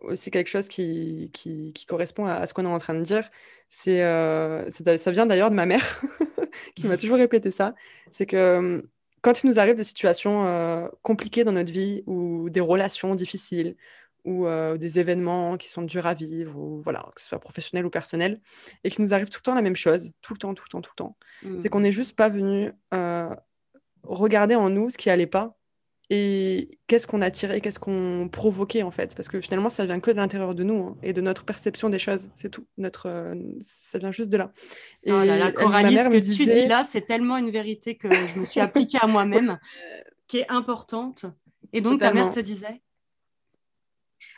aussi 0.00 0.30
quelque 0.30 0.48
chose 0.48 0.68
qui, 0.68 1.30
qui, 1.32 1.72
correspond 1.86 2.26
à, 2.26 2.46
ce 2.46 2.54
qu'on 2.54 2.64
est 2.64 2.68
en 2.68 2.78
train 2.78 2.94
de 2.94 3.02
dire, 3.02 3.28
c'est, 3.70 4.02
euh, 4.02 4.70
ça 4.70 5.10
vient 5.10 5.26
d'ailleurs 5.26 5.50
de 5.50 5.56
ma 5.56 5.66
mère, 5.66 6.02
qui 6.74 6.86
m'a 6.86 6.96
toujours 6.98 7.16
répété 7.16 7.50
ça, 7.50 7.74
c'est 8.12 8.26
que 8.26 8.84
quand 9.20 9.42
il 9.42 9.48
nous 9.48 9.58
arrive 9.58 9.74
des 9.74 9.84
situations 9.84 10.46
euh, 10.46 10.88
compliquées 11.02 11.44
dans 11.44 11.52
notre 11.52 11.72
vie 11.72 12.02
ou 12.06 12.50
des 12.50 12.60
relations 12.60 13.14
difficiles 13.14 13.76
ou 14.24 14.46
euh, 14.46 14.76
des 14.76 14.98
événements 14.98 15.56
qui 15.56 15.68
sont 15.68 15.82
durs 15.82 16.06
à 16.06 16.14
vivre, 16.14 16.58
ou 16.58 16.80
voilà, 16.80 17.08
que 17.14 17.20
ce 17.20 17.28
soit 17.28 17.38
professionnel 17.38 17.86
ou 17.86 17.90
personnel, 17.90 18.40
et 18.84 18.90
qui 18.90 19.00
nous 19.00 19.14
arrive 19.14 19.28
tout 19.28 19.38
le 19.38 19.44
temps 19.44 19.54
la 19.54 19.62
même 19.62 19.76
chose, 19.76 20.12
tout 20.20 20.34
le 20.34 20.38
temps, 20.38 20.54
tout 20.54 20.64
le 20.66 20.70
temps, 20.70 20.80
tout 20.80 20.92
le 20.92 20.96
temps. 20.96 21.16
C'est 21.42 21.48
mmh. 21.48 21.68
qu'on 21.70 21.80
n'est 21.80 21.92
juste 21.92 22.16
pas 22.16 22.28
venu 22.28 22.72
euh, 22.94 23.34
regarder 24.02 24.54
en 24.54 24.70
nous 24.70 24.90
ce 24.90 24.98
qui 24.98 25.10
allait 25.10 25.26
pas 25.26 25.58
et 26.10 26.78
qu'est-ce 26.86 27.06
qu'on 27.06 27.20
a 27.20 27.30
tiré, 27.30 27.60
qu'est-ce 27.60 27.78
qu'on 27.78 28.30
provoquait 28.32 28.82
en 28.82 28.90
fait, 28.90 29.14
parce 29.14 29.28
que 29.28 29.40
finalement 29.42 29.68
ça 29.68 29.84
vient 29.84 30.00
que 30.00 30.10
de 30.10 30.16
l'intérieur 30.16 30.54
de 30.54 30.62
nous 30.62 30.82
hein, 30.82 30.96
et 31.02 31.12
de 31.12 31.20
notre 31.20 31.44
perception 31.44 31.90
des 31.90 31.98
choses, 31.98 32.30
c'est 32.34 32.48
tout. 32.48 32.66
Notre, 32.78 33.08
euh, 33.08 33.34
ça 33.60 33.98
vient 33.98 34.10
juste 34.10 34.30
de 34.30 34.38
là. 34.38 34.50
Et 35.02 35.12
oh 35.12 35.22
là 35.22 35.36
là, 35.36 35.52
Coralie, 35.52 35.96
ce 35.96 36.08
que 36.08 36.34
tu 36.34 36.46
dis 36.46 36.66
là, 36.66 36.86
c'est 36.90 37.02
tellement 37.02 37.36
une 37.36 37.50
vérité 37.50 37.96
que 37.96 38.08
je 38.10 38.40
me 38.40 38.46
suis 38.46 38.60
appliquée 38.60 38.98
à 39.02 39.06
moi-même, 39.06 39.58
qui 40.28 40.38
est 40.38 40.50
importante. 40.50 41.26
Et 41.74 41.82
donc 41.82 42.00
ta 42.00 42.12
mère 42.12 42.30
te 42.30 42.40
disait 42.40 42.80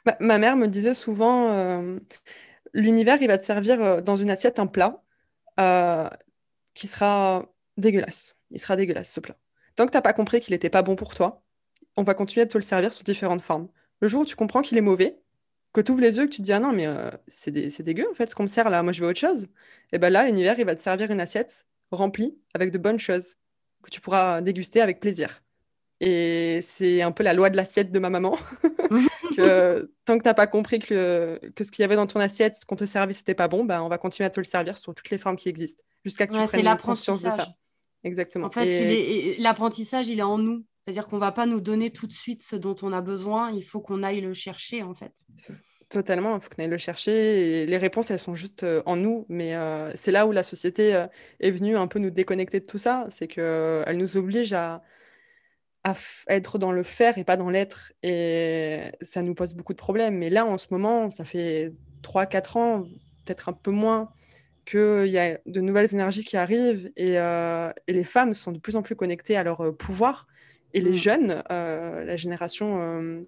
bah, 0.04 0.16
ma 0.20 0.38
mère 0.38 0.56
me 0.56 0.66
disait 0.66 0.94
souvent, 0.94 1.52
euh, 1.52 1.98
l'univers, 2.72 3.18
il 3.20 3.28
va 3.28 3.38
te 3.38 3.44
servir 3.44 3.82
euh, 3.82 4.00
dans 4.00 4.16
une 4.16 4.30
assiette 4.30 4.58
un 4.58 4.66
plat 4.66 5.02
euh, 5.58 6.08
qui 6.74 6.86
sera 6.86 7.46
dégueulasse. 7.76 8.36
Il 8.50 8.60
sera 8.60 8.76
dégueulasse, 8.76 9.12
ce 9.12 9.20
plat. 9.20 9.36
Tant 9.76 9.86
que 9.86 9.92
tu 9.92 9.96
n'as 9.96 10.02
pas 10.02 10.12
compris 10.12 10.40
qu'il 10.40 10.54
n'était 10.54 10.70
pas 10.70 10.82
bon 10.82 10.96
pour 10.96 11.14
toi, 11.14 11.42
on 11.96 12.02
va 12.02 12.14
continuer 12.14 12.46
de 12.46 12.50
te 12.50 12.58
le 12.58 12.62
servir 12.62 12.92
sous 12.94 13.04
différentes 13.04 13.42
formes. 13.42 13.68
Le 14.00 14.08
jour 14.08 14.22
où 14.22 14.24
tu 14.24 14.36
comprends 14.36 14.62
qu'il 14.62 14.78
est 14.78 14.82
mauvais, 14.82 15.20
que 15.72 15.80
tu 15.80 15.92
ouvres 15.92 16.02
les 16.02 16.16
yeux 16.16 16.24
et 16.24 16.26
que 16.26 16.32
tu 16.32 16.38
te 16.38 16.42
dis, 16.42 16.52
ah 16.52 16.60
non, 16.60 16.72
mais 16.72 16.86
c'est 17.28 17.82
dégueu, 17.82 18.06
en 18.10 18.14
fait, 18.14 18.30
ce 18.30 18.34
qu'on 18.34 18.42
me 18.44 18.48
sert 18.48 18.70
là, 18.70 18.82
moi 18.82 18.92
je 18.92 19.00
veux 19.02 19.08
autre 19.08 19.20
chose, 19.20 19.44
et 19.44 19.48
eh 19.92 19.98
ben 19.98 20.10
là, 20.10 20.24
l'univers, 20.24 20.58
il 20.58 20.64
va 20.64 20.74
te 20.74 20.80
servir 20.80 21.10
une 21.10 21.20
assiette 21.20 21.66
remplie 21.90 22.38
avec 22.54 22.70
de 22.72 22.78
bonnes 22.78 22.98
choses 22.98 23.36
que 23.82 23.90
tu 23.90 24.00
pourras 24.00 24.40
déguster 24.40 24.80
avec 24.80 25.00
plaisir. 25.00 25.42
Et 26.00 26.60
c'est 26.62 27.02
un 27.02 27.12
peu 27.12 27.22
la 27.22 27.34
loi 27.34 27.50
de 27.50 27.56
l'assiette 27.56 27.92
de 27.92 27.98
ma 27.98 28.08
maman. 28.08 28.36
que, 29.36 29.92
tant 30.06 30.16
que 30.16 30.22
tu 30.22 30.28
n'as 30.28 30.34
pas 30.34 30.46
compris 30.46 30.78
que, 30.78 31.38
que 31.54 31.62
ce 31.62 31.70
qu'il 31.70 31.82
y 31.82 31.84
avait 31.84 31.96
dans 31.96 32.06
ton 32.06 32.20
assiette, 32.20 32.54
ce 32.54 32.64
qu'on 32.64 32.76
te 32.76 32.86
servait, 32.86 33.12
c'était 33.12 33.34
pas 33.34 33.48
bon, 33.48 33.64
ben, 33.64 33.82
on 33.82 33.88
va 33.88 33.98
continuer 33.98 34.26
à 34.26 34.30
te 34.30 34.40
le 34.40 34.44
servir 34.44 34.78
sur 34.78 34.94
toutes 34.94 35.10
les 35.10 35.18
formes 35.18 35.36
qui 35.36 35.50
existent, 35.50 35.84
jusqu'à 36.04 36.26
que 36.26 36.32
tu 36.32 36.42
prennes 36.48 36.76
conscience 36.78 37.22
de 37.22 37.30
ça. 37.30 37.48
Exactement. 38.02 38.46
En 38.46 38.50
fait, 38.50 39.36
l'apprentissage, 39.38 40.08
il 40.08 40.18
est 40.18 40.22
en 40.22 40.38
nous. 40.38 40.64
C'est-à-dire 40.84 41.06
qu'on 41.06 41.16
ne 41.16 41.20
va 41.20 41.32
pas 41.32 41.46
nous 41.46 41.60
donner 41.60 41.90
tout 41.90 42.06
de 42.06 42.12
suite 42.12 42.42
ce 42.42 42.56
dont 42.56 42.76
on 42.82 42.92
a 42.92 43.02
besoin, 43.02 43.50
il 43.52 43.62
faut 43.62 43.80
qu'on 43.80 44.02
aille 44.02 44.22
le 44.22 44.32
chercher, 44.32 44.82
en 44.82 44.94
fait. 44.94 45.12
Totalement, 45.90 46.36
il 46.36 46.40
faut 46.40 46.48
qu'on 46.48 46.62
aille 46.62 46.70
le 46.70 46.78
chercher. 46.78 47.62
Et 47.62 47.66
les 47.66 47.76
réponses, 47.76 48.10
elles 48.10 48.18
sont 48.18 48.34
juste 48.34 48.62
euh, 48.62 48.82
en 48.86 48.96
nous. 48.96 49.26
Mais 49.28 49.54
euh, 49.54 49.90
c'est 49.94 50.10
là 50.10 50.26
où 50.26 50.32
la 50.32 50.42
société 50.42 50.94
euh, 50.94 51.06
est 51.40 51.50
venue 51.50 51.76
un 51.76 51.86
peu 51.86 51.98
nous 51.98 52.10
déconnecter 52.10 52.60
de 52.60 52.64
tout 52.64 52.78
ça. 52.78 53.06
C'est 53.10 53.28
qu'elle 53.28 53.96
nous 53.98 54.16
oblige 54.16 54.52
à, 54.54 54.82
à 55.84 55.94
être 56.28 56.58
dans 56.58 56.72
le 56.72 56.82
faire 56.82 57.18
et 57.18 57.24
pas 57.24 57.36
dans 57.36 57.50
l'être. 57.50 57.92
Et 58.02 58.80
ça 59.00 59.22
nous 59.22 59.34
pose 59.34 59.54
beaucoup 59.54 59.72
de 59.72 59.78
problèmes. 59.78 60.16
Mais 60.16 60.30
là, 60.30 60.44
en 60.44 60.58
ce 60.58 60.68
moment, 60.70 61.10
ça 61.10 61.24
fait 61.24 61.72
3-4 62.02 62.58
ans, 62.58 62.82
peut-être 63.24 63.48
un 63.48 63.52
peu 63.52 63.70
moins, 63.70 64.12
qu'il 64.66 65.06
y 65.06 65.18
a 65.18 65.38
de 65.46 65.60
nouvelles 65.60 65.92
énergies 65.92 66.24
qui 66.24 66.36
arrivent 66.36 66.92
et, 66.96 67.18
euh, 67.18 67.72
et, 67.86 67.92
les 67.92 68.04
femmes 68.04 68.34
sont 68.34 68.52
de 68.52 68.58
plus 68.58 68.76
en 68.76 68.82
plus 68.82 68.94
connectées 68.94 69.36
à 69.36 69.42
leur 69.42 69.60
euh, 69.62 69.72
pouvoir. 69.72 70.26
Et 70.74 70.80
les 70.80 70.92
mmh. 70.92 70.96
jeunes, 70.96 71.42
euh, 71.50 72.04
la 72.04 72.16
génération 72.16 73.24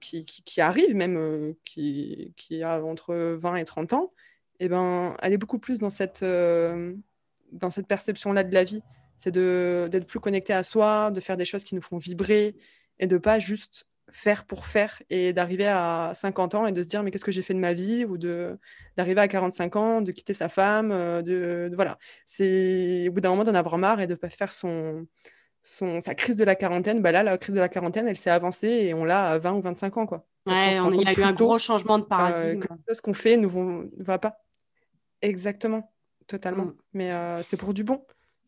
qui, 0.00 0.24
qui, 0.24 0.60
arrive, 0.60 0.94
même 0.94 1.54
qui, 1.64 2.34
qui, 2.36 2.62
a 2.62 2.82
entre 2.84 3.14
20 3.14 3.56
et 3.56 3.64
30 3.64 3.94
ans, 3.94 4.12
eh 4.60 4.68
ben, 4.68 5.16
elle 5.22 5.32
est 5.32 5.38
beaucoup 5.38 5.58
plus 5.58 5.78
dans 5.78 5.88
cette, 5.88 6.22
dans 6.22 7.70
cette 7.70 7.86
perception-là 7.86 8.44
de 8.44 8.52
la 8.52 8.64
vie 8.64 8.82
c'est 9.18 9.32
d'être 9.32 10.06
plus 10.06 10.20
connecté 10.20 10.52
à 10.52 10.62
soi, 10.62 11.10
de 11.10 11.20
faire 11.20 11.36
des 11.36 11.44
choses 11.44 11.64
qui 11.64 11.74
nous 11.74 11.82
font 11.82 11.98
vibrer 11.98 12.56
et 12.98 13.06
de 13.06 13.18
pas 13.18 13.38
juste 13.38 13.86
faire 14.10 14.44
pour 14.44 14.66
faire 14.66 15.02
et 15.10 15.32
d'arriver 15.32 15.66
à 15.66 16.12
50 16.14 16.54
ans 16.54 16.66
et 16.66 16.72
de 16.72 16.82
se 16.82 16.88
dire 16.88 17.02
mais 17.02 17.10
qu'est-ce 17.10 17.24
que 17.24 17.32
j'ai 17.32 17.42
fait 17.42 17.54
de 17.54 17.58
ma 17.58 17.74
vie? 17.74 18.04
Ou 18.04 18.16
de 18.16 18.58
d'arriver 18.96 19.20
à 19.20 19.28
45 19.28 19.76
ans 19.76 20.00
de 20.00 20.12
quitter 20.12 20.34
sa 20.34 20.48
femme 20.48 20.90
euh, 20.92 21.22
de, 21.22 21.70
voilà. 21.74 21.98
C'est 22.26 23.08
au 23.08 23.12
bout 23.12 23.20
d'un 23.20 23.30
moment 23.30 23.44
d'en 23.44 23.54
avoir 23.54 23.78
marre 23.78 24.00
et 24.00 24.06
de 24.06 24.14
pas 24.14 24.30
faire 24.30 24.52
son 24.52 25.06
son 25.62 26.00
sa 26.00 26.14
crise 26.14 26.36
de 26.36 26.44
la 26.44 26.54
quarantaine 26.54 27.02
bah 27.02 27.12
là 27.12 27.22
la 27.22 27.36
crise 27.36 27.54
de 27.54 27.60
la 27.60 27.68
quarantaine 27.68 28.08
elle 28.08 28.16
s'est 28.16 28.30
avancée 28.30 28.68
et 28.68 28.94
on 28.94 29.04
l'a 29.04 29.30
à 29.30 29.38
20 29.38 29.52
ou 29.54 29.60
25 29.60 29.96
ans 29.98 30.06
quoi. 30.06 30.26
Ouais, 30.46 30.70
il 30.70 31.02
y 31.02 31.06
a 31.06 31.12
eu 31.12 31.22
un 31.22 31.32
gros 31.34 31.58
changement 31.58 31.98
de 31.98 32.04
euh, 32.04 32.08
paradigme. 32.08 32.64
ce 32.90 33.02
qu'on 33.02 33.12
fait 33.12 33.36
vont, 33.36 33.90
va 33.98 34.18
pas. 34.18 34.38
Exactement. 35.20 35.92
Totalement. 36.26 36.66
Mm. 36.66 36.74
mais 36.92 37.12
euh, 37.12 37.42
c'est 37.42 37.56
pour 37.56 37.74
du 37.74 37.84
bon 37.84 38.04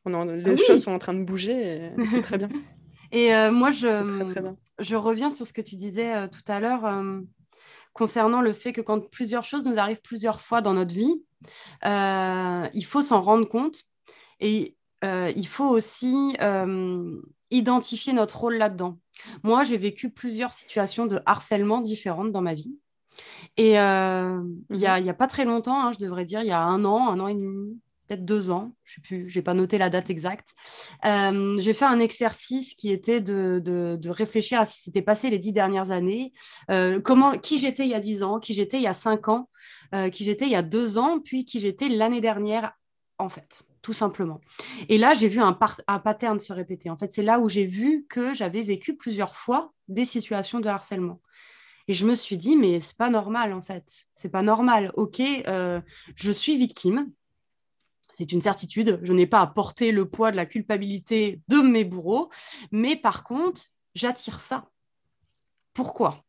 les 0.07 0.57
choses 0.57 0.83
sont 0.83 0.93
en 0.93 0.99
train 0.99 1.15
de 1.15 1.25
bouger 1.25 1.77
et 1.77 1.91
c'est 2.11 2.23
très 2.23 2.39
bien. 2.39 2.49
et 3.13 3.35
euh, 3.35 3.51
moi, 3.51 3.71
je, 3.71 4.49
je 4.79 4.97
reviens 4.97 5.31
sur 5.31 5.47
ce 5.47 5.53
que 5.53 5.61
tu 5.61 5.77
disais 5.77 6.15
euh, 6.15 6.27
tout 6.29 6.51
à 6.51 6.61
l'heure. 6.61 6.85
Euh, 6.85 7.21
concernant 7.93 8.41
le 8.41 8.53
fait 8.53 8.73
que 8.73 8.81
quand 8.81 9.11
plusieurs 9.11 9.45
choses 9.45 9.65
nous 9.65 9.79
arrivent 9.79 10.03
plusieurs 10.03 10.41
fois 10.41 10.61
dans 10.61 10.75
notre 10.75 10.95
vie, 10.95 11.23
euh, 11.85 12.69
il 12.75 12.85
faut 12.85 13.03
s'en 13.03 13.21
rendre 13.21 13.47
compte 13.47 13.85
et 14.41 14.77
euh, 15.05 15.33
il 15.37 15.47
faut 15.47 15.69
aussi 15.69 16.37
euh, 16.41 17.21
identifier 17.51 18.13
notre 18.13 18.39
rôle 18.39 18.57
là-dedans. 18.57 18.99
Moi, 19.43 19.65
j'ai 19.65 19.77
vécu 19.77 20.11
plusieurs 20.11 20.53
situations 20.53 21.07
de 21.07 21.21
harcèlement 21.27 21.81
différentes 21.81 22.33
dans 22.33 22.43
ma 22.43 22.55
vie. 22.55 22.79
Et 23.57 23.73
il 23.73 23.73
n'y 23.73 24.87
a, 24.87 25.01
mhm. 25.01 25.09
a, 25.09 25.15
pas 25.15 25.27
très 25.27 25.45
longtemps, 25.45 25.85
hein, 25.85 25.93
je 25.93 25.99
devrais 25.99 26.25
dire, 26.25 26.43
il 26.43 26.47
y 26.47 26.53
a 26.53 26.63
un 26.63 26.85
an, 26.85 27.11
un 27.11 27.21
an 27.21 27.29
et 27.29 27.35
demi, 27.35 27.79
peut-être 28.11 28.25
deux 28.25 28.51
ans, 28.51 28.73
je 28.83 28.95
sais 28.95 29.01
plus, 29.01 29.29
j'ai 29.29 29.41
pas 29.41 29.55
noté 29.55 29.79
la 29.79 29.89
date 29.89 30.11
exacte. 30.11 30.49
Euh, 31.05 31.59
j'ai 31.61 31.75
fait 31.75 31.85
un 31.85 32.01
exercice 32.01 32.75
qui 32.75 32.91
était 32.91 33.21
de, 33.21 34.01
réfléchir 34.09 34.61
à 34.61 34.65
ce 34.65 34.75
qui 34.75 34.81
s'était 34.81 35.03
passé 35.03 35.31
les 35.31 35.39
dix 35.39 35.53
dernières 35.53 35.93
années, 35.93 36.33
euh, 36.73 37.01
comment, 37.01 37.39
qui 37.39 37.59
j'étais 37.59 37.85
il 37.85 37.91
y 37.91 37.95
a 37.95 38.01
dix 38.01 38.25
ans, 38.25 38.41
qui 38.41 38.53
j'étais 38.53 38.79
il 38.79 38.83
y 38.83 38.89
a 38.89 38.95
cinq 38.95 39.29
ans, 39.29 39.49
euh, 39.95 40.09
qui 40.09 40.25
j'étais 40.25 40.47
il 40.47 40.51
y 40.51 40.57
a 40.57 40.63
deux 40.63 40.99
ans, 40.99 41.21
puis 41.21 41.45
qui 41.45 41.61
j'étais 41.61 41.89
l'année 41.89 42.21
dernière, 42.21 42.73
en 43.19 43.29
fait, 43.29 43.63
tout 43.81 43.93
simplement. 43.93 44.41
Et 44.89 44.99
là, 44.99 45.15
j'ai 45.15 45.29
vu 45.29 45.41
un, 45.41 45.57
un 45.87 45.99
pattern 46.01 46.41
se 46.41 46.53
répéter. 46.53 46.91
En 46.91 46.97
fait, 46.97 47.13
c'est 47.13 47.23
là 47.23 47.39
où 47.39 47.49
j'ai 47.49 47.67
vu 47.67 48.07
que 48.09 48.35
j'avais 48.35 48.63
vécu 48.63 48.97
plusieurs 48.97 49.37
fois 49.37 49.73
des 49.87 50.05
situations 50.05 50.59
de 50.59 50.69
harcèlement. 50.69 51.21
Et 51.87 51.93
je 51.93 52.05
me 52.07 52.17
suis 52.17 52.37
dit, 52.37 52.57
mais 52.57 52.81
c'est 52.81 52.97
pas 52.97 53.11
normal 53.11 53.53
en 53.53 53.63
fait. 53.63 54.07
C'est 54.13 54.31
pas 54.31 54.43
normal. 54.43 54.93
Ok, 54.95 55.21
je 55.21 56.31
suis 56.31 56.57
victime, 56.57 57.11
c'est 58.11 58.33
une 58.33 58.41
certitude. 58.41 59.01
Je 59.03 59.13
n'ai 59.13 59.27
pas 59.27 59.41
à 59.41 59.47
porter 59.47 59.93
le 59.93 60.09
poids 60.09 60.31
de 60.31 60.37
la 60.37 60.47
culpabilité 60.47 61.41
de 61.49 61.59
mes 61.59 61.85
bourreaux, 61.85 62.31
mais 62.73 62.97
par 62.97 63.25
contre, 63.25 63.63
j'attire 63.95 64.41
ça. 64.41 64.69
Pourquoi? 65.75 66.25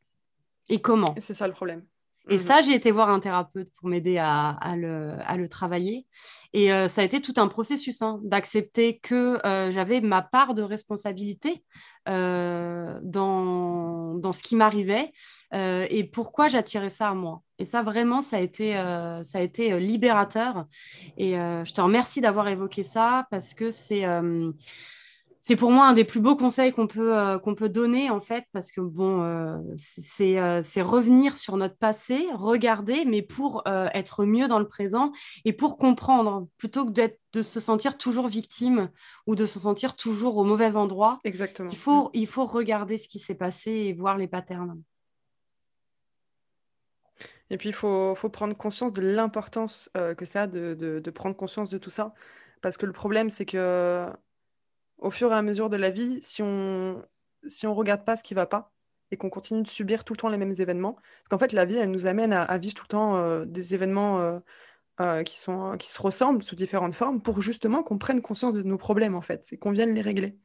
Et 0.69 0.81
comment? 0.81 1.15
C'est 1.19 1.33
ça 1.33 1.47
le 1.47 1.53
problème. 1.53 1.83
Et 2.29 2.35
mhm. 2.35 2.39
ça, 2.39 2.61
j'ai 2.61 2.73
été 2.73 2.91
voir 2.91 3.09
un 3.09 3.19
thérapeute 3.19 3.69
pour 3.75 3.89
m'aider 3.89 4.17
à, 4.17 4.57
le, 4.77 5.47
travailler. 5.47 6.05
Et 6.53 6.71
euh, 6.71 6.87
ça 6.87 7.01
a 7.01 7.03
été 7.03 7.19
tout 7.19 7.33
un 7.37 7.47
processus 7.47 8.01
hein, 8.01 8.19
d'accepter 8.23 8.99
que 8.99 9.45
euh, 9.45 9.71
j'avais 9.71 10.01
ma 10.01 10.21
part 10.21 10.53
de 10.53 10.61
responsabilité 10.61 11.63
euh, 12.07 12.99
dans, 13.01 14.15
dans, 14.15 14.31
ce 14.31 14.43
qui 14.43 14.55
m'arrivait 14.55 15.11
et 15.53 16.03
pourquoi 16.03 16.47
j'attirais 16.47 16.89
ça 16.89 17.09
à 17.09 17.13
moi? 17.13 17.41
Et 17.59 17.65
ça, 17.65 17.83
vraiment, 17.83 18.21
ça 18.21 18.37
a 18.37 18.39
été, 18.39 18.73
ça 19.23 19.37
a 19.37 19.41
été 19.41 19.79
libérateur. 19.79 20.65
Et 21.17 21.33
je 21.33 21.73
te 21.73 21.81
remercie 21.81 22.21
d'avoir 22.21 22.47
évoqué 22.47 22.83
ça 22.83 23.27
parce 23.29 23.53
que 23.53 23.71
c'est 23.71 24.05
c'est 25.41 25.55
pour 25.55 25.71
moi 25.71 25.87
un 25.87 25.93
des 25.93 26.03
plus 26.03 26.19
beaux 26.19 26.35
conseils 26.35 26.71
qu'on 26.71 26.85
peut, 26.85 27.17
euh, 27.17 27.39
qu'on 27.39 27.55
peut 27.55 27.67
donner, 27.67 28.11
en 28.11 28.19
fait, 28.19 28.45
parce 28.53 28.71
que 28.71 28.79
bon, 28.79 29.23
euh, 29.23 29.57
euh, 30.21 30.61
c'est 30.63 30.81
revenir 30.83 31.35
sur 31.35 31.57
notre 31.57 31.75
passé, 31.75 32.27
regarder, 32.35 33.05
mais 33.05 33.23
pour 33.23 33.63
être 33.65 34.23
mieux 34.23 34.47
dans 34.47 34.59
le 34.59 34.67
présent 34.67 35.11
et 35.43 35.51
pour 35.51 35.77
comprendre, 35.77 36.47
plutôt 36.57 36.85
que 36.85 36.91
de 37.33 37.41
se 37.41 37.59
sentir 37.59 37.97
toujours 37.97 38.27
victime 38.27 38.89
ou 39.25 39.35
de 39.35 39.47
se 39.47 39.59
sentir 39.59 39.95
toujours 39.95 40.37
au 40.37 40.43
mauvais 40.43 40.75
endroit. 40.75 41.17
Exactement. 41.23 41.69
Il 41.71 41.77
faut, 41.77 42.11
il 42.13 42.27
faut 42.27 42.45
regarder 42.45 42.97
ce 42.97 43.07
qui 43.07 43.19
s'est 43.19 43.35
passé 43.35 43.71
et 43.71 43.93
voir 43.93 44.17
les 44.17 44.27
patterns. 44.27 44.79
Et 47.51 47.57
puis, 47.57 47.69
il 47.69 47.75
faut, 47.75 48.15
faut, 48.15 48.29
prendre 48.29 48.55
conscience 48.55 48.93
de 48.93 49.01
l'importance 49.01 49.91
que 49.93 50.25
ça 50.25 50.43
a 50.43 50.47
de, 50.47 50.73
de, 50.73 51.11
prendre 51.11 51.35
conscience 51.35 51.69
de 51.69 51.77
tout 51.77 51.91
ça. 51.91 52.13
Parce 52.61 52.77
que 52.77 52.85
le 52.85 52.93
problème, 52.93 53.29
c'est 53.29 53.45
que 53.45 54.07
au 54.97 55.11
fur 55.11 55.31
et 55.31 55.35
à 55.35 55.41
mesure 55.41 55.69
de 55.69 55.77
la 55.77 55.89
vie, 55.89 56.19
si 56.21 56.41
on 56.41 57.03
si 57.47 57.67
on 57.67 57.73
regarde 57.73 58.05
pas 58.05 58.17
ce 58.17 58.23
qui 58.23 58.33
va 58.33 58.45
pas 58.45 58.71
et 59.09 59.17
qu'on 59.17 59.29
continue 59.29 59.63
de 59.63 59.67
subir 59.67 60.03
tout 60.03 60.13
le 60.13 60.17
temps 60.17 60.29
les 60.29 60.37
mêmes 60.37 60.55
événements, 60.57 60.93
parce 60.93 61.29
qu'en 61.31 61.37
fait 61.37 61.51
la 61.51 61.65
vie, 61.65 61.75
elle 61.75 61.91
nous 61.91 62.05
amène 62.05 62.31
à, 62.31 62.57
vivre 62.57 62.75
tout 62.75 62.83
le 62.85 62.87
temps 62.87 63.17
euh, 63.17 63.43
des 63.45 63.73
événements 63.73 64.19
euh, 64.21 64.39
euh, 65.01 65.23
qui 65.23 65.37
sont 65.37 65.75
qui 65.77 65.89
se 65.89 66.01
ressemblent 66.01 66.43
sous 66.43 66.55
différentes 66.55 66.93
formes 66.93 67.21
pour 67.21 67.41
justement 67.41 67.83
qu'on 67.83 67.97
prenne 67.97 68.21
conscience 68.21 68.53
de 68.53 68.63
nos 68.63 68.77
problèmes 68.77 69.15
en 69.15 69.21
fait 69.21 69.47
et 69.51 69.57
qu'on 69.57 69.71
vienne 69.71 69.93
les 69.93 70.01
régler. 70.01 70.37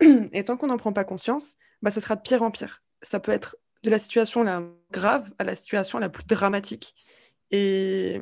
Et 0.32 0.44
tant 0.44 0.56
qu'on 0.56 0.66
n'en 0.66 0.76
prend 0.76 0.92
pas 0.92 1.04
conscience, 1.04 1.56
bah, 1.82 1.90
ça 1.90 2.00
sera 2.00 2.16
de 2.16 2.22
pire 2.22 2.42
en 2.42 2.50
pire. 2.50 2.82
Ça 3.02 3.20
peut 3.20 3.32
être 3.32 3.56
de 3.82 3.90
la 3.90 3.98
situation 3.98 4.42
la 4.42 4.62
grave 4.90 5.30
à 5.38 5.44
la 5.44 5.56
situation 5.56 5.98
la 5.98 6.08
plus 6.08 6.24
dramatique. 6.26 6.94
Et 7.50 8.20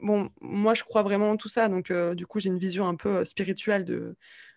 bon, 0.00 0.30
moi, 0.40 0.74
je 0.74 0.84
crois 0.84 1.02
vraiment 1.02 1.30
en 1.30 1.36
tout 1.36 1.48
ça. 1.48 1.68
Donc, 1.68 1.92
du 1.92 2.26
coup, 2.26 2.40
j'ai 2.40 2.48
une 2.48 2.58
vision 2.58 2.86
un 2.88 2.94
peu 2.96 3.24
spirituelle 3.24 3.84
de, 3.84 4.16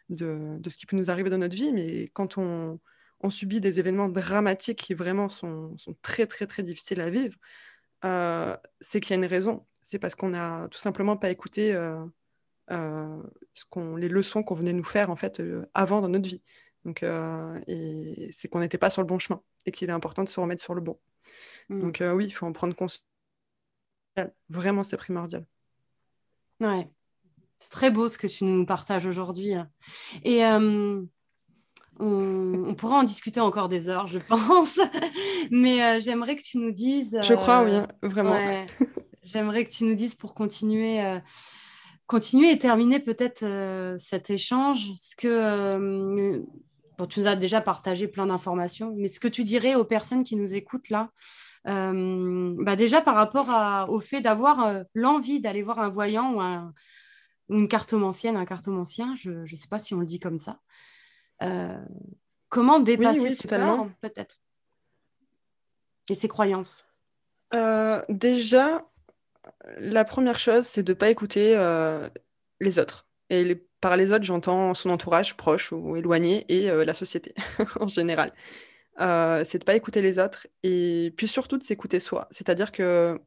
de, 0.09 0.69
ce 0.69 0.77
qui 0.77 0.85
peut 0.85 0.95
nous 0.95 1.09
arriver 1.09 1.29
dans 1.29 1.37
notre 1.37 1.55
vie, 1.55 1.71
mais 1.71 2.09
quand 2.13 2.37
on, 2.37 2.79
subit 3.29 3.59
des 3.59 3.79
événements 3.79 4.07
dramatiques 4.07 4.77
qui 4.83 4.93
vraiment 4.93 5.29
sont, 5.29 5.75
très 6.03 6.27
très 6.27 6.45
très 6.45 6.61
difficiles 6.61 7.01
à 7.01 7.09
vivre, 7.09 7.35
euh, 8.03 8.55
c'est 8.81 8.99
qu'il 8.99 9.15
y 9.15 9.19
a 9.19 9.23
une 9.23 9.27
raison. 9.27 9.65
C'est 9.81 9.97
parce 9.97 10.13
qu'on 10.13 10.29
n'a 10.29 10.67
tout 10.69 10.77
simplement 10.77 11.17
pas 11.17 11.31
écouté 11.31 11.73
euh, 11.73 12.05
euh, 12.69 13.23
les 13.97 14.09
leçons 14.09 14.43
qu'on 14.43 14.53
venait 14.53 14.73
nous 14.73 14.83
faire 14.83 15.09
en 15.09 15.15
fait 15.15 15.41
avant 15.73 16.01
dans 16.01 16.09
notre 16.09 16.29
vie. 16.29 16.43
Donc, 16.85 17.03
et 17.03 18.29
c'est 18.31 18.47
qu'on 18.47 18.59
n'était 18.59 18.77
pas 18.77 18.89
sur 18.89 19.01
le 19.01 19.07
bon 19.07 19.19
chemin 19.19 19.41
et 19.65 19.71
qu'il 19.71 19.89
est 19.89 19.93
important 19.93 20.23
de 20.23 20.29
se 20.29 20.39
remettre 20.39 20.61
sur 20.61 20.75
le 20.75 20.81
bon. 20.81 20.99
Mm. 21.69 21.81
Donc 21.81 22.03
oui, 22.13 22.25
il 22.25 22.31
faut 22.31 22.45
en 22.45 22.53
prendre 22.53 22.75
conscience. 22.75 23.05
Vraiment, 24.49 24.83
c'est 24.83 24.97
primordial. 24.97 25.45
Ouais. 26.59 26.89
C'est 27.59 27.71
très 27.71 27.91
beau 27.91 28.07
ce 28.07 28.17
que 28.17 28.27
tu 28.27 28.43
nous 28.43 28.65
partages 28.65 29.05
aujourd'hui. 29.05 29.53
Et 30.23 30.45
euh, 30.45 31.01
on, 31.99 32.75
pourra 32.75 32.99
en 32.99 33.03
discuter 33.03 33.39
encore 33.39 33.69
des 33.69 33.89
heures, 33.89 34.07
je 34.07 34.19
pense. 34.19 34.79
Mais 35.51 35.83
euh, 35.83 35.99
j'aimerais 35.99 36.35
que 36.35 36.43
tu 36.43 36.57
nous 36.57 36.71
dises. 36.71 37.19
je 37.23 37.33
crois, 37.33 37.63
oui, 37.63 37.71
vraiment. 38.03 38.37
j'aimerais 39.23 39.65
que 39.65 39.71
tu 39.71 39.83
nous 39.83 39.95
dises 39.95 40.15
pour 40.15 40.33
continuer. 40.33 41.03
Euh, 41.03 41.19
continuer 42.07 42.51
et 42.51 42.59
terminer 42.59 42.99
peut-être 42.99 43.43
cet 43.97 44.29
échange, 44.29 44.91
ce 44.95 45.15
que 45.15 46.45
tu 47.09 47.19
nous 47.19 47.27
as 47.27 47.35
déjà 47.35 47.61
partagé 47.61 48.07
plein 48.07 48.27
d'informations, 48.27 48.93
mais 48.95 49.07
ce 49.07 49.19
que 49.19 49.27
tu 49.27 49.43
dirais 49.43 49.75
aux 49.75 49.85
personnes 49.85 50.23
qui 50.23 50.35
nous 50.35 50.53
écoutent 50.53 50.89
là, 50.89 51.11
bah 51.65 52.75
déjà 52.75 53.01
par 53.01 53.15
rapport 53.15 53.89
au 53.89 53.99
fait 53.99 54.21
d'avoir 54.21 54.83
l'envie 54.93 55.39
d'aller 55.39 55.63
voir 55.63 55.79
un 55.79 55.89
voyant 55.89 56.35
ou 56.35 56.41
un, 56.41 56.73
une 57.49 57.67
cartomancienne, 57.67 58.37
un 58.37 58.45
cartomancien, 58.45 59.15
je 59.15 59.31
ne 59.31 59.55
sais 59.55 59.67
pas 59.67 59.79
si 59.79 59.93
on 59.93 59.99
le 59.99 60.05
dit 60.05 60.19
comme 60.19 60.39
ça. 60.39 60.59
Euh, 61.43 61.77
comment 62.49 62.79
dépasser 62.79 63.19
oui, 63.19 63.37
peur, 63.47 63.89
peut-être? 64.01 64.37
Et 66.09 66.15
ses 66.15 66.27
croyances? 66.27 66.85
Euh, 67.53 68.01
Déjà, 68.09 68.85
la 69.77 70.05
première 70.05 70.39
chose, 70.39 70.65
c'est 70.65 70.83
de 70.83 70.93
ne 70.93 70.97
pas 70.97 71.09
écouter 71.09 71.55
euh, 71.57 72.07
les 72.59 72.79
autres. 72.79 73.04
Et 73.29 73.55
par 73.81 73.97
les 73.97 74.11
autres, 74.11 74.23
j'entends 74.23 74.73
son 74.73 74.89
entourage 74.89 75.35
proche 75.35 75.71
ou 75.71 75.95
éloigné 75.95 76.45
et 76.49 76.67
la 76.85 76.93
société 76.93 77.33
en 77.79 77.87
général. 77.87 78.33
c'est 78.97 79.03
de 79.03 79.57
ne 79.57 79.65
pas 79.65 79.75
écouter 79.75 80.01
les 80.01 80.19
autres 80.19 80.47
et 80.63 81.13
puis 81.17 81.27
surtout 81.27 81.57
de 81.57 81.63
s'écouter 81.63 81.99
soi. 81.99 82.27
C'est-à-dire 82.31 82.71
que 82.71 83.19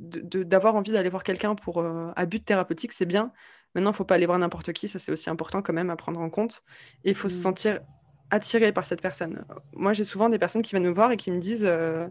d'avoir 0.00 0.76
envie 0.76 0.92
d'aller 0.92 1.10
voir 1.10 1.22
quelqu'un 1.22 1.54
pour 1.54 1.78
euh, 1.78 2.10
à 2.16 2.26
but 2.26 2.44
thérapeutique, 2.44 2.92
c'est 2.92 3.06
bien. 3.06 3.32
Maintenant, 3.74 3.90
il 3.90 3.96
faut 3.96 4.04
pas 4.04 4.14
aller 4.14 4.26
voir 4.26 4.38
n'importe 4.38 4.72
qui, 4.72 4.88
ça 4.88 4.98
c'est 4.98 5.12
aussi 5.12 5.30
important 5.30 5.62
quand 5.62 5.72
même 5.72 5.90
à 5.90 5.96
prendre 5.96 6.20
en 6.20 6.30
compte. 6.30 6.62
Et 7.04 7.10
il 7.10 7.16
faut 7.16 7.28
se 7.28 7.38
mmh. 7.38 7.42
sentir 7.42 7.80
attiré 8.30 8.72
par 8.72 8.86
cette 8.86 9.02
personne. 9.02 9.44
Moi, 9.72 9.92
j'ai 9.92 10.04
souvent 10.04 10.28
des 10.28 10.38
personnes 10.38 10.62
qui 10.62 10.70
viennent 10.70 10.84
me 10.84 10.90
voir 10.90 11.12
et 11.12 11.16
qui 11.16 11.30
me 11.30 11.38
disent, 11.38 11.64
euh, 11.64 12.08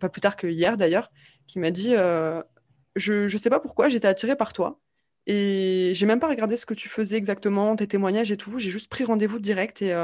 pas 0.00 0.08
plus 0.08 0.20
tard 0.20 0.36
que 0.36 0.46
hier 0.46 0.76
d'ailleurs, 0.76 1.10
qui 1.46 1.58
m'a 1.58 1.70
dit, 1.70 1.94
euh, 1.94 2.42
je 2.96 3.24
ne 3.32 3.38
sais 3.38 3.50
pas 3.50 3.60
pourquoi, 3.60 3.88
j'étais 3.88 4.08
attirée 4.08 4.36
par 4.36 4.52
toi. 4.52 4.80
Et 5.26 5.92
j'ai 5.94 6.06
même 6.06 6.20
pas 6.20 6.28
regardé 6.28 6.56
ce 6.56 6.66
que 6.66 6.74
tu 6.74 6.88
faisais 6.88 7.16
exactement, 7.16 7.76
tes 7.76 7.86
témoignages 7.86 8.30
et 8.30 8.36
tout. 8.36 8.58
J'ai 8.58 8.70
juste 8.70 8.90
pris 8.90 9.04
rendez-vous 9.04 9.38
direct 9.38 9.80
et, 9.82 9.94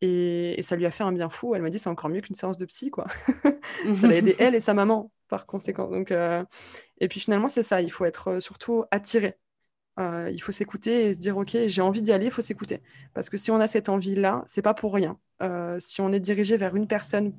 et, 0.00 0.62
ça 0.62 0.76
lui 0.76 0.86
a 0.86 0.90
fait 0.90 1.04
un 1.04 1.12
bien 1.12 1.30
fou. 1.30 1.54
Elle 1.54 1.62
m'a 1.62 1.70
dit 1.70 1.78
c'est 1.78 1.88
encore 1.88 2.10
mieux 2.10 2.20
qu'une 2.20 2.34
séance 2.34 2.56
de 2.56 2.64
psy, 2.66 2.90
quoi. 2.90 3.06
ça 4.00 4.06
l'a 4.06 4.16
aidé 4.16 4.36
elle 4.38 4.54
et 4.54 4.60
sa 4.60 4.74
maman 4.74 5.10
par 5.28 5.46
conséquent. 5.46 5.88
Donc, 5.88 6.10
euh, 6.10 6.44
Et 6.98 7.08
puis 7.08 7.20
finalement, 7.20 7.48
c'est 7.48 7.62
ça, 7.62 7.80
il 7.80 7.90
faut 7.90 8.04
être 8.04 8.28
euh, 8.28 8.40
surtout 8.40 8.84
attiré. 8.90 9.38
Euh, 9.98 10.30
il 10.32 10.40
faut 10.40 10.52
s'écouter 10.52 11.08
et 11.08 11.14
se 11.14 11.18
dire, 11.18 11.36
OK, 11.36 11.56
j'ai 11.66 11.82
envie 11.82 12.02
d'y 12.02 12.12
aller, 12.12 12.26
il 12.26 12.32
faut 12.32 12.42
s'écouter. 12.42 12.82
Parce 13.14 13.30
que 13.30 13.36
si 13.36 13.50
on 13.50 13.60
a 13.60 13.66
cette 13.66 13.88
envie-là, 13.88 14.44
c'est 14.46 14.62
pas 14.62 14.74
pour 14.74 14.94
rien. 14.94 15.18
si 15.78 16.00
on 16.00 16.12
est 16.12 16.20
dirigé 16.20 16.56
vers 16.56 16.74
une 16.76 16.88
personne 16.88 17.32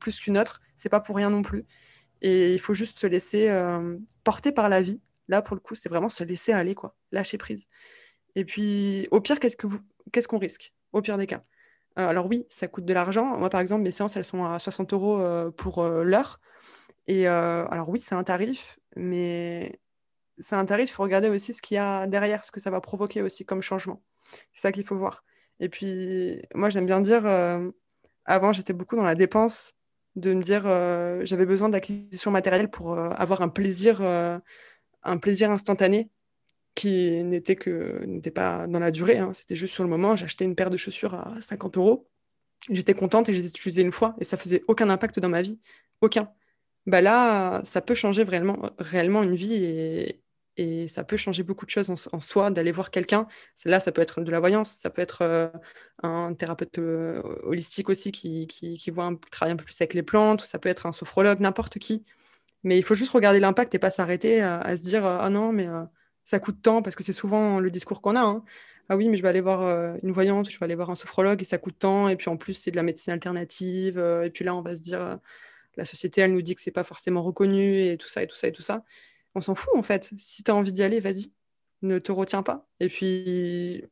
plus 0.00 0.20
qu'une 0.20 0.38
autre, 0.38 0.60
c'est 0.76 0.88
pas 0.88 1.00
pour 1.00 1.16
rien 1.16 1.30
non 1.30 1.42
plus. 1.42 1.64
Et 2.22 2.54
il 2.54 2.60
faut 2.60 2.74
juste 2.74 2.98
se 2.98 3.06
laisser 3.06 3.50
porter 4.22 4.52
par 4.52 4.68
la 4.70 4.80
vie. 4.80 5.00
Là, 5.28 5.42
pour 5.42 5.56
le 5.56 5.60
coup, 5.60 5.74
c'est 5.74 5.88
vraiment 5.88 6.08
se 6.08 6.24
laisser 6.24 6.52
aller, 6.52 6.74
quoi, 6.74 6.94
lâcher 7.12 7.38
prise. 7.38 7.66
Et 8.34 8.44
puis, 8.44 9.08
au 9.10 9.20
pire, 9.20 9.40
qu'est-ce 9.40 9.56
qu'on 9.56 9.70
qu'on 10.28 10.38
risque? 10.38 10.74
Au 10.92 11.00
pire 11.02 11.16
des 11.18 11.26
cas. 11.26 11.42
alors 11.96 12.26
oui, 12.26 12.46
ça 12.50 12.68
coûte 12.68 12.84
de 12.84 12.92
l'argent. 12.92 13.38
Moi, 13.38 13.50
par 13.50 13.60
exemple, 13.60 13.82
mes 13.82 13.90
séances, 13.90 14.16
elles 14.16 14.24
sont 14.24 14.44
à 14.44 14.58
60 14.58 14.92
euros 14.92 15.50
pour 15.52 15.82
l'heure. 15.84 16.40
Et 17.06 17.28
euh, 17.28 17.66
alors 17.68 17.88
oui, 17.88 17.98
c'est 17.98 18.14
un 18.14 18.24
tarif, 18.24 18.78
mais 18.96 19.80
c'est 20.38 20.56
un 20.56 20.64
tarif, 20.64 20.90
il 20.90 20.92
faut 20.92 21.02
regarder 21.02 21.28
aussi 21.28 21.52
ce 21.52 21.62
qu'il 21.62 21.76
y 21.76 21.78
a 21.78 22.06
derrière, 22.06 22.44
ce 22.44 22.50
que 22.50 22.60
ça 22.60 22.70
va 22.70 22.80
provoquer 22.80 23.22
aussi 23.22 23.44
comme 23.44 23.62
changement. 23.62 24.02
C'est 24.52 24.62
ça 24.62 24.72
qu'il 24.72 24.84
faut 24.84 24.96
voir. 24.96 25.24
Et 25.60 25.68
puis, 25.68 26.42
moi, 26.54 26.70
j'aime 26.70 26.86
bien 26.86 27.00
dire, 27.00 27.26
euh, 27.26 27.70
avant, 28.24 28.52
j'étais 28.52 28.72
beaucoup 28.72 28.96
dans 28.96 29.04
la 29.04 29.14
dépense 29.14 29.74
de 30.16 30.32
me 30.32 30.42
dire 30.42 30.62
j'avais 31.26 31.46
besoin 31.46 31.68
d'acquisition 31.68 32.30
matérielle 32.30 32.70
pour 32.70 32.96
avoir 32.96 33.42
un 33.42 33.48
plaisir, 33.48 34.00
un 35.04 35.18
plaisir 35.18 35.50
instantané 35.50 36.10
qui 36.74 37.22
n'était 37.22 37.56
que 37.56 38.04
n'était 38.04 38.30
pas 38.30 38.66
dans 38.66 38.80
la 38.80 38.90
durée, 38.90 39.18
hein. 39.18 39.32
c'était 39.32 39.56
juste 39.56 39.74
sur 39.74 39.84
le 39.84 39.90
moment. 39.90 40.16
J'achetais 40.16 40.44
une 40.44 40.56
paire 40.56 40.70
de 40.70 40.76
chaussures 40.76 41.14
à 41.14 41.40
50 41.40 41.76
euros, 41.76 42.08
j'étais 42.70 42.94
contente 42.94 43.28
et 43.28 43.34
je 43.34 43.40
les 43.40 43.48
utilisais 43.48 43.82
une 43.82 43.92
fois 43.92 44.16
et 44.20 44.24
ça 44.24 44.36
faisait 44.36 44.62
aucun 44.68 44.90
impact 44.90 45.20
dans 45.20 45.28
ma 45.28 45.42
vie, 45.42 45.58
aucun. 46.00 46.30
Bah 46.86 47.00
là, 47.00 47.62
ça 47.64 47.80
peut 47.80 47.94
changer 47.94 48.24
réellement, 48.24 48.58
réellement 48.78 49.22
une 49.22 49.36
vie 49.36 49.54
et, 49.54 50.24
et 50.56 50.88
ça 50.88 51.04
peut 51.04 51.16
changer 51.16 51.42
beaucoup 51.42 51.64
de 51.66 51.70
choses 51.70 51.90
en, 51.90 52.20
soi, 52.20 52.50
d'aller 52.50 52.72
voir 52.72 52.90
quelqu'un. 52.90 53.26
Là, 53.64 53.80
ça 53.80 53.92
peut 53.92 54.02
être 54.02 54.20
de 54.20 54.30
la 54.30 54.40
voyance, 54.40 54.70
ça 54.70 54.90
peut 54.90 55.02
être 55.02 55.22
euh, 55.22 55.48
un 56.02 56.34
thérapeute 56.34 56.78
euh, 56.78 57.22
holistique 57.42 57.88
aussi 57.88 58.12
qui, 58.12 58.46
qui, 58.46 58.90
voit 58.90 59.04
un, 59.04 59.16
travaille 59.16 59.52
un 59.52 59.56
peu 59.56 59.64
plus 59.64 59.80
avec 59.80 59.94
les 59.94 60.02
plantes, 60.02 60.42
ça 60.42 60.58
peut 60.58 60.68
être 60.68 60.86
un 60.86 60.92
sophrologue, 60.92 61.40
n'importe 61.40 61.78
qui. 61.78 62.04
Mais 62.64 62.78
il 62.78 62.82
faut 62.82 62.94
juste 62.94 63.12
regarder 63.12 63.40
l'impact 63.40 63.74
et 63.74 63.78
pas 63.78 63.90
s'arrêter 63.90 64.40
à, 64.42 64.76
se 64.76 64.82
dire 64.82 65.06
ah 65.06 65.30
non, 65.30 65.52
mais 65.52 65.68
euh, 65.68 65.84
ça 66.24 66.40
coûte 66.40 66.62
tant, 66.62 66.82
parce 66.82 66.96
que 66.96 67.02
c'est 67.02 67.12
souvent 67.12 67.60
le 67.60 67.70
discours 67.70 68.02
qu'on 68.02 68.16
a. 68.16 68.22
Hein. 68.22 68.44
Ah 68.88 68.96
oui, 68.96 69.08
mais 69.08 69.16
je 69.16 69.22
vais 69.22 69.28
aller 69.28 69.40
voir 69.40 69.96
une 70.02 70.12
voyante, 70.12 70.50
je 70.50 70.58
vais 70.58 70.64
aller 70.64 70.74
voir 70.74 70.90
un 70.90 70.96
sophrologue 70.96 71.40
et 71.40 71.44
ça 71.44 71.58
coûte 71.58 71.76
tant, 71.78 72.08
et 72.08 72.16
puis 72.16 72.28
en 72.28 72.36
plus, 72.36 72.54
c'est 72.54 72.70
de 72.70 72.76
la 72.76 72.82
médecine 72.82 73.12
alternative, 73.14 73.98
et 73.98 74.30
puis 74.30 74.44
là, 74.44 74.54
on 74.54 74.60
va 74.60 74.76
se 74.76 74.82
dire 74.82 75.18
la 75.76 75.84
société, 75.86 76.20
elle 76.20 76.32
nous 76.34 76.42
dit 76.42 76.54
que 76.54 76.60
c'est 76.60 76.70
pas 76.70 76.84
forcément 76.84 77.22
reconnu, 77.22 77.86
et 77.86 77.96
tout 77.96 78.08
ça, 78.08 78.22
et 78.22 78.26
tout 78.26 78.36
ça, 78.36 78.48
et 78.48 78.52
tout 78.52 78.62
ça 78.62 78.84
on 79.34 79.40
s'en 79.40 79.54
fout 79.54 79.74
en 79.76 79.82
fait. 79.82 80.10
Si 80.16 80.42
tu 80.42 80.50
as 80.50 80.54
envie 80.54 80.72
d'y 80.72 80.82
aller, 80.82 81.00
vas-y. 81.00 81.32
Ne 81.82 81.98
te 81.98 82.12
retiens 82.12 82.42
pas. 82.42 82.66
Et 82.80 82.88
puis, 82.88 83.84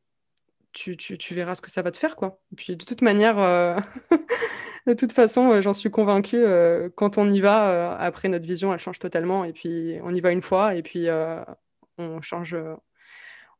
tu, 0.73 1.33
verras 1.33 1.55
ce 1.55 1.61
que 1.61 1.71
ça 1.71 1.81
va 1.81 1.91
te 1.91 1.97
faire, 1.97 2.15
quoi. 2.15 2.39
Et 2.51 2.55
puis, 2.55 2.75
de 2.75 2.83
toute 2.83 3.01
manière, 3.01 3.39
euh, 3.39 3.77
de 4.87 4.93
toute 4.93 5.13
façon, 5.13 5.51
euh, 5.51 5.61
j'en 5.61 5.73
suis 5.73 5.91
convaincue, 5.91 6.43
euh, 6.43 6.89
quand 6.95 7.17
on 7.17 7.31
y 7.31 7.39
va, 7.39 7.95
après, 7.97 8.29
notre 8.29 8.45
vision, 8.45 8.73
elle 8.73 8.79
change 8.79 8.99
totalement. 8.99 9.43
Et 9.45 9.53
puis, 9.53 9.99
on 10.03 10.13
y 10.13 10.21
va 10.21 10.31
une 10.31 10.41
fois, 10.41 10.75
et 10.75 10.83
puis, 10.83 11.07
on 11.97 12.21
change 12.21 12.55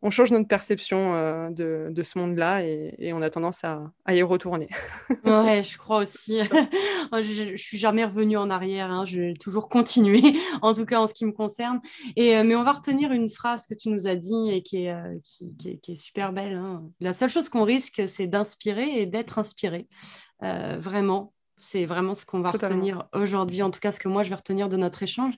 on 0.04 0.10
change 0.10 0.32
notre 0.32 0.49
perception 0.49 1.16
euh, 1.16 1.49
de, 1.49 2.04
ce 2.04 2.20
monde-là 2.20 2.62
et, 2.64 3.14
on 3.14 3.22
a 3.22 3.30
tendance 3.30 3.64
à, 3.64 3.89
y 4.10 4.22
retourner. 4.22 4.68
ouais, 5.26 5.64
je 5.64 5.78
crois 5.78 5.99
aussi. 5.99 6.39
je, 7.14 7.51
ne 7.51 7.56
suis 7.56 7.78
jamais 7.78 8.04
revenue 8.04 8.36
en 8.36 8.49
arrière, 8.49 8.91
hein. 8.91 9.06
je 9.06 9.22
vais 9.22 9.34
toujours 9.34 9.70
continuer, 9.70 10.22
en 10.62 10.74
tout 10.74 10.86
cas 10.86 10.99
en 10.99 11.08
ce 11.08 11.14
qui 11.14 11.26
me 11.26 11.32
concerne. 11.32 11.80
Et, 12.18 12.36
euh, 12.36 12.43
mais 12.43 12.56
on 12.56 12.64
va 12.64 12.74
retenir 12.74 13.14
une 13.14 13.30
phrase 13.30 13.66
que 13.66 13.74
tu 13.74 13.89
nous 13.89 14.06
as 14.06 14.16
dit 14.16 14.51
et 14.51 14.62
qui 14.62 14.86
est, 14.86 14.91
euh, 14.91 15.95
super 15.95 16.34
belle. 16.34 16.54
Hein. 16.54 16.84
La 16.99 17.14
seule 17.14 17.30
chose 17.30 17.47
qu'on 17.47 17.64
risque, 17.64 18.04
c'est 18.08 18.28
d'inspirer 18.28 19.01
et 19.01 19.06
d'être 19.06 19.39
inspiré. 19.39 19.88
vraiment, 20.41 21.33
c'est 21.64 21.86
vraiment 21.86 22.14
ce 22.14 22.26
qu'on 22.26 22.41
va 22.41 22.49
retenir 22.49 23.07
aujourd'hui, 23.14 23.61
en 23.61 23.72
tout 23.72 23.80
cas 23.80 23.91
ce 23.91 23.99
que 23.99 24.07
moi 24.07 24.24
je 24.24 24.30
vais 24.30 24.36
retenir 24.36 24.70
de 24.70 24.78
notre 24.78 25.01
échange. 25.03 25.34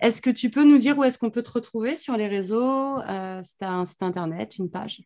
Est-ce 0.00 0.20
que 0.20 0.30
tu 0.30 0.50
peux 0.50 0.64
nous 0.64 0.78
dire 0.78 0.98
où 0.98 1.04
est-ce 1.04 1.18
qu'on 1.18 1.30
peut 1.30 1.42
te 1.42 1.50
retrouver 1.50 1.96
sur 1.96 2.16
les 2.16 2.26
réseaux 2.26 2.98
euh, 3.00 3.40
C'est 3.44 3.64
un 3.64 3.84
site 3.84 4.02
internet, 4.02 4.58
une 4.58 4.70
page? 4.70 5.02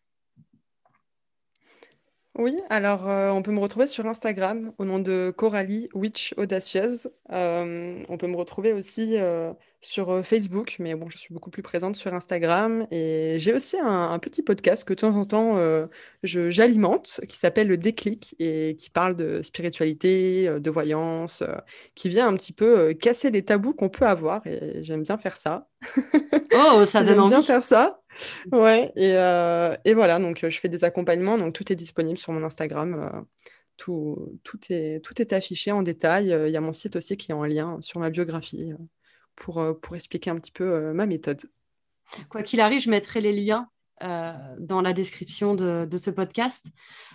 Oui, 2.39 2.59
alors 2.70 3.11
euh, 3.11 3.30
on 3.30 3.43
peut 3.43 3.53
me 3.53 3.61
retrouver 3.61 3.87
sur 3.87 4.07
Instagram 4.07 4.72
au 4.78 4.87
nom 4.87 4.99
de 4.99 5.35
Coralie 5.37 5.91
Witch 5.93 6.33
Audacieuse. 6.39 7.11
Euh, 7.30 8.03
on 8.09 8.16
peut 8.16 8.26
me 8.26 8.37
retrouver 8.37 8.72
aussi 8.72 9.18
euh, 9.18 9.53
sur 9.83 10.24
Facebook, 10.24 10.76
mais 10.78 10.95
bon, 10.95 11.11
je 11.11 11.18
suis 11.18 11.35
beaucoup 11.35 11.51
plus 11.51 11.61
présente 11.62 11.95
sur 11.95 12.14
Instagram. 12.14 12.87
Et 12.91 13.35
j'ai 13.37 13.53
aussi 13.53 13.76
un, 13.78 14.18
petit 14.18 14.43
podcast 14.43 14.85
que 14.85 14.95
de 14.95 15.01
temps 15.01 15.14
en 15.14 15.26
temps 15.26 15.59
j'alimente, 16.22 17.20
qui 17.28 17.37
s'appelle 17.37 17.68
Le 17.68 17.76
Déclic 17.76 18.35
et 18.39 18.76
qui 18.78 18.89
parle 18.89 19.14
de 19.14 19.43
spiritualité, 19.43 20.49
de 20.59 20.70
voyance, 20.70 21.43
qui 21.95 22.09
vient 22.09 22.28
un 22.28 22.35
petit 22.35 22.55
peu 22.55 22.95
casser 22.95 23.30
les 23.30 23.45
tabous 23.45 23.74
qu'on 23.74 23.91
peut 23.91 24.07
avoir. 24.07 24.47
Et 24.47 24.83
j'aime 24.83 25.03
bien 25.03 25.18
faire 25.18 25.37
ça. 25.37 25.68
Oh, 26.55 26.87
ça 26.87 27.03
donne 27.05 27.20
envie. 27.20 27.35
bien 27.35 27.43
faire 27.43 27.64
ça. 27.64 28.01
Ouais, 28.50 28.92
et, 28.96 29.14
euh, 29.16 29.76
et, 29.84 29.94
voilà, 29.94 30.18
donc 30.18 30.46
je 30.48 30.58
fais 30.58 30.68
des 30.68 30.84
accompagnements, 30.84 31.38
donc 31.38 31.54
tout 31.54 31.72
est 31.72 31.76
disponible 31.76 32.18
sur 32.18 32.32
mon 32.32 32.44
Instagram. 32.44 32.94
Euh, 32.94 33.20
tout, 33.76 34.38
tout, 34.44 34.60
est, 34.70 35.04
tout 35.04 35.20
est 35.20 35.32
affiché 35.32 35.72
en 35.72 35.82
détail. 35.82 36.26
Il 36.26 36.50
y 36.50 36.56
a 36.56 36.60
mon 36.60 36.72
site 36.72 36.96
aussi 36.96 37.16
qui 37.16 37.32
est 37.32 37.34
en 37.34 37.44
lien 37.44 37.80
sur 37.80 38.00
ma 38.00 38.10
biographie 38.10 38.72
pour, 39.34 39.64
pour 39.80 39.96
expliquer 39.96 40.30
un 40.30 40.36
petit 40.36 40.52
peu 40.52 40.92
ma 40.92 41.06
méthode. 41.06 41.42
Quoi 42.28 42.42
qu'il 42.42 42.60
arrive, 42.60 42.82
je 42.82 42.90
mettrai 42.90 43.20
les 43.20 43.32
liens 43.32 43.68
dans 44.00 44.82
la 44.82 44.92
description 44.92 45.54
de, 45.54 45.86
de 45.90 45.96
ce 45.96 46.10
podcast. 46.10 46.66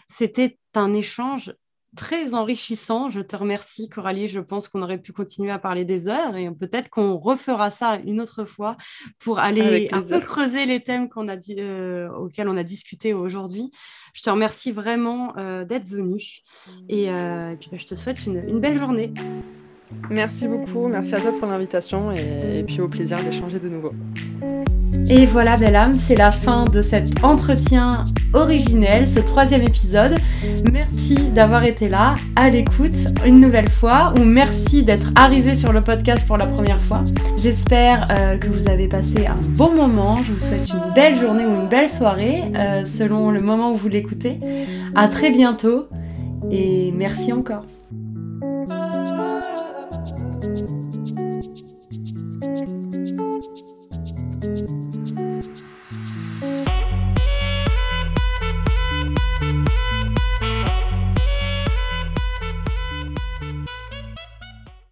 C'était 0.09 0.57
un 0.73 0.93
échange 0.93 1.53
très 1.95 2.33
enrichissant. 2.33 3.09
Je 3.09 3.21
te 3.21 3.35
remercie, 3.35 3.89
Coralie. 3.89 4.27
Je 4.27 4.39
pense 4.39 4.67
qu'on 4.67 4.81
aurait 4.81 4.97
pu 4.97 5.13
continuer 5.13 5.51
à 5.51 5.59
parler 5.59 5.85
des 5.85 6.07
heures 6.07 6.35
et 6.35 6.49
peut-être 6.51 6.89
qu'on 6.89 7.15
refera 7.15 7.69
ça 7.69 7.97
une 8.05 8.21
autre 8.21 8.45
fois 8.45 8.77
pour 9.19 9.39
aller 9.39 9.89
un 9.91 10.01
peu 10.01 10.19
creuser 10.19 10.65
les 10.65 10.81
thèmes 10.81 11.09
qu'on 11.09 11.27
a 11.27 11.35
euh, 11.57 12.09
auxquels 12.09 12.47
on 12.47 12.57
a 12.57 12.63
discuté 12.63 13.13
aujourd'hui. 13.13 13.71
Je 14.13 14.23
te 14.23 14.29
remercie 14.29 14.71
vraiment 14.71 15.33
euh, 15.37 15.63
d'être 15.63 15.87
venu 15.87 16.21
et, 16.89 17.09
euh, 17.09 17.55
puis 17.55 17.69
bah, 17.71 17.77
je 17.79 17.85
te 17.85 17.95
souhaite 17.95 18.25
une, 18.25 18.59
belle 18.59 18.77
journée. 18.77 19.13
Merci 20.09 20.47
beaucoup. 20.47 20.87
Merci 20.87 21.15
à 21.15 21.21
toi 21.21 21.31
pour 21.39 21.47
l'invitation 21.47 22.11
et 22.11 22.63
puis 22.65 22.81
au 22.81 22.87
plaisir 22.87 23.17
d'échanger 23.23 23.59
de 23.59 23.69
nouveau. 23.69 23.93
Et 25.09 25.25
voilà, 25.25 25.55
belle 25.55 25.77
âme, 25.77 25.93
c'est 25.93 26.15
la 26.15 26.31
fin 26.31 26.65
de 26.65 26.81
cet 26.81 27.23
entretien 27.23 28.03
originel, 28.33 29.07
ce 29.07 29.19
troisième 29.19 29.63
épisode. 29.63 30.15
Merci 30.71 31.15
d'avoir 31.29 31.63
été 31.63 31.87
là, 31.87 32.15
à 32.35 32.49
l'écoute, 32.49 32.95
une 33.25 33.39
nouvelle 33.39 33.69
fois, 33.69 34.13
ou 34.19 34.25
merci 34.25 34.83
d'être 34.83 35.13
arrivé 35.15 35.55
sur 35.55 35.71
le 35.71 35.81
podcast 35.81 36.27
pour 36.27 36.35
la 36.35 36.45
première 36.47 36.81
fois. 36.81 37.05
J'espère 37.37 38.05
euh, 38.11 38.37
que 38.37 38.47
vous 38.47 38.67
avez 38.67 38.89
passé 38.89 39.27
un 39.27 39.37
bon 39.51 39.73
moment. 39.73 40.17
Je 40.17 40.33
vous 40.33 40.39
souhaite 40.39 40.67
une 40.69 40.93
belle 40.93 41.17
journée 41.17 41.45
ou 41.45 41.61
une 41.61 41.69
belle 41.69 41.89
soirée, 41.89 42.43
euh, 42.55 42.83
selon 42.85 43.31
le 43.31 43.39
moment 43.39 43.71
où 43.71 43.75
vous 43.75 43.87
l'écoutez. 43.87 44.41
À 44.93 45.07
très 45.07 45.31
bientôt, 45.31 45.87
et 46.51 46.91
merci 46.95 47.31
encore. 47.31 47.63